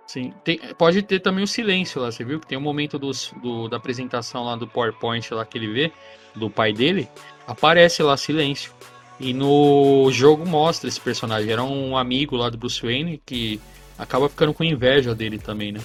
Sim, 0.08 0.34
tem, 0.44 0.60
pode 0.78 1.02
ter 1.02 1.20
também 1.20 1.44
o 1.44 1.48
silêncio 1.48 2.00
lá, 2.00 2.12
você 2.12 2.24
viu 2.24 2.40
que 2.40 2.48
tem 2.48 2.58
um 2.58 2.62
momento 2.62 3.00
do, 3.00 3.12
do, 3.42 3.68
da 3.68 3.78
apresentação 3.78 4.46
lá 4.46 4.56
do 4.56 4.68
PowerPoint 4.68 5.34
lá 5.34 5.44
que 5.46 5.58
ele 5.58 5.74
vê, 5.74 5.92
do 6.36 6.50
pai 6.50 6.72
dele, 6.72 7.10
aparece 7.48 8.04
lá 8.04 8.16
silêncio. 8.16 8.72
E 9.20 9.34
no 9.34 10.10
jogo 10.12 10.46
mostra 10.46 10.90
esse 10.90 11.00
personagem, 11.00 11.52
era 11.52 11.64
um 11.64 11.98
amigo 11.98 12.36
lá 12.36 12.50
do 12.50 12.58
Bruce 12.58 12.82
Wayne 12.82 13.22
que 13.26 13.60
acaba 13.98 14.28
ficando 14.30 14.54
com 14.54 14.64
inveja 14.64 15.16
dele 15.16 15.40
também, 15.40 15.72
né? 15.72 15.80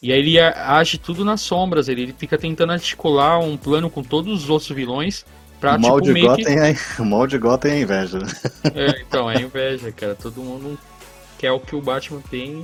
E 0.00 0.12
aí 0.12 0.20
ele 0.20 0.38
age 0.38 0.98
tudo 0.98 1.24
nas 1.24 1.40
sombras, 1.40 1.88
ele, 1.88 2.02
ele 2.02 2.14
fica 2.16 2.38
tentando 2.38 2.72
articular 2.72 3.40
um 3.40 3.56
plano 3.56 3.90
com 3.90 4.02
todos 4.02 4.44
os 4.44 4.50
outros 4.50 4.70
vilões 4.70 5.24
pra, 5.60 5.76
o 5.76 5.80
mal 5.80 6.00
tipo, 6.00 6.14
de 6.14 6.20
Gotham 6.20 6.44
que... 6.44 6.48
é, 6.48 6.76
O 6.98 7.04
mal 7.04 7.26
de 7.26 7.38
Gotham 7.38 7.68
é 7.68 7.72
a 7.72 7.80
inveja. 7.80 8.18
É, 8.74 9.00
então, 9.00 9.30
é 9.30 9.40
inveja, 9.40 9.90
cara. 9.90 10.14
Todo 10.14 10.40
mundo 10.40 10.78
quer 11.38 11.50
o 11.50 11.58
que 11.58 11.74
o 11.74 11.82
Batman 11.82 12.20
tem 12.30 12.62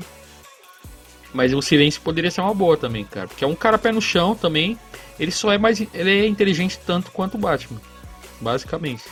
mas 1.32 1.54
o 1.54 1.62
silêncio 1.62 2.00
poderia 2.02 2.30
ser 2.30 2.40
uma 2.40 2.54
boa 2.54 2.76
também, 2.76 3.04
cara. 3.04 3.28
Porque 3.28 3.44
é 3.44 3.46
um 3.46 3.54
cara 3.54 3.78
pé 3.78 3.90
no 3.92 4.00
chão 4.00 4.34
também. 4.34 4.78
Ele 5.18 5.30
só 5.30 5.52
é 5.52 5.58
mais. 5.58 5.80
Ele 5.80 6.10
é 6.10 6.26
inteligente 6.26 6.78
tanto 6.84 7.10
quanto 7.10 7.34
o 7.36 7.38
Batman. 7.38 7.80
Basicamente. 8.40 9.04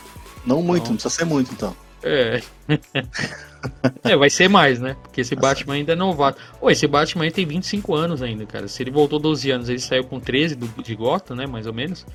Não 0.45 0.61
muito, 0.61 0.83
então, 0.83 0.91
não 0.91 0.97
precisa 0.97 1.09
ser 1.09 1.25
muito 1.25 1.51
então. 1.51 1.75
É. 2.03 2.41
é, 4.03 4.15
vai 4.15 4.29
ser 4.29 4.47
mais, 4.49 4.79
né? 4.79 4.95
Porque 5.01 5.21
esse 5.21 5.35
Batman 5.35 5.75
ainda 5.75 5.93
é 5.93 5.95
novato. 5.95 6.41
Pô, 6.59 6.69
esse 6.69 6.87
Batman 6.87 7.25
aí 7.25 7.31
tem 7.31 7.45
25 7.45 7.93
anos 7.93 8.21
ainda, 8.21 8.45
cara. 8.45 8.67
Se 8.67 8.81
ele 8.81 8.91
voltou 8.91 9.19
12 9.19 9.51
anos, 9.51 9.69
ele 9.69 9.79
saiu 9.79 10.03
com 10.03 10.19
13 10.19 10.55
do, 10.55 10.67
de 10.81 10.95
Gotham, 10.95 11.35
né? 11.35 11.45
Mais 11.45 11.67
ou 11.67 11.73
menos. 11.73 12.05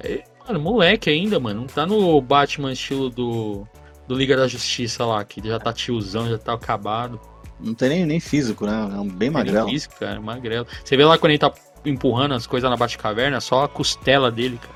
É, 0.00 0.24
mano, 0.46 0.60
moleque 0.60 1.10
ainda, 1.10 1.38
mano. 1.38 1.60
Não 1.60 1.66
tá 1.66 1.86
no 1.86 2.20
Batman 2.20 2.72
estilo 2.72 3.10
do, 3.10 3.66
do 4.08 4.14
Liga 4.14 4.36
da 4.36 4.48
Justiça 4.48 5.04
lá, 5.04 5.22
que 5.24 5.46
já 5.46 5.58
tá 5.58 5.72
tiozão, 5.72 6.28
já 6.28 6.38
tá 6.38 6.54
acabado. 6.54 7.20
Não 7.58 7.74
tem 7.74 7.88
nem, 7.88 8.06
nem 8.06 8.20
físico, 8.20 8.66
né? 8.66 8.72
É 8.72 9.00
um 9.00 9.08
bem 9.08 9.30
magrelo. 9.30 9.68
físico, 9.68 9.94
cara, 9.98 10.20
magrelo. 10.20 10.66
Você 10.84 10.96
vê 10.96 11.04
lá 11.04 11.16
quando 11.16 11.30
ele 11.30 11.38
tá 11.38 11.52
empurrando 11.84 12.34
as 12.34 12.46
coisas 12.46 12.68
na 12.68 12.76
Batcaverna, 12.76 13.40
só 13.40 13.64
a 13.64 13.68
costela 13.68 14.30
dele, 14.30 14.58
cara. 14.58 14.74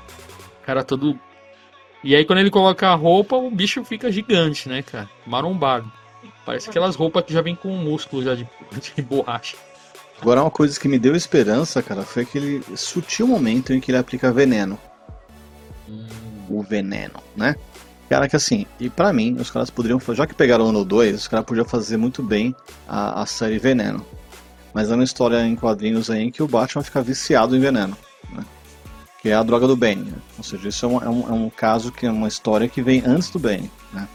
O 0.61 0.65
cara 0.65 0.83
todo. 0.83 1.19
E 2.03 2.15
aí 2.15 2.25
quando 2.25 2.39
ele 2.39 2.49
coloca 2.49 2.87
a 2.87 2.95
roupa, 2.95 3.35
o 3.35 3.51
bicho 3.51 3.83
fica 3.83 4.11
gigante, 4.11 4.67
né, 4.67 4.81
cara? 4.81 5.09
Marombado. 5.25 5.91
Parece 6.45 6.69
aquelas 6.69 6.95
roupas 6.95 7.23
que 7.23 7.33
já 7.33 7.41
vem 7.41 7.55
com 7.55 7.69
músculo 7.69 8.23
já 8.23 8.33
de, 8.33 8.47
de 8.95 9.01
borracha. 9.01 9.57
Agora 10.19 10.41
uma 10.41 10.51
coisa 10.51 10.79
que 10.79 10.87
me 10.87 10.99
deu 10.99 11.15
esperança, 11.15 11.81
cara, 11.81 12.03
foi 12.03 12.23
aquele 12.23 12.63
sutil 12.75 13.27
momento 13.27 13.73
em 13.73 13.79
que 13.79 13.91
ele 13.91 13.97
aplica 13.97 14.31
veneno. 14.31 14.77
Hum. 15.89 16.07
O 16.49 16.61
veneno, 16.61 17.21
né? 17.35 17.55
Cara, 18.11 18.27
que 18.27 18.35
assim, 18.35 18.65
e 18.77 18.89
para 18.89 19.13
mim, 19.13 19.37
os 19.39 19.49
caras 19.49 19.69
poderiam, 19.69 19.97
já 20.13 20.27
que 20.27 20.33
pegaram 20.33 20.65
o 20.65 20.67
ano 20.67 20.83
2, 20.83 21.15
os 21.15 21.27
caras 21.29 21.45
podiam 21.45 21.63
fazer 21.63 21.95
muito 21.95 22.21
bem 22.21 22.53
a, 22.85 23.21
a 23.21 23.25
série 23.25 23.57
Veneno. 23.57 24.05
Mas 24.73 24.91
é 24.91 24.95
uma 24.95 25.03
história 25.05 25.41
em 25.47 25.55
quadrinhos 25.55 26.09
aí 26.09 26.23
em 26.23 26.29
que 26.29 26.43
o 26.43 26.47
Batman 26.47 26.83
fica 26.83 27.01
viciado 27.01 27.55
em 27.55 27.61
veneno. 27.61 27.97
Né? 28.33 28.43
que 29.21 29.29
é 29.29 29.33
a 29.33 29.41
droga 29.41 29.65
do 29.65 29.77
Bane. 29.77 30.11
Né? 30.11 30.17
Ou 30.37 30.43
seja, 30.43 30.67
isso 30.67 30.85
é 30.85 30.89
um, 30.89 31.01
é, 31.01 31.09
um, 31.09 31.29
é 31.29 31.31
um 31.31 31.49
caso 31.49 31.89
que 31.89 32.05
é 32.05 32.11
uma 32.11 32.27
história 32.27 32.67
que 32.67 32.81
vem 32.81 33.01
antes 33.05 33.29
do 33.29 33.39
Bane. 33.39 33.71
Né? 33.93 34.05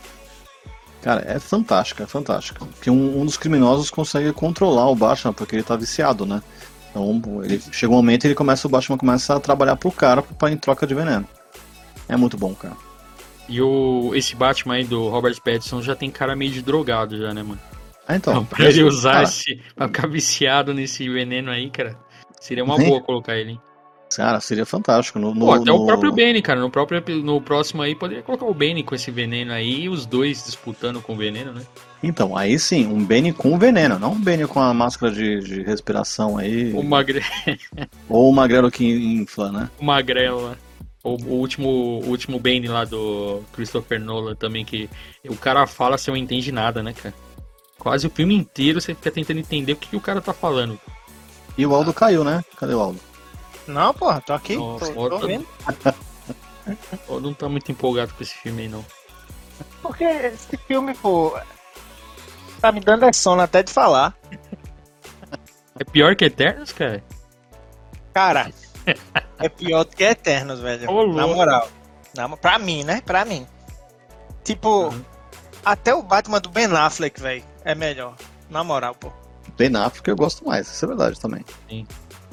Cara, 1.01 1.25
é 1.27 1.39
fantástica, 1.39 2.05
é 2.05 2.07
fantástica. 2.07 2.67
Porque 2.67 2.91
um, 2.91 3.23
um, 3.23 3.25
dos 3.25 3.39
criminosos 3.39 3.89
consegue 3.89 4.31
controlar 4.31 4.91
o 4.91 4.95
Batman 4.95 5.33
porque 5.33 5.57
ele 5.57 5.63
tá 5.63 5.75
viciado, 5.75 6.27
né? 6.27 6.43
Então 6.91 7.43
ele 7.43 7.63
chega 7.73 7.91
um 7.91 7.97
momento 7.97 8.25
e 8.25 8.27
ele 8.27 8.35
começa, 8.35 8.69
o 8.69 8.71
Batman 8.71 8.99
começa 8.99 9.35
a 9.35 9.41
trabalhar 9.41 9.77
pro 9.77 9.91
cara 9.91 10.21
pra, 10.21 10.51
em 10.51 10.57
troca 10.59 10.87
de 10.87 10.95
veneno. 10.95 11.27
É 12.07 12.15
muito 12.15 12.37
bom, 12.37 12.55
cara. 12.55 12.86
E 13.49 13.61
o, 13.61 14.13
esse 14.15 14.35
Batman 14.35 14.75
aí 14.75 14.85
do 14.85 15.09
Robert 15.09 15.37
Pattinson 15.43 15.81
já 15.83 15.95
tem 15.95 16.11
cara 16.11 16.35
meio 16.35 16.51
de 16.51 16.63
drogado 16.63 17.17
já, 17.17 17.33
né, 17.33 17.43
mano? 17.43 17.61
Ah, 18.09 18.17
então. 18.17 18.33
então 18.35 18.45
pra 18.45 18.67
ele 18.67 18.83
usar 18.83 19.13
cara... 19.13 19.25
esse. 19.25 19.61
pra 19.75 19.87
ficar 19.89 20.07
viciado 20.07 20.75
nesse 20.75 21.09
veneno 21.09 21.51
aí, 21.51 21.71
cara. 21.71 21.97
Seria 22.41 22.65
uma 22.65 22.77
boa 22.77 23.01
colocar 23.01 23.37
ele, 23.37 23.53
hein? 23.53 23.61
Cara, 24.15 24.41
seria 24.41 24.65
fantástico. 24.65 25.19
No, 25.19 25.35
no 25.35 25.47
Pô, 25.47 25.53
até 25.53 25.65
no... 25.65 25.83
o 25.83 25.87
próprio 25.87 26.13
Benny, 26.13 26.41
cara. 26.41 26.61
No, 26.61 26.71
próprio, 26.71 27.03
no 27.23 27.41
próximo 27.41 27.83
aí, 27.83 27.95
poderia 27.95 28.23
colocar 28.23 28.47
o 28.47 28.55
Benny 28.55 28.83
com 28.83 28.95
esse 28.95 29.11
veneno 29.11 29.53
aí 29.53 29.83
e 29.83 29.89
os 29.89 30.07
dois 30.07 30.45
disputando 30.45 31.03
com 31.03 31.15
o 31.15 31.17
veneno, 31.17 31.53
né? 31.53 31.63
Então, 32.03 32.37
aí 32.37 32.59
sim, 32.59 32.87
um 32.87 33.05
Benny 33.05 33.33
com 33.33 33.59
veneno, 33.59 33.99
não 33.99 34.13
um 34.13 34.21
Benny 34.21 34.47
com 34.47 34.61
a 34.61 34.73
máscara 34.73 35.13
de, 35.13 35.41
de 35.41 35.63
respiração 35.63 36.39
aí. 36.39 36.73
O 36.73 36.85
magre... 36.85 37.23
Ou 38.09 38.31
o 38.31 38.33
magrelo 38.33 38.71
que 38.71 38.87
infla, 38.87 39.51
né? 39.51 39.71
O 39.79 39.85
magrelo, 39.85 40.51
né? 40.51 40.57
O, 41.07 41.15
o, 41.15 41.35
último, 41.35 41.69
o 41.69 42.09
último 42.09 42.41
Bane 42.41 42.67
lá 42.67 42.85
do 42.85 43.41
Christopher 43.53 44.01
Nolan 44.01 44.35
também, 44.35 44.65
que 44.65 44.91
o 45.29 45.37
cara 45.37 45.65
fala, 45.65 45.97
você 45.97 46.11
não 46.11 46.19
entende 46.19 46.51
nada, 46.51 46.83
né, 46.83 46.93
cara? 46.93 47.15
Quase 47.79 48.09
o 48.09 48.11
filme 48.11 48.35
inteiro 48.35 48.81
você 48.81 48.93
fica 48.93 49.13
tentando 49.13 49.39
entender 49.39 49.75
o 49.75 49.77
que, 49.77 49.91
que 49.91 49.97
o 49.97 50.01
cara 50.01 50.21
tá 50.21 50.33
falando. 50.33 50.81
E 51.57 51.65
o 51.65 51.73
Aldo 51.73 51.95
caiu, 51.95 52.25
né? 52.25 52.45
Cadê 52.57 52.75
o 52.75 52.81
Aldo? 52.81 52.99
Não, 53.69 53.95
porra, 53.95 54.21
tô 54.21 54.33
aqui, 54.33 54.57
Nossa, 54.57 54.93
tô, 54.93 55.09
tô 55.09 55.27
vendo. 55.29 55.47
Eu 57.09 57.21
não 57.23 57.33
tá 57.33 57.49
muito 57.49 57.71
empolgado 57.71 58.13
com 58.13 58.25
esse 58.25 58.35
filme 58.35 58.63
aí, 58.63 58.69
não. 58.69 58.85
Porque 59.81 60.03
esse 60.03 60.57
filme, 60.57 60.93
pô, 60.95 61.39
tá 62.61 62.73
me 62.73 62.81
dando 62.81 63.05
é 63.05 63.13
sono 63.13 63.43
até 63.43 63.63
de 63.63 63.73
falar. 63.73 64.13
É 65.79 65.85
pior 65.85 66.17
que 66.17 66.25
Eternos, 66.25 66.73
cara? 66.73 67.05
Cara, 68.13 68.51
é 69.39 69.49
pior 69.49 69.85
do 69.85 69.97
que 69.97 70.05
Eternos, 70.05 70.61
velho. 70.61 70.91
Ô, 70.91 71.07
na 71.13 71.27
moral. 71.27 71.69
Na, 72.15 72.29
pra 72.37 72.59
mim, 72.59 72.85
né? 72.85 73.03
Pra 73.05 73.25
mim. 73.25 73.47
Tipo, 74.45 74.89
uhum. 74.89 75.05
até 75.65 75.95
o 75.95 76.03
Batman 76.03 76.41
do 76.41 76.49
Ben 76.49 76.67
Affleck, 76.67 77.21
velho, 77.21 77.45
é 77.65 77.75
melhor. 77.75 78.15
Na 78.49 78.63
moral, 78.63 78.95
pô. 78.95 79.13
Ben 79.57 79.75
Affleck 79.77 80.09
eu 80.09 80.17
gosto 80.17 80.47
mais, 80.47 80.69
isso 80.69 80.85
é 80.85 80.89
verdade 80.89 81.21
também. 81.21 81.45
Sim. 81.69 81.87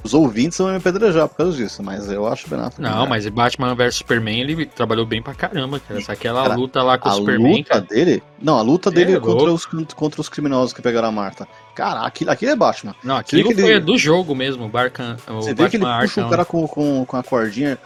Os 0.03 0.13
ouvintes 0.13 0.57
vão 0.57 0.69
me 0.69 0.75
apedrejar 0.75 1.29
por 1.29 1.37
causa 1.37 1.55
disso, 1.55 1.81
mas 1.81 2.11
eu 2.11 2.27
acho 2.27 2.49
Ben 2.49 2.59
Affleck. 2.59 2.81
Não, 2.81 3.07
mas 3.07 3.27
Batman 3.29 3.73
vs 3.73 3.95
Superman 3.95 4.41
ele 4.41 4.65
trabalhou 4.65 5.05
bem 5.05 5.21
pra 5.21 5.33
caramba, 5.33 5.79
cara. 5.79 6.01
Só 6.01 6.11
aquela 6.11 6.43
cara, 6.43 6.55
luta 6.55 6.83
lá 6.83 6.97
com 6.97 7.07
o 7.07 7.11
Superman. 7.13 7.53
A 7.53 7.57
luta 7.57 7.69
cara... 7.69 7.81
dele? 7.81 8.23
Não, 8.41 8.57
a 8.57 8.61
luta 8.61 8.91
dele 8.91 9.15
é, 9.15 9.19
contra, 9.19 9.53
os, 9.53 9.65
contra 9.95 10.19
os 10.19 10.27
criminosos 10.27 10.73
que 10.73 10.81
pegaram 10.81 11.07
a 11.07 11.11
Marta. 11.11 11.47
Cara, 11.73 12.01
aquilo, 12.01 12.31
aquilo 12.31 12.51
é 12.51 12.55
Batman. 12.55 12.93
Não, 13.01 13.15
aquilo 13.15 13.53
foi 13.53 13.63
ele... 13.63 13.79
do 13.79 13.97
jogo 13.97 14.35
mesmo, 14.35 14.67
Barcan, 14.67 15.15
o 15.27 15.35
Você 15.35 15.53
Batman 15.53 15.63
vê 15.63 15.69
que 15.69 15.77
ele 15.77 15.85
puxa 15.85 16.21
Arkham. 16.21 16.27
o 16.27 16.29
cara 16.29 16.45
com, 16.45 16.67
com, 16.67 17.05
com 17.05 17.17
a 17.17 17.23
cordinha. 17.23 17.79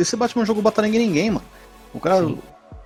Esse 0.00 0.16
Batman 0.16 0.46
jogou 0.46 0.62
batarangue 0.62 0.96
em 0.96 1.06
ninguém, 1.06 1.30
mano. 1.30 1.44
O 1.92 2.00
cara 2.00 2.24
Sim. 2.24 2.38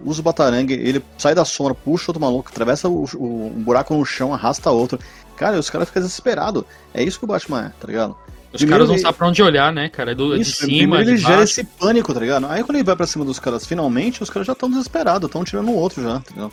usa 0.05 0.21
o 0.21 0.25
batarangue, 0.25 0.75
ele 0.75 1.05
sai 1.17 1.35
da 1.35 1.45
sombra, 1.45 1.77
puxa 1.77 2.11
outro 2.11 2.21
maluco, 2.21 2.51
atravessa 2.51 2.89
o, 2.89 3.05
o, 3.15 3.53
um 3.57 3.63
buraco 3.63 3.95
no 3.95 4.05
chão, 4.05 4.35
arrasta 4.35 4.69
outro. 4.71 4.99
Cara, 5.37 5.59
os 5.59 5.71
caras 5.71 5.89
ficam 5.89 6.03
desesperados. 6.03 6.65
É 6.93 7.03
isso 7.05 7.19
que 7.19 7.25
o 7.25 7.29
Batman 7.29 7.67
é, 7.67 7.69
tá 7.81 7.87
ligado? 7.87 8.17
Os 8.55 8.59
primeiro 8.59 8.85
caras 8.85 8.89
não 8.89 8.95
ele... 8.95 9.03
sabem 9.03 9.19
pra 9.19 9.29
onde 9.29 9.43
olhar, 9.43 9.73
né, 9.73 9.89
cara? 9.89 10.13
É 10.13 10.15
do, 10.15 10.37
Isso, 10.37 10.67
de 10.67 10.79
cima, 10.79 11.01
ele 11.01 11.17
gera 11.17 11.43
esse 11.43 11.65
pânico, 11.65 12.15
tá 12.15 12.21
ligado? 12.21 12.47
Aí 12.47 12.63
quando 12.63 12.77
ele 12.77 12.85
vai 12.85 12.95
pra 12.95 13.07
cima 13.07 13.25
dos 13.25 13.41
caras, 13.41 13.67
finalmente, 13.67 14.23
os 14.23 14.31
caras 14.31 14.47
já 14.47 14.53
estão 14.53 14.71
desesperados, 14.71 15.27
estão 15.27 15.45
tirando 15.45 15.69
o 15.69 15.75
outro 15.75 16.03
já, 16.03 16.21
tá 16.21 16.31
ligado? 16.31 16.53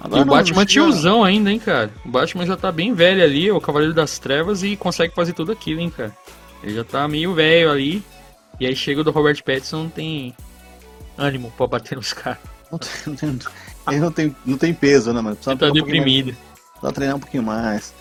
Agora, 0.00 0.20
e 0.20 0.22
o 0.22 0.26
não, 0.26 0.34
Batman 0.34 0.66
tiozão 0.66 1.24
ainda, 1.24 1.50
hein, 1.50 1.58
cara? 1.58 1.90
O 2.04 2.08
Batman 2.08 2.44
já 2.44 2.56
tá 2.56 2.70
bem 2.72 2.92
velho 2.92 3.22
ali, 3.22 3.50
o 3.50 3.60
Cavaleiro 3.60 3.94
das 3.94 4.18
Trevas, 4.18 4.62
e 4.62 4.76
consegue 4.76 5.14
fazer 5.14 5.32
tudo 5.32 5.52
aquilo, 5.52 5.80
hein, 5.80 5.90
cara? 5.90 6.14
Ele 6.62 6.74
já 6.74 6.84
tá 6.84 7.08
meio 7.08 7.32
velho 7.34 7.70
ali. 7.70 8.04
E 8.60 8.66
aí 8.66 8.76
chega 8.76 9.00
o 9.00 9.04
do 9.04 9.10
Robert 9.10 9.42
Pattinson, 9.42 9.84
não 9.84 9.90
tem 9.90 10.34
ânimo 11.16 11.52
pra 11.56 11.66
bater 11.66 11.96
nos 11.96 12.12
caras. 12.12 12.38
Não 12.70 12.78
tem, 12.78 12.90
não 13.06 13.14
tem, 13.16 13.38
ele 13.88 14.00
não 14.00 14.12
tem, 14.12 14.36
não 14.44 14.58
tem 14.58 14.74
peso, 14.74 15.12
né, 15.12 15.20
mano? 15.20 15.38
Ele 15.46 15.56
tá 15.56 15.70
deprimido. 15.70 16.30
Um 16.30 16.34
Precisa 16.72 16.92
treinar 16.92 17.16
um 17.16 17.20
pouquinho 17.20 17.42
mais. 17.42 17.94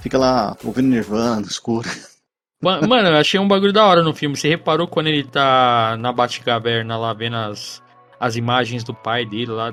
Fica 0.00 0.18
lá 0.18 0.56
ouvindo 0.64 0.88
Nirvana 0.88 1.40
no 1.40 1.46
escuro. 1.46 1.88
Mano, 2.62 3.08
eu 3.08 3.16
achei 3.16 3.40
um 3.40 3.48
bagulho 3.48 3.72
da 3.72 3.84
hora 3.86 4.02
no 4.02 4.14
filme. 4.14 4.36
Você 4.36 4.48
reparou 4.48 4.86
quando 4.86 5.06
ele 5.06 5.24
tá 5.24 5.96
na 5.98 6.12
Batcaverna 6.12 6.96
lá, 6.96 7.12
vendo 7.14 7.36
as, 7.36 7.82
as 8.18 8.36
imagens 8.36 8.84
do 8.84 8.92
pai 8.92 9.24
dele 9.24 9.52
lá. 9.52 9.72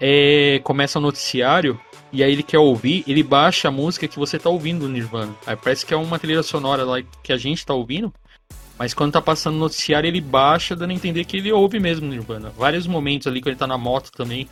É, 0.00 0.60
começa 0.64 0.98
o 0.98 1.02
noticiário 1.02 1.78
e 2.12 2.22
aí 2.22 2.32
ele 2.32 2.42
quer 2.42 2.58
ouvir, 2.58 3.04
ele 3.06 3.22
baixa 3.22 3.68
a 3.68 3.70
música 3.70 4.08
que 4.08 4.18
você 4.18 4.38
tá 4.38 4.50
ouvindo 4.50 4.88
Nirvana. 4.88 5.34
Aí 5.46 5.56
parece 5.56 5.86
que 5.86 5.94
é 5.94 5.96
uma 5.96 6.18
trilha 6.18 6.42
sonora 6.42 6.84
lá 6.84 7.02
que 7.22 7.32
a 7.32 7.36
gente 7.36 7.64
tá 7.64 7.72
ouvindo. 7.72 8.12
Mas 8.76 8.92
quando 8.92 9.12
tá 9.12 9.22
passando 9.22 9.54
o 9.54 9.58
noticiário, 9.58 10.08
ele 10.08 10.20
baixa, 10.20 10.74
dando 10.74 10.90
a 10.90 10.94
entender 10.94 11.24
que 11.24 11.36
ele 11.36 11.52
ouve 11.52 11.78
mesmo 11.78 12.08
Nirvana. 12.08 12.50
Vários 12.56 12.86
momentos 12.86 13.28
ali, 13.28 13.40
quando 13.40 13.50
ele 13.50 13.56
tá 13.56 13.66
na 13.66 13.78
moto 13.78 14.10
também, 14.10 14.48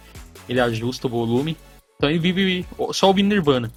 ele 0.48 0.60
ajusta 0.60 1.08
o 1.08 1.10
volume. 1.10 1.56
Então 1.96 2.08
ele 2.08 2.20
vive 2.20 2.66
só 2.92 3.08
ouvindo 3.08 3.28
Nirvana. 3.28 3.70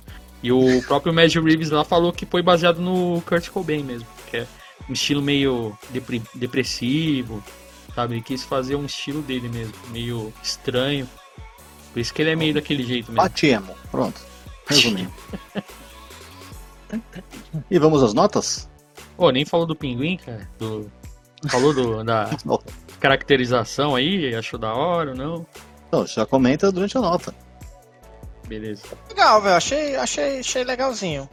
E 0.43 0.51
o 0.51 0.81
próprio 0.83 1.13
Mad 1.13 1.33
Reeves 1.33 1.69
lá 1.69 1.83
falou 1.83 2.13
que 2.13 2.25
foi 2.25 2.41
baseado 2.41 2.79
no 2.79 3.21
Kurt 3.21 3.49
Cobain 3.49 3.83
mesmo, 3.83 4.07
que 4.29 4.37
é 4.37 4.47
um 4.89 4.93
estilo 4.93 5.21
meio 5.21 5.77
depressivo, 6.35 7.43
sabe? 7.93 8.15
Ele 8.15 8.21
quis 8.21 8.43
fazer 8.43 8.75
um 8.75 8.85
estilo 8.85 9.21
dele 9.21 9.49
mesmo, 9.49 9.73
meio 9.89 10.33
estranho. 10.43 11.09
Por 11.91 11.99
isso 11.99 12.13
que 12.13 12.21
ele 12.21 12.31
é 12.31 12.35
meio 12.35 12.53
daquele 12.53 12.83
jeito 12.83 13.11
mesmo. 13.11 13.23
Batemo, 13.23 13.75
pronto. 13.89 14.21
Resumindo. 14.67 15.13
e 17.71 17.79
vamos 17.79 18.03
às 18.03 18.13
notas? 18.13 18.69
Pô, 19.15 19.29
nem 19.31 19.45
falou 19.45 19.65
do 19.65 19.75
pinguim, 19.75 20.17
cara. 20.17 20.47
Do... 20.59 20.91
Falou 21.49 21.73
do, 21.73 22.03
da 22.03 22.29
caracterização 22.99 23.95
aí, 23.95 24.35
achou 24.35 24.59
da 24.59 24.73
hora 24.73 25.11
ou 25.11 25.15
não? 25.15 25.47
Então, 25.87 26.05
já 26.05 26.25
comenta 26.25 26.71
durante 26.71 26.97
a 26.97 27.01
nota. 27.01 27.33
Beleza. 28.47 28.83
Legal, 29.09 29.41
velho. 29.41 29.55
Achei, 29.55 29.95
achei, 29.95 30.39
achei 30.39 30.63
legalzinho. 30.63 31.29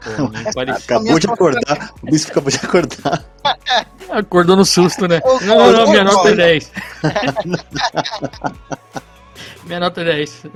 Pô, 0.00 0.30
acabou 0.70 1.18
de 1.18 1.26
acordar. 1.26 1.90
O 2.02 2.06
bicho 2.06 2.30
acabou 2.30 2.50
de 2.50 2.56
acordar. 2.56 3.22
Acordou 4.10 4.56
no 4.56 4.64
susto, 4.64 5.06
né? 5.06 5.20
Não, 5.24 5.40
não, 5.40 5.72
não, 5.72 5.90
minha 5.90 6.02
nota 6.02 6.30
é 6.30 6.34
10. 6.34 6.72
minha 9.64 9.78
nota 9.78 10.00
é 10.00 10.04
10. 10.04 10.46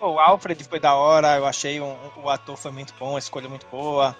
o 0.00 0.20
Alfred 0.20 0.62
foi 0.62 0.78
da 0.78 0.94
hora, 0.94 1.36
eu 1.36 1.44
achei 1.44 1.80
um, 1.80 1.96
o 2.22 2.30
ator 2.30 2.56
foi 2.56 2.70
muito 2.70 2.94
bom, 3.00 3.16
a 3.16 3.18
escolha 3.18 3.48
muito 3.48 3.66
boa. 3.66 4.16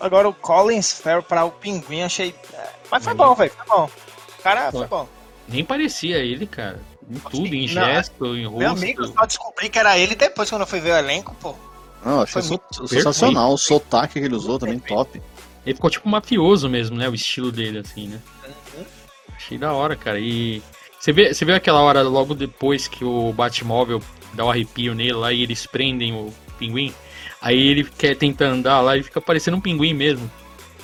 Agora 0.00 0.28
o 0.28 0.34
Collins 0.34 0.92
Farrell 0.92 1.22
para 1.22 1.46
o 1.46 1.50
Pinguim, 1.50 2.02
achei. 2.02 2.34
É, 2.52 2.68
mas 2.90 3.02
foi 3.02 3.14
bom, 3.14 3.34
velho, 3.34 3.50
foi 3.50 3.66
bom. 3.66 3.90
O 4.38 4.42
cara 4.42 4.70
foi 4.70 4.86
bom. 4.86 5.08
Nem 5.48 5.64
parecia 5.64 6.18
ele, 6.18 6.46
cara. 6.46 6.78
Em 7.10 7.18
tudo, 7.30 7.54
em 7.54 7.66
gesto, 7.66 8.26
não, 8.26 8.36
em 8.36 8.44
rosto. 8.44 8.58
Meu 8.58 8.70
amigo, 8.70 9.06
só 9.06 9.24
descobri 9.24 9.68
que 9.68 9.78
era 9.78 9.98
ele 9.98 10.14
depois 10.14 10.50
quando 10.50 10.62
eu 10.62 10.66
fui 10.66 10.80
ver 10.80 10.92
o 10.92 10.96
elenco, 10.96 11.34
pô. 11.40 11.54
Não, 12.04 12.22
achei 12.22 12.42
so 12.42 12.60
sensacional. 12.86 13.52
O 13.52 13.58
sotaque 13.58 14.20
que 14.20 14.26
ele 14.26 14.34
usou 14.34 14.58
também, 14.58 14.78
top. 14.78 15.20
Ele 15.64 15.74
ficou 15.74 15.90
tipo 15.90 16.08
mafioso 16.08 16.68
mesmo, 16.68 16.96
né? 16.96 17.08
O 17.08 17.14
estilo 17.14 17.50
dele, 17.50 17.78
assim, 17.78 18.08
né? 18.08 18.20
Uhum. 18.46 18.84
Achei 19.34 19.58
da 19.58 19.72
hora, 19.72 19.96
cara. 19.96 20.20
E 20.20 20.62
você 20.98 21.12
vê, 21.12 21.32
você 21.32 21.44
vê 21.44 21.54
aquela 21.54 21.80
hora 21.80 22.02
logo 22.02 22.34
depois 22.34 22.88
que 22.88 23.04
o 23.04 23.32
Batmóvel 23.32 24.02
dá 24.34 24.44
um 24.44 24.50
arrepio 24.50 24.94
nele 24.94 25.12
lá 25.12 25.32
e 25.32 25.42
eles 25.42 25.66
prendem 25.66 26.12
o 26.12 26.32
pinguim? 26.58 26.94
Aí 27.40 27.58
ele 27.58 27.84
quer 27.84 28.16
tentar 28.16 28.46
andar 28.46 28.80
lá 28.80 28.96
e 28.96 29.02
fica 29.02 29.20
parecendo 29.20 29.56
um 29.56 29.60
pinguim 29.60 29.94
mesmo. 29.94 30.30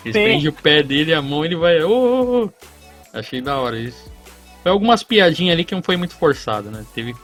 Eles 0.05 0.13
prendem 0.13 0.49
o 0.49 0.53
pé 0.53 0.83
dele, 0.83 1.15
a 1.15 1.23
mão 1.23 1.45
ele 1.45 1.57
vai. 1.57 1.83
Oh, 1.83 1.91
oh, 1.91 2.45
oh. 2.45 2.51
Achei 3.13 3.41
da 3.41 3.59
hora 3.59 3.79
isso. 3.79 4.13
Foi 4.65 4.73
algumas 4.73 5.03
piadinhas 5.03 5.53
ali 5.53 5.63
que 5.63 5.75
não 5.75 5.83
foi 5.83 5.95
muito 5.95 6.15
forçado, 6.15 6.71
né? 6.71 6.87
Teve 6.95 7.15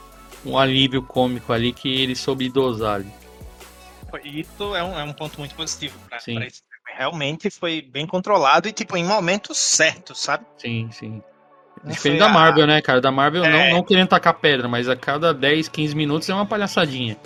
um 0.45 0.59
alívio 0.59 1.01
cômico 1.01 1.51
ali 1.51 1.73
que 1.73 1.89
ele 1.89 2.15
soube 2.15 2.47
dosar 2.47 2.97
ali. 2.97 3.11
Isso 4.23 4.75
é 4.75 4.83
um, 4.83 4.99
é 4.99 5.03
um 5.03 5.11
ponto 5.11 5.39
muito 5.39 5.55
positivo 5.55 5.97
pra, 6.07 6.19
sim. 6.19 6.35
pra 6.35 6.45
esse 6.45 6.61
Realmente 6.95 7.49
foi 7.49 7.81
bem 7.81 8.05
controlado 8.05 8.67
e, 8.67 8.71
tipo, 8.71 8.95
em 8.95 9.03
momentos 9.03 9.57
certos, 9.57 10.19
sabe? 10.19 10.45
Sim, 10.57 10.89
sim. 10.91 11.23
Não 11.83 11.91
Diferente 11.91 12.19
da 12.19 12.29
Marvel, 12.29 12.65
a... 12.65 12.67
né, 12.67 12.81
cara? 12.81 13.01
Da 13.01 13.09
Marvel 13.09 13.43
é... 13.43 13.71
não, 13.71 13.77
não 13.77 13.83
querendo 13.83 14.09
tacar 14.09 14.35
pedra, 14.35 14.67
mas 14.67 14.87
a 14.87 14.95
cada 14.95 15.33
10, 15.33 15.67
15 15.67 15.95
minutos 15.95 16.29
é 16.29 16.33
uma 16.35 16.45
palhaçadinha. 16.45 17.17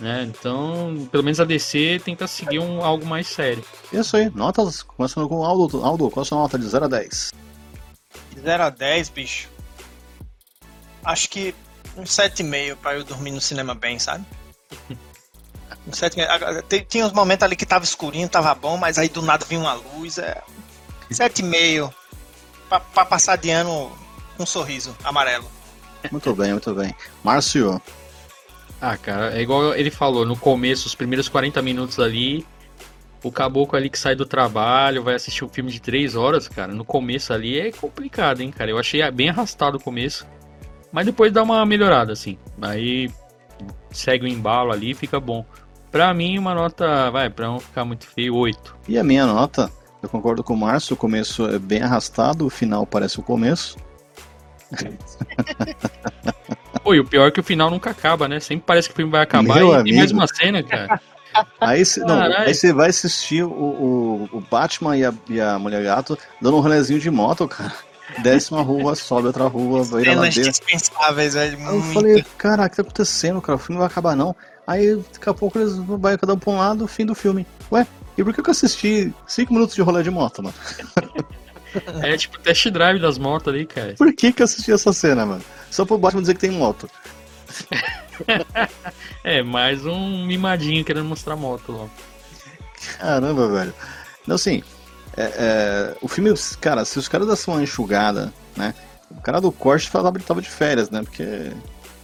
Né? 0.00 0.22
Então, 0.30 1.06
pelo 1.12 1.24
menos 1.24 1.40
a 1.40 1.44
DC 1.44 2.00
tenta 2.02 2.26
seguir 2.26 2.60
um, 2.60 2.82
algo 2.82 3.04
mais 3.04 3.26
sério. 3.26 3.62
Isso 3.92 4.16
aí, 4.16 4.30
notas, 4.30 4.82
começando 4.82 5.28
com 5.28 5.40
o 5.40 5.44
Aldo. 5.44 5.84
Aldo, 5.84 6.08
qual 6.08 6.22
a 6.22 6.24
sua 6.24 6.38
nota 6.38 6.58
de 6.58 6.66
0 6.66 6.86
a 6.86 6.88
10? 6.88 7.32
De 8.34 8.40
0 8.40 8.62
a 8.62 8.70
10, 8.70 9.08
bicho 9.10 9.57
acho 11.04 11.28
que 11.28 11.54
um 11.96 12.04
7,5 12.04 12.76
pra 12.76 12.94
eu 12.94 13.04
dormir 13.04 13.30
no 13.30 13.40
cinema 13.40 13.74
bem, 13.74 13.98
sabe? 13.98 14.24
Tinha 16.88 17.06
uns 17.06 17.12
momentos 17.12 17.42
ali 17.42 17.56
que 17.56 17.66
tava 17.66 17.84
escurinho, 17.84 18.28
tava 18.28 18.54
bom, 18.54 18.76
mas 18.76 18.98
aí 18.98 19.08
do 19.08 19.22
nada 19.22 19.44
vinha 19.46 19.60
uma 19.60 19.74
luz. 19.74 20.18
É... 20.18 20.42
Sete 21.10 21.40
e 21.40 21.44
meio. 21.44 21.92
Pra, 22.68 22.80
pra 22.80 23.04
passar 23.04 23.36
de 23.36 23.50
ano 23.50 23.90
com 24.36 24.42
um 24.42 24.46
sorriso 24.46 24.94
amarelo. 25.02 25.50
Muito 26.12 26.34
bem, 26.34 26.52
muito 26.52 26.74
bem. 26.74 26.94
Márcio. 27.24 27.80
Ah, 28.80 28.96
cara, 28.96 29.36
é 29.36 29.42
igual 29.42 29.74
ele 29.74 29.90
falou, 29.90 30.24
no 30.24 30.36
começo, 30.36 30.86
os 30.86 30.94
primeiros 30.94 31.28
40 31.28 31.60
minutos 31.62 31.98
ali, 31.98 32.46
o 33.24 33.32
caboclo 33.32 33.76
ali 33.76 33.90
que 33.90 33.98
sai 33.98 34.14
do 34.14 34.24
trabalho, 34.24 35.02
vai 35.02 35.14
assistir 35.14 35.44
um 35.44 35.48
filme 35.48 35.72
de 35.72 35.80
3 35.80 36.14
horas, 36.14 36.46
cara, 36.46 36.72
no 36.72 36.84
começo 36.84 37.32
ali 37.32 37.58
é 37.58 37.72
complicado, 37.72 38.40
hein, 38.40 38.52
cara. 38.52 38.70
Eu 38.70 38.78
achei 38.78 39.08
bem 39.10 39.30
arrastado 39.30 39.78
o 39.78 39.80
começo. 39.80 40.26
Mas 40.92 41.06
depois 41.06 41.32
dá 41.32 41.42
uma 41.42 41.64
melhorada, 41.66 42.12
assim. 42.12 42.38
Aí 42.60 43.10
segue 43.90 44.24
o 44.24 44.28
embalo 44.28 44.72
ali 44.72 44.90
e 44.90 44.94
fica 44.94 45.20
bom. 45.20 45.44
Pra 45.90 46.12
mim, 46.12 46.38
uma 46.38 46.54
nota, 46.54 47.10
vai, 47.10 47.30
pra 47.30 47.46
não 47.46 47.58
ficar 47.58 47.84
muito 47.84 48.06
feio, 48.06 48.34
8. 48.34 48.76
E 48.88 48.98
a 48.98 49.04
minha 49.04 49.26
nota, 49.26 49.70
eu 50.02 50.08
concordo 50.08 50.44
com 50.44 50.54
o 50.54 50.56
Márcio, 50.56 50.94
o 50.94 50.96
começo 50.96 51.48
é 51.48 51.58
bem 51.58 51.82
arrastado, 51.82 52.46
o 52.46 52.50
final 52.50 52.86
parece 52.86 53.18
o 53.18 53.22
começo. 53.22 53.76
Pô, 56.82 56.94
e 56.94 57.00
o 57.00 57.04
pior 57.04 57.28
é 57.28 57.30
que 57.30 57.40
o 57.40 57.44
final 57.44 57.70
nunca 57.70 57.90
acaba, 57.90 58.28
né? 58.28 58.38
Sempre 58.38 58.64
parece 58.66 58.88
que 58.88 58.92
o 58.92 58.96
filme 58.96 59.10
vai 59.10 59.22
acabar 59.22 59.56
Meu 59.56 59.72
e 59.72 59.74
amigo. 59.74 59.84
tem 59.84 59.96
mais 59.96 60.12
uma 60.12 60.26
cena, 60.26 60.62
cara. 60.62 61.00
Aí 61.60 61.84
você 61.84 62.72
vai 62.72 62.90
assistir 62.90 63.44
o, 63.44 63.50
o, 63.50 64.28
o 64.32 64.40
Batman 64.40 64.96
e 64.96 65.04
a, 65.04 65.12
e 65.28 65.40
a 65.40 65.58
Mulher 65.58 65.82
Gato 65.84 66.18
dando 66.40 66.56
um 66.56 66.60
rolezinho 66.60 67.00
de 67.00 67.10
moto, 67.10 67.48
cara. 67.48 67.72
Desce 68.22 68.52
uma 68.52 68.62
rua, 68.62 68.94
sobe 68.94 69.26
outra 69.28 69.46
rua, 69.46 69.82
vai 69.84 70.04
na 70.04 70.14
ladeira. 70.14 70.50
dispensáveis, 70.50 71.34
velho. 71.34 71.60
Eu 71.60 71.82
falei, 71.82 72.24
caraca, 72.36 72.66
o 72.66 72.70
que 72.70 72.76
tá 72.76 72.82
acontecendo, 72.82 73.40
cara? 73.40 73.56
O 73.56 73.58
filme 73.58 73.74
não 73.74 73.80
vai 73.80 73.90
acabar, 73.90 74.16
não. 74.16 74.34
Aí 74.66 74.96
daqui 75.12 75.28
a 75.28 75.34
pouco 75.34 75.58
eles 75.58 75.76
vão 75.76 76.00
cada 76.00 76.34
um 76.34 76.38
pra 76.38 76.50
um 76.50 76.58
lado, 76.58 76.86
fim 76.86 77.06
do 77.06 77.14
filme. 77.14 77.46
Ué, 77.72 77.86
e 78.16 78.24
por 78.24 78.34
que 78.34 78.40
eu 78.40 78.50
assisti 78.50 79.12
5 79.26 79.52
minutos 79.52 79.74
de 79.74 79.82
rolê 79.82 80.02
de 80.02 80.10
moto, 80.10 80.42
mano? 80.42 80.54
É 82.02 82.16
tipo 82.16 82.38
test 82.38 82.66
drive 82.70 82.98
das 82.98 83.18
motos 83.18 83.52
ali, 83.52 83.66
cara. 83.66 83.94
Por 83.96 84.10
que, 84.14 84.32
que 84.32 84.40
eu 84.40 84.44
assisti 84.44 84.72
essa 84.72 84.90
cena, 84.90 85.26
mano? 85.26 85.44
Só 85.70 85.84
pro 85.84 85.98
Batman 85.98 86.22
dizer 86.22 86.32
que 86.32 86.40
tem 86.40 86.50
moto. 86.50 86.88
é, 89.22 89.42
mais 89.42 89.84
um 89.84 90.26
mimadinho 90.26 90.82
querendo 90.82 91.04
mostrar 91.04 91.36
moto 91.36 91.72
lá. 91.72 91.88
Caramba, 92.98 93.48
velho. 93.48 93.74
Não, 94.26 94.36
assim, 94.36 94.62
é, 95.18 95.32
é, 95.36 95.96
o 96.00 96.06
filme, 96.06 96.32
cara, 96.60 96.84
se 96.84 96.96
os 96.96 97.08
caras 97.08 97.26
dessem 97.26 97.52
uma 97.52 97.62
enxugada, 97.62 98.32
né? 98.56 98.72
O 99.10 99.20
cara 99.20 99.40
do 99.40 99.50
corte 99.50 99.90
falava 99.90 100.16
que 100.16 100.24
tava 100.24 100.40
de 100.40 100.48
férias, 100.48 100.90
né? 100.90 101.02
Porque 101.02 101.50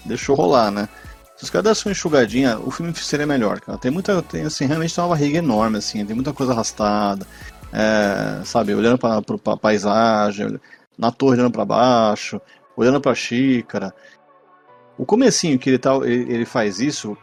deixou 0.05 0.35
rolar, 0.35 0.73
né? 0.73 0.89
Se 1.37 1.45
os 1.45 1.51
caras 1.51 1.65
dessem 1.65 1.91
uma 1.91 1.93
enxugadinha, 1.93 2.59
o 2.59 2.73
filme 2.73 2.93
seria 2.95 3.27
melhor, 3.27 3.61
cara. 3.61 3.79
Tem 3.79 3.91
muita, 3.91 4.21
tem, 4.21 4.43
assim, 4.43 4.67
realmente 4.67 4.93
tem 4.93 5.05
uma 5.05 5.11
barriga 5.11 5.39
enorme, 5.39 5.79
assim, 5.79 6.05
tem 6.05 6.15
muita 6.15 6.33
coisa 6.33 6.53
arrastada, 6.53 7.25
é, 7.73 8.45
sabe? 8.45 8.75
Olhando 8.75 8.99
pra, 8.99 9.23
pra, 9.23 9.39
pra 9.39 9.57
paisagem, 9.57 10.59
na 10.99 11.13
torre 11.13 11.37
olhando 11.37 11.53
para 11.53 11.65
baixo, 11.65 12.41
olhando 12.77 13.01
pra 13.01 13.15
xícara. 13.15 13.95
O 14.99 15.07
comecinho 15.07 15.59
que 15.59 15.71
ele, 15.71 15.79
tá, 15.79 15.95
ele, 15.97 16.33
ele 16.33 16.45
faz 16.45 16.81
isso, 16.81 17.17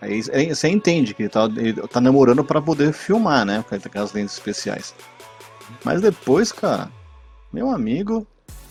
aí 0.00 0.54
você 0.54 0.68
entende 0.68 1.12
que 1.12 1.24
ele 1.24 1.30
tá, 1.30 1.44
ele 1.44 1.74
tá 1.88 2.00
namorando 2.00 2.42
para 2.44 2.62
poder 2.62 2.92
filmar, 2.94 3.44
né? 3.44 3.62
Com 3.68 3.98
as 3.98 4.12
lentes 4.12 4.34
especiais. 4.34 4.94
Mas 5.84 6.00
depois, 6.00 6.52
cara, 6.52 6.90
meu 7.52 7.70
amigo, 7.70 8.26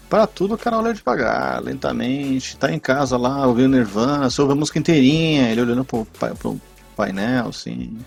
para 0.10 0.28
tudo 0.28 0.56
o 0.56 0.58
cara 0.58 0.78
olha 0.78 0.94
devagar, 0.94 1.62
lentamente, 1.62 2.58
tá 2.58 2.72
em 2.72 2.80
casa 2.80 3.18
lá, 3.18 3.48
ouvindo 3.48 3.76
Nirvana, 3.76 4.30
só 4.30 4.44
ouve 4.44 4.54
a 4.54 4.58
música 4.58 4.80
inteirinha, 4.80 5.50
ele 5.50 5.62
olhando 5.62 5.84
pro, 5.84 6.06
pro 6.38 6.62
painel, 6.96 7.48
assim. 7.48 7.98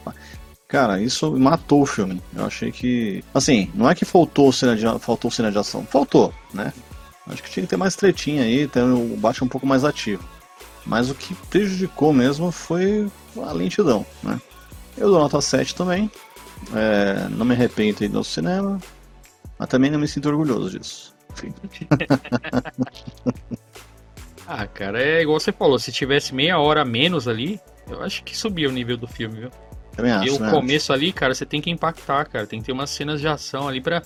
Cara, 0.68 1.00
isso 1.00 1.36
matou 1.38 1.82
o 1.82 1.86
filme. 1.86 2.20
Eu 2.34 2.44
achei 2.46 2.72
que. 2.72 3.24
Assim, 3.32 3.70
não 3.74 3.88
é 3.88 3.94
que 3.94 4.04
faltou 4.04 4.52
cena 4.52 4.76
de, 4.76 4.84
faltou 4.98 5.30
cena 5.30 5.50
de 5.50 5.58
ação. 5.58 5.84
Faltou, 5.84 6.32
né? 6.52 6.72
Acho 7.28 7.42
que 7.42 7.50
tinha 7.50 7.64
que 7.64 7.70
ter 7.70 7.76
mais 7.76 7.96
tretinha 7.96 8.42
aí, 8.42 8.68
ter 8.68 8.82
o 8.82 9.16
Batman 9.16 9.46
um 9.46 9.48
pouco 9.48 9.66
mais 9.66 9.84
ativo. 9.84 10.24
Mas 10.84 11.10
o 11.10 11.14
que 11.14 11.34
prejudicou 11.50 12.12
mesmo 12.12 12.52
foi 12.52 13.10
a 13.36 13.52
lentidão, 13.52 14.06
né? 14.22 14.40
Eu 14.96 15.10
dou 15.10 15.18
nota 15.18 15.40
7 15.40 15.74
também. 15.74 16.10
É, 16.74 17.28
não 17.30 17.44
me 17.44 17.54
arrependo 17.54 17.98
de 17.98 18.06
ir 18.06 18.08
no 18.08 18.24
cinema. 18.24 18.80
Mas 19.58 19.68
também 19.68 19.90
não 19.90 19.98
me 19.98 20.08
sinto 20.08 20.28
orgulhoso 20.28 20.78
disso. 20.78 21.14
ah, 24.46 24.66
cara, 24.66 25.02
é 25.02 25.22
igual 25.22 25.38
você 25.38 25.52
falou, 25.52 25.78
se 25.78 25.92
tivesse 25.92 26.34
meia 26.34 26.58
hora 26.58 26.84
menos 26.84 27.28
ali, 27.28 27.60
eu 27.88 28.02
acho 28.02 28.24
que 28.24 28.36
subia 28.36 28.68
o 28.68 28.72
nível 28.72 28.96
do 28.96 29.06
filme, 29.06 29.40
viu? 29.40 29.50
Também 29.94 30.12
acho, 30.12 30.26
e 30.26 30.30
o 30.30 30.50
começo 30.50 30.92
acho. 30.92 31.00
ali, 31.00 31.12
cara, 31.12 31.34
você 31.34 31.46
tem 31.46 31.60
que 31.60 31.70
impactar, 31.70 32.26
cara. 32.26 32.46
Tem 32.46 32.60
que 32.60 32.66
ter 32.66 32.72
umas 32.72 32.90
cenas 32.90 33.20
de 33.20 33.28
ação 33.28 33.68
ali 33.68 33.80
pra. 33.80 34.02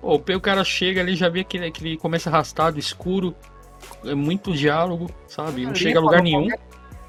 Pô, 0.00 0.16
o 0.16 0.40
cara 0.40 0.62
chega 0.64 1.00
ali, 1.00 1.16
já 1.16 1.30
vê 1.30 1.44
que 1.44 1.56
ele, 1.56 1.70
que 1.70 1.82
ele 1.82 1.96
começa 1.96 2.28
arrastado, 2.28 2.78
escuro. 2.78 3.34
É 4.04 4.14
muito 4.14 4.52
diálogo, 4.52 5.10
sabe? 5.26 5.62
Não 5.62 5.70
ali, 5.70 5.78
chega 5.78 5.98
a 5.98 6.02
lugar 6.02 6.22
nenhum. 6.22 6.48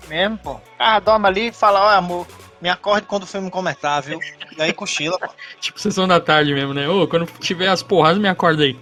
Mesmo, 0.08 0.38
pô. 0.38 0.62
Ah, 0.80 1.00
dorme 1.00 1.28
ali 1.28 1.48
e 1.48 1.52
fala, 1.52 1.82
ó, 1.82 1.90
amor, 1.90 2.26
me 2.66 2.70
acorde 2.72 3.06
quando 3.06 3.24
o 3.24 3.28
filme 3.28 3.52
começar, 3.52 4.02
viu? 4.02 4.20
E 4.58 4.60
aí 4.60 4.74
cochila, 4.74 5.20
pô. 5.20 5.28
tipo 5.62 5.80
sessão 5.80 6.08
da 6.08 6.20
tarde 6.20 6.52
mesmo, 6.52 6.74
né? 6.74 6.90
Ô, 6.90 7.08
quando 7.08 7.28
tiver 7.40 7.68
as 7.68 7.84
porradas, 7.84 8.18
me 8.18 8.28
acorda 8.28 8.64
aí. 8.64 8.76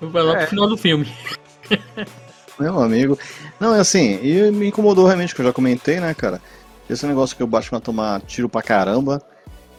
Vai 0.00 0.22
lá 0.22 0.34
é. 0.34 0.36
pro 0.36 0.46
final 0.46 0.68
do 0.68 0.76
filme. 0.76 1.12
Meu 2.60 2.80
amigo. 2.80 3.18
Não, 3.58 3.74
é 3.74 3.80
assim, 3.80 4.20
e 4.22 4.52
me 4.52 4.68
incomodou 4.68 5.04
realmente, 5.04 5.34
que 5.34 5.40
eu 5.40 5.46
já 5.46 5.52
comentei, 5.52 5.98
né, 5.98 6.14
cara? 6.14 6.40
Esse 6.88 7.04
negócio 7.08 7.36
que 7.36 7.42
o 7.42 7.46
Batman 7.46 7.80
tomar 7.80 8.20
tiro 8.20 8.48
pra 8.48 8.62
caramba. 8.62 9.20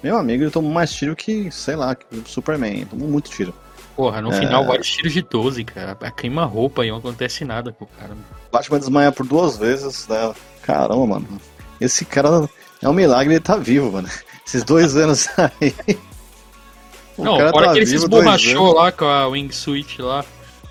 Meu 0.04 0.18
amigo, 0.18 0.44
ele 0.44 0.52
tomou 0.52 0.70
mais 0.70 0.92
tiro 0.92 1.16
que, 1.16 1.50
sei 1.50 1.78
lá, 1.78 1.96
que 1.96 2.06
o 2.14 2.28
Superman. 2.28 2.86
Tomou 2.88 3.08
muito 3.08 3.30
tiro. 3.30 3.54
Porra, 3.96 4.22
no 4.22 4.34
é... 4.34 4.38
final 4.38 4.66
vários 4.66 4.90
tiros 4.90 5.14
de 5.14 5.22
12, 5.22 5.64
cara. 5.64 5.96
Queima 6.12 6.44
roupa 6.44 6.86
e 6.86 6.92
não 6.92 6.98
acontece 6.98 7.46
nada 7.46 7.72
com 7.72 7.86
o 7.86 7.88
cara. 7.88 8.18
Batman 8.52 8.80
desmaia 8.80 9.14
por 9.14 9.26
duas 9.26 9.56
vezes, 9.56 10.10
né? 10.10 10.34
Caramba, 10.62 11.06
mano. 11.06 11.42
Esse 11.80 12.04
cara 12.04 12.50
é 12.82 12.90
um 12.90 12.94
milagre 12.94 13.34
ele 13.34 13.40
tá 13.40 13.58
vivo, 13.58 13.92
mano. 13.92 14.10
Esses 14.46 14.64
dois 14.64 14.96
anos 14.96 15.28
aí. 15.38 15.74
O 17.18 17.24
não, 17.24 17.38
fora 17.38 17.68
tá 17.68 17.74
que 17.74 17.80
ele 17.80 17.86
se 17.86 17.96
esborrachou 17.96 18.74
lá 18.74 18.92
com 18.92 19.06
a 19.06 19.28
wingsuit 19.28 20.02
lá. 20.02 20.24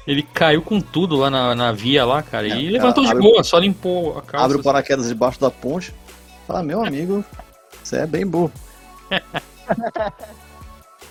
Ele 0.06 0.22
caiu 0.22 0.62
com 0.62 0.80
tudo 0.80 1.16
lá 1.16 1.28
na, 1.28 1.54
na 1.54 1.70
via 1.70 2.04
lá, 2.06 2.22
cara. 2.22 2.48
É, 2.48 2.59
e 2.59 2.70
levantou 2.70 3.04
de 3.04 3.14
boa, 3.14 3.44
só 3.44 3.59
limpou 3.59 4.16
a 4.16 4.22
calça. 4.22 4.46
Abre 4.46 4.56
o 4.56 4.62
paraquedas 4.62 5.09
debaixo 5.09 5.38
da 5.38 5.50
ponte. 5.50 5.92
Fala, 6.46 6.62
meu 6.62 6.82
amigo, 6.82 7.22
você 7.84 7.98
é 7.98 8.06
bem 8.06 8.26
burro. 8.26 8.50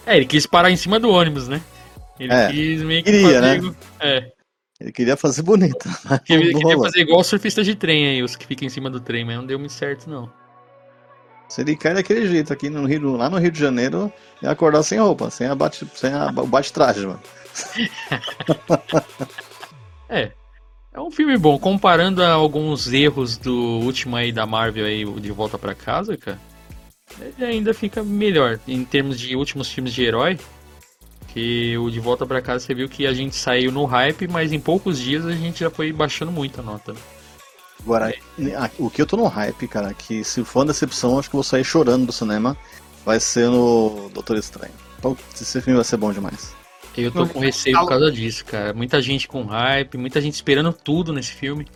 é, 0.03 0.17
ele 0.17 0.25
quis 0.25 0.47
parar 0.47 0.71
em 0.71 0.75
cima 0.75 0.99
do 0.99 1.11
ônibus, 1.11 1.47
né? 1.47 1.61
Ele 2.19 2.33
é, 2.33 2.47
quis 2.47 2.81
meio 2.81 3.03
que 3.03 3.11
queria, 3.11 3.39
fazer... 3.39 3.61
né? 3.61 3.75
É. 3.99 4.31
Ele 4.79 4.91
queria 4.91 5.15
fazer 5.15 5.41
bonito. 5.43 5.89
Ele 6.29 6.53
queria 6.53 6.77
fazer 6.77 6.99
igual 6.99 7.21
os 7.21 7.27
surfistas 7.27 7.65
de 7.65 7.75
trem 7.75 8.07
aí, 8.07 8.23
os 8.23 8.35
que 8.35 8.45
ficam 8.45 8.65
em 8.65 8.69
cima 8.69 8.89
do 8.89 8.99
trem, 8.99 9.25
mas 9.25 9.35
não 9.35 9.45
deu 9.45 9.57
muito 9.57 9.73
certo, 9.73 10.07
não. 10.07 10.29
Se 11.47 11.61
ele 11.61 11.75
cai 11.75 11.93
daquele 11.93 12.27
jeito 12.27 12.51
aqui 12.51 12.69
no 12.69 12.85
Rio, 12.85 13.15
lá 13.15 13.29
no 13.29 13.37
Rio 13.37 13.51
de 13.51 13.59
Janeiro, 13.59 14.11
ia 14.41 14.51
acordar 14.51 14.83
sem 14.83 14.99
roupa, 14.99 15.29
sem, 15.29 15.47
a 15.47 15.55
bate, 15.55 15.87
sem 15.95 16.11
a, 16.11 16.27
o 16.27 16.45
bate-traje, 16.45 17.05
mano. 17.05 17.21
é. 20.09 20.31
É 20.93 20.99
um 20.99 21.11
filme 21.11 21.37
bom. 21.37 21.59
Comparando 21.59 22.23
a 22.23 22.31
alguns 22.31 22.91
erros 22.91 23.37
do 23.37 23.53
último 23.53 24.15
aí 24.15 24.31
da 24.31 24.45
Marvel 24.45 24.85
aí, 24.85 25.05
De 25.19 25.31
Volta 25.31 25.57
para 25.57 25.75
Casa, 25.75 26.17
cara, 26.17 26.39
ele 27.21 27.45
ainda 27.45 27.73
fica 27.73 28.03
melhor 28.03 28.59
em 28.67 28.83
termos 28.83 29.19
de 29.19 29.35
últimos 29.35 29.71
filmes 29.71 29.93
de 29.93 30.03
herói. 30.03 30.39
Que 31.27 31.77
o 31.77 31.91
De 31.91 31.99
Volta 31.99 32.25
para 32.25 32.41
Casa 32.41 32.65
você 32.65 32.73
viu 32.73 32.89
que 32.89 33.05
a 33.05 33.13
gente 33.13 33.35
saiu 33.35 33.71
no 33.71 33.85
hype, 33.85 34.27
mas 34.27 34.51
em 34.51 34.59
poucos 34.59 34.99
dias 34.99 35.25
a 35.25 35.33
gente 35.33 35.59
já 35.59 35.69
foi 35.69 35.93
baixando 35.93 36.31
muito 36.31 36.59
a 36.59 36.63
nota. 36.63 36.93
Né? 36.93 36.99
Agora, 37.81 38.13
o 38.77 38.89
que 38.89 39.01
eu 39.01 39.05
tô 39.05 39.15
no 39.15 39.27
hype, 39.27 39.67
cara, 39.67 39.93
que 39.93 40.23
se 40.23 40.43
for 40.43 40.59
uma 40.59 40.65
decepção, 40.67 41.17
acho 41.17 41.29
que 41.29 41.35
eu 41.35 41.39
vou 41.39 41.43
sair 41.43 41.63
chorando 41.63 42.05
do 42.05 42.11
cinema, 42.11 42.57
vai 43.05 43.19
ser 43.19 43.47
no 43.49 44.09
Doutor 44.13 44.37
Estranho. 44.37 44.73
Esse 45.33 45.61
filme 45.61 45.75
vai 45.75 45.85
ser 45.85 45.97
bom 45.97 46.11
demais. 46.11 46.55
Eu 46.97 47.11
tô 47.11 47.27
com 47.27 47.39
receio 47.39 47.77
por 47.79 47.89
causa 47.89 48.11
disso, 48.11 48.43
cara. 48.43 48.73
Muita 48.73 49.01
gente 49.01 49.27
com 49.27 49.43
hype, 49.45 49.97
muita 49.97 50.19
gente 50.19 50.33
esperando 50.33 50.73
tudo 50.73 51.13
nesse 51.13 51.31
filme. 51.31 51.67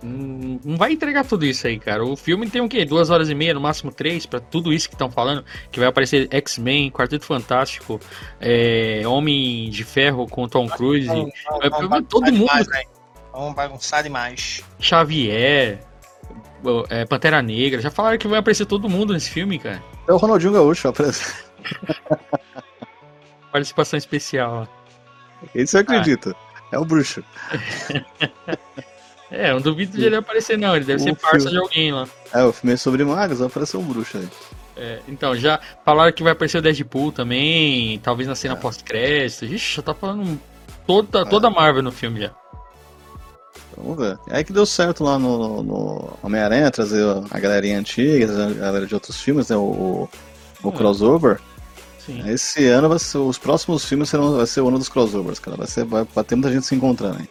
Não 0.00 0.76
vai 0.76 0.92
entregar 0.92 1.26
tudo 1.26 1.44
isso 1.44 1.66
aí, 1.66 1.76
cara. 1.76 2.04
O 2.04 2.16
filme 2.16 2.48
tem 2.48 2.62
o 2.62 2.68
quê? 2.68 2.84
Duas 2.84 3.10
horas 3.10 3.28
e 3.28 3.34
meia, 3.34 3.52
no 3.52 3.60
máximo 3.60 3.90
três, 3.90 4.26
para 4.26 4.38
tudo 4.38 4.72
isso 4.72 4.88
que 4.88 4.94
estão 4.94 5.10
falando. 5.10 5.44
Que 5.72 5.80
vai 5.80 5.88
aparecer 5.88 6.28
X-Men, 6.30 6.88
Quarteto 6.92 7.24
Fantástico, 7.24 8.00
é, 8.40 9.02
Homem 9.04 9.68
de 9.70 9.82
Ferro 9.82 10.28
com 10.28 10.48
Tom 10.48 10.68
Cruise. 10.68 11.08
Não, 11.08 11.28
não, 11.80 11.88
não, 11.88 12.02
todo 12.04 12.32
mundo. 12.32 12.46
Mais, 12.46 12.68
Vamos 13.38 13.54
bagunçar 13.54 14.02
demais. 14.02 14.64
Xavier, 14.80 15.78
é, 16.88 17.04
Pantera 17.04 17.40
Negra. 17.40 17.80
Já 17.80 17.88
falaram 17.88 18.18
que 18.18 18.26
vai 18.26 18.40
aparecer 18.40 18.66
todo 18.66 18.88
mundo 18.88 19.12
nesse 19.12 19.30
filme, 19.30 19.60
cara. 19.60 19.80
É 20.08 20.12
o 20.12 20.16
Ronaldinho 20.16 20.54
Gaúcho 20.54 20.88
aparece. 20.88 21.36
Participação 23.52 23.96
especial. 23.96 24.66
Isso 25.54 25.76
eu 25.76 25.82
acredito. 25.82 26.34
Ah. 26.36 26.62
É 26.72 26.78
o 26.78 26.84
bruxo. 26.84 27.22
É, 29.30 29.50
eu 29.50 29.56
não 29.56 29.60
duvido 29.60 29.98
de 29.98 30.06
ele 30.06 30.16
aparecer, 30.16 30.56
não. 30.56 30.74
Ele 30.74 30.86
deve 30.86 31.02
o 31.02 31.04
ser 31.04 31.14
parça 31.14 31.50
filme... 31.50 31.50
de 31.50 31.58
alguém 31.58 31.92
lá. 31.92 32.08
É, 32.32 32.42
o 32.44 32.50
filme 32.50 32.72
é 32.72 32.76
sobre 32.78 33.04
magos, 33.04 33.40
vai 33.40 33.46
aparecer 33.46 33.76
um 33.76 33.82
bruxo 33.82 34.16
aí. 34.16 34.28
É, 34.74 35.00
então, 35.06 35.36
já 35.36 35.60
falaram 35.84 36.10
que 36.14 36.22
vai 36.22 36.32
aparecer 36.32 36.56
o 36.56 36.62
Deadpool 36.62 37.12
também, 37.12 37.98
talvez 37.98 38.26
na 38.26 38.34
cena 38.34 38.54
é. 38.54 38.56
pós-crédito. 38.56 39.44
Ixi, 39.44 39.76
já 39.76 39.82
tá 39.82 39.92
falando 39.92 40.40
toda, 40.86 41.20
é. 41.20 41.24
toda 41.26 41.48
a 41.48 41.50
Marvel 41.50 41.82
no 41.82 41.92
filme 41.92 42.22
já. 42.22 42.30
Vamos 43.80 43.98
ver. 43.98 44.18
É 44.28 44.42
que 44.42 44.52
deu 44.52 44.66
certo 44.66 45.04
lá 45.04 45.18
no, 45.18 45.62
no 45.62 46.18
Homem-Aranha, 46.22 46.70
trazer 46.70 47.04
a 47.30 47.38
galerinha 47.38 47.78
antiga, 47.78 48.26
a 48.26 48.52
galera 48.52 48.86
de 48.86 48.94
outros 48.94 49.20
filmes, 49.20 49.48
né? 49.48 49.56
O, 49.56 50.08
o, 50.62 50.68
é. 50.68 50.72
crossover. 50.72 51.40
Sim. 52.04 52.28
Esse 52.28 52.66
ano 52.66 52.88
vai 52.88 52.98
ser, 52.98 53.18
os 53.18 53.38
próximos 53.38 53.84
filmes 53.84 54.08
serão, 54.08 54.36
vai 54.36 54.46
ser 54.46 54.60
o 54.62 54.68
ano 54.68 54.78
dos 54.78 54.88
crossovers, 54.88 55.38
cara. 55.38 55.56
Vai, 55.56 55.66
ser, 55.66 55.84
vai, 55.84 56.06
vai 56.14 56.24
ter 56.24 56.34
muita 56.34 56.52
gente 56.52 56.66
se 56.66 56.74
encontrando 56.74 57.18
aí. 57.18 57.28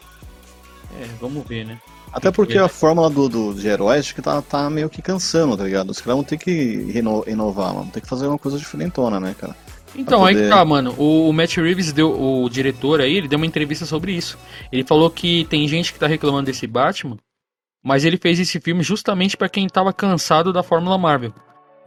É, 1.01 1.07
vamos 1.19 1.45
ver, 1.47 1.65
né? 1.65 1.79
Até 2.11 2.31
porque 2.31 2.57
a 2.57 2.67
fórmula 2.67 3.09
do, 3.09 3.27
do, 3.27 3.53
de 3.53 3.67
heróis 3.67 4.11
que 4.11 4.21
tá, 4.21 4.41
tá 4.41 4.69
meio 4.69 4.89
que 4.89 5.01
cansando, 5.01 5.57
tá 5.57 5.63
ligado? 5.63 5.89
Os 5.89 5.99
caras 5.99 6.15
vão 6.15 6.23
ter 6.23 6.37
que 6.37 6.91
reno, 6.91 7.23
inovar, 7.27 7.73
mano. 7.73 7.91
Tem 7.91 8.01
que 8.01 8.07
fazer 8.07 8.27
uma 8.27 8.37
coisa 8.37 8.57
diferentona, 8.57 9.19
né, 9.19 9.35
cara? 9.37 9.55
Então, 9.97 10.19
poder... 10.19 10.37
aí 10.37 10.43
que 10.43 10.49
tá, 10.49 10.63
mano. 10.63 10.93
O, 10.97 11.27
o, 11.27 11.33
Matt 11.33 11.57
Reeves 11.57 11.91
deu, 11.91 12.11
o 12.11 12.47
diretor 12.49 13.01
aí, 13.01 13.17
ele 13.17 13.27
deu 13.27 13.37
uma 13.37 13.45
entrevista 13.45 13.85
sobre 13.85 14.11
isso. 14.11 14.37
Ele 14.71 14.83
falou 14.83 15.09
que 15.09 15.45
tem 15.49 15.67
gente 15.67 15.91
que 15.91 15.99
tá 15.99 16.07
reclamando 16.07 16.45
desse 16.45 16.67
Batman, 16.67 17.17
mas 17.83 18.05
ele 18.05 18.17
fez 18.17 18.39
esse 18.39 18.59
filme 18.59 18.83
justamente 18.83 19.35
para 19.35 19.49
quem 19.49 19.67
tava 19.67 19.91
cansado 19.91 20.53
da 20.53 20.61
Fórmula 20.61 20.97
Marvel. 20.97 21.33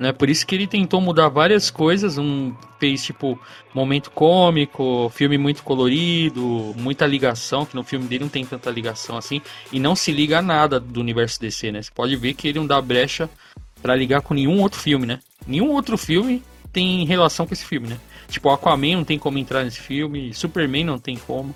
Né? 0.01 0.13
Por 0.13 0.31
isso 0.31 0.47
que 0.47 0.55
ele 0.55 0.67
tentou 0.67 0.99
mudar 0.99 1.29
várias 1.29 1.71
coisas, 1.71 2.17
um 2.17 2.55
fez 2.79 3.05
tipo 3.05 3.39
momento 3.75 4.11
cômico, 4.11 5.13
filme 5.15 5.37
muito 5.37 5.63
colorido, 5.63 6.75
muita 6.75 7.07
ligação, 7.07 7.67
que 7.67 7.77
no 7.77 7.85
filme 7.85 8.07
dele 8.07 8.25
não 8.25 8.31
tem 8.31 8.43
tanta 8.47 8.71
ligação 8.71 9.19
assim, 9.19 9.43
e 9.71 9.79
não 9.79 9.95
se 9.95 10.11
liga 10.11 10.39
a 10.39 10.43
nada 10.43 10.81
do 10.81 11.01
universo 11.01 11.39
DC, 11.39 11.71
né? 11.71 11.83
Você 11.83 11.91
pode 11.95 12.17
ver 12.17 12.33
que 12.33 12.49
ele 12.49 12.59
não 12.59 12.67
dá 12.67 12.81
brecha 12.81 13.29
para 13.83 13.95
ligar 13.95 14.23
com 14.23 14.33
nenhum 14.33 14.63
outro 14.63 14.81
filme, 14.81 15.05
né? 15.05 15.21
Nenhum 15.47 15.71
outro 15.73 15.99
filme 15.99 16.43
tem 16.73 17.05
relação 17.05 17.47
com 17.47 17.55
esse 17.55 17.65
filme, 17.65 17.89
né? 17.89 17.99
Tipo, 18.29 18.51
Aquaman 18.51 18.97
não 18.97 19.05
tem 19.05 19.19
como 19.19 19.39
entrar 19.39 19.65
nesse 19.65 19.81
filme, 19.81 20.33
Superman 20.33 20.85
não 20.85 20.99
tem 20.99 21.17
como. 21.17 21.55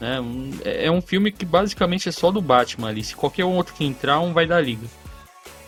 Né? 0.00 0.18
É 0.64 0.90
um 0.90 1.00
filme 1.00 1.30
que 1.30 1.44
basicamente 1.44 2.08
é 2.08 2.12
só 2.12 2.30
do 2.30 2.40
Batman 2.40 2.88
ali. 2.88 3.04
Se 3.04 3.14
qualquer 3.14 3.44
outro 3.44 3.74
que 3.74 3.84
entrar, 3.84 4.18
um 4.20 4.32
vai 4.32 4.46
dar 4.46 4.60
liga. 4.60 4.86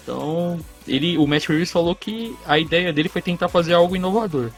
Então, 0.03 0.59
ele, 0.87 1.17
o 1.17 1.27
Matt 1.27 1.47
Reeves 1.47 1.71
falou 1.71 1.95
que 1.95 2.37
a 2.45 2.59
ideia 2.59 2.93
dele 2.93 3.09
foi 3.09 3.23
tentar 3.23 3.49
fazer 3.49 3.75
algo 3.75 3.97
inovador. 3.97 4.51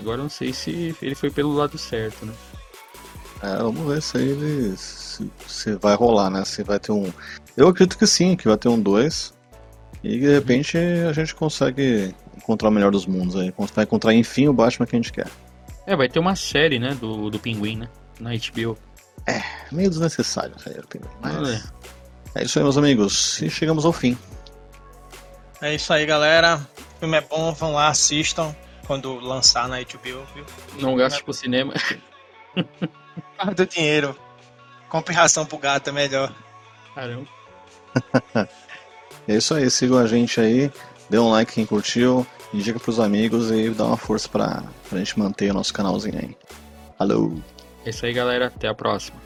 Agora 0.00 0.18
não 0.18 0.28
sei 0.28 0.52
se 0.52 0.94
ele 1.02 1.14
foi 1.14 1.30
pelo 1.30 1.54
lado 1.54 1.76
certo, 1.76 2.24
né? 2.24 2.32
É, 3.42 3.56
vamos 3.58 3.86
ver 3.86 4.00
se 4.00 4.16
ele 4.16 4.76
se, 4.76 5.30
se, 5.46 5.74
vai 5.76 5.94
rolar, 5.94 6.30
né? 6.30 6.44
Se 6.44 6.62
vai 6.62 6.78
ter 6.78 6.92
um. 6.92 7.12
Eu 7.56 7.68
acredito 7.68 7.98
que 7.98 8.06
sim, 8.06 8.36
que 8.36 8.48
vai 8.48 8.56
ter 8.56 8.68
um 8.68 8.80
2. 8.80 9.34
E 10.02 10.18
de 10.18 10.32
repente 10.32 10.78
a 10.78 11.12
gente 11.12 11.34
consegue 11.34 12.14
encontrar 12.36 12.68
o 12.68 12.72
melhor 12.72 12.90
dos 12.92 13.06
mundos 13.06 13.36
aí. 13.36 13.52
Vai 13.74 13.84
encontrar 13.84 14.14
enfim 14.14 14.48
o 14.48 14.52
Batman 14.52 14.86
que 14.86 14.96
a 14.96 14.98
gente 14.98 15.12
quer. 15.12 15.28
É, 15.86 15.94
vai 15.94 16.08
ter 16.08 16.18
uma 16.18 16.34
série, 16.36 16.78
né, 16.78 16.94
do, 16.94 17.30
do 17.30 17.38
Pinguim, 17.38 17.76
né? 17.76 17.88
Na 18.18 18.30
HBO. 18.30 18.76
É, 19.26 19.42
meio 19.72 19.88
desnecessário 19.88 20.54
a 20.56 20.58
série 20.58 20.80
do 20.80 20.88
Pinguim, 20.88 21.08
mas. 21.20 21.48
É. 21.48 21.86
É 22.36 22.44
isso 22.44 22.58
aí, 22.58 22.62
meus 22.62 22.76
amigos. 22.76 23.40
E 23.40 23.48
chegamos 23.48 23.86
ao 23.86 23.94
fim. 23.94 24.16
É 25.62 25.74
isso 25.74 25.90
aí, 25.90 26.04
galera. 26.04 26.60
O 26.96 26.98
filme 27.00 27.16
é 27.16 27.20
bom, 27.22 27.50
vão 27.54 27.72
lá, 27.72 27.88
assistam 27.88 28.54
quando 28.86 29.18
lançar 29.18 29.66
na 29.68 29.78
HBO, 29.78 30.26
viu? 30.34 30.44
Não 30.78 30.94
gaste 30.96 31.24
pro 31.24 31.32
cinema. 31.32 31.72
Guarda 33.38 33.62
o 33.62 33.66
dinheiro. 33.66 34.16
Compre 34.90 35.14
ração 35.14 35.46
pro 35.46 35.56
gato, 35.56 35.88
é 35.88 35.92
melhor. 35.92 36.30
Caramba. 36.94 37.26
é 39.26 39.34
isso 39.34 39.54
aí, 39.54 39.70
sigam 39.70 39.98
a 39.98 40.06
gente 40.06 40.38
aí. 40.38 40.70
Dê 41.08 41.18
um 41.18 41.30
like 41.30 41.52
quem 41.52 41.66
curtiu, 41.66 42.26
indica 42.52 42.80
pros 42.80 42.98
amigos 42.98 43.50
e 43.50 43.70
dá 43.70 43.84
uma 43.84 43.96
força 43.96 44.28
pra, 44.28 44.62
pra 44.88 44.98
gente 44.98 45.18
manter 45.18 45.50
o 45.50 45.54
nosso 45.54 45.72
canalzinho 45.72 46.18
aí. 46.18 46.36
Alô! 46.98 47.32
É 47.84 47.90
isso 47.90 48.04
aí, 48.04 48.12
galera. 48.12 48.46
Até 48.46 48.68
a 48.68 48.74
próxima. 48.74 49.16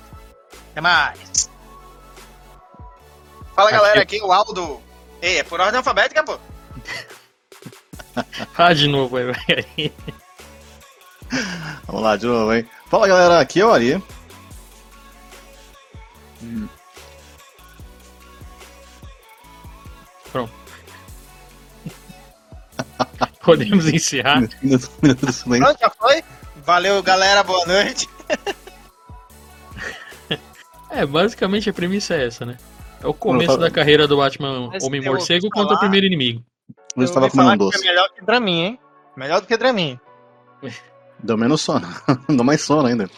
Até 0.73 0.81
mais! 0.81 1.49
Fala 3.55 3.71
galera, 3.71 4.03
aqui 4.03 4.19
é 4.19 4.25
o 4.25 4.33
Aldo. 4.33 4.81
Ei, 5.23 5.39
é 5.39 5.43
por 5.43 5.61
ordem 5.61 5.79
alfabética, 5.79 6.25
pô. 6.25 6.39
ah, 8.57 8.73
de 8.73 8.89
novo 8.89 9.17
aí, 9.17 9.93
Vamos 11.87 12.03
lá, 12.03 12.17
de 12.17 12.27
novo, 12.27 12.53
hein? 12.55 12.69
Fala 12.87 13.07
galera, 13.07 13.41
aqui 13.41 13.61
é 13.61 13.67
o 13.67 13.73
Ari. 13.73 14.03
Hum. 16.43 16.69
Pronto. 20.33 20.60
Podemos 23.43 23.87
encerrar. 23.87 24.41
Pronto, 24.41 25.79
já 25.81 25.91
foi? 25.91 26.23
Valeu, 26.65 27.03
galera, 27.03 27.43
boa 27.43 27.67
noite. 27.67 28.09
é, 30.91 31.07
basicamente 31.07 31.71
a 31.71 31.73
premissa 31.73 32.15
é 32.15 32.27
essa, 32.27 32.45
né? 32.45 32.59
É 33.03 33.07
o 33.07 33.15
começo 33.15 33.57
da 33.57 33.71
carreira 33.71 34.07
do 34.07 34.19
Batman 34.19 34.71
Homem-Morcego 34.83 35.49
contra 35.51 35.75
o 35.75 35.79
primeiro 35.79 36.07
inimigo. 36.07 36.45
Eu, 36.95 37.05
estava 37.05 37.31
comendo 37.31 37.53
um 37.53 37.57
doce. 37.57 37.79
É 37.79 37.91
melhor 37.91 38.11
que 38.11 38.23
Dramin, 38.23 38.61
hein? 38.61 38.79
Melhor 39.17 39.41
do 39.41 39.47
que 39.47 39.57
Dramin. 39.57 39.99
Deu 41.19 41.39
menos 41.39 41.63
sono. 41.63 41.89
Deu 42.29 42.45
mais 42.45 42.61
sono 42.61 42.89
ainda. 42.89 43.09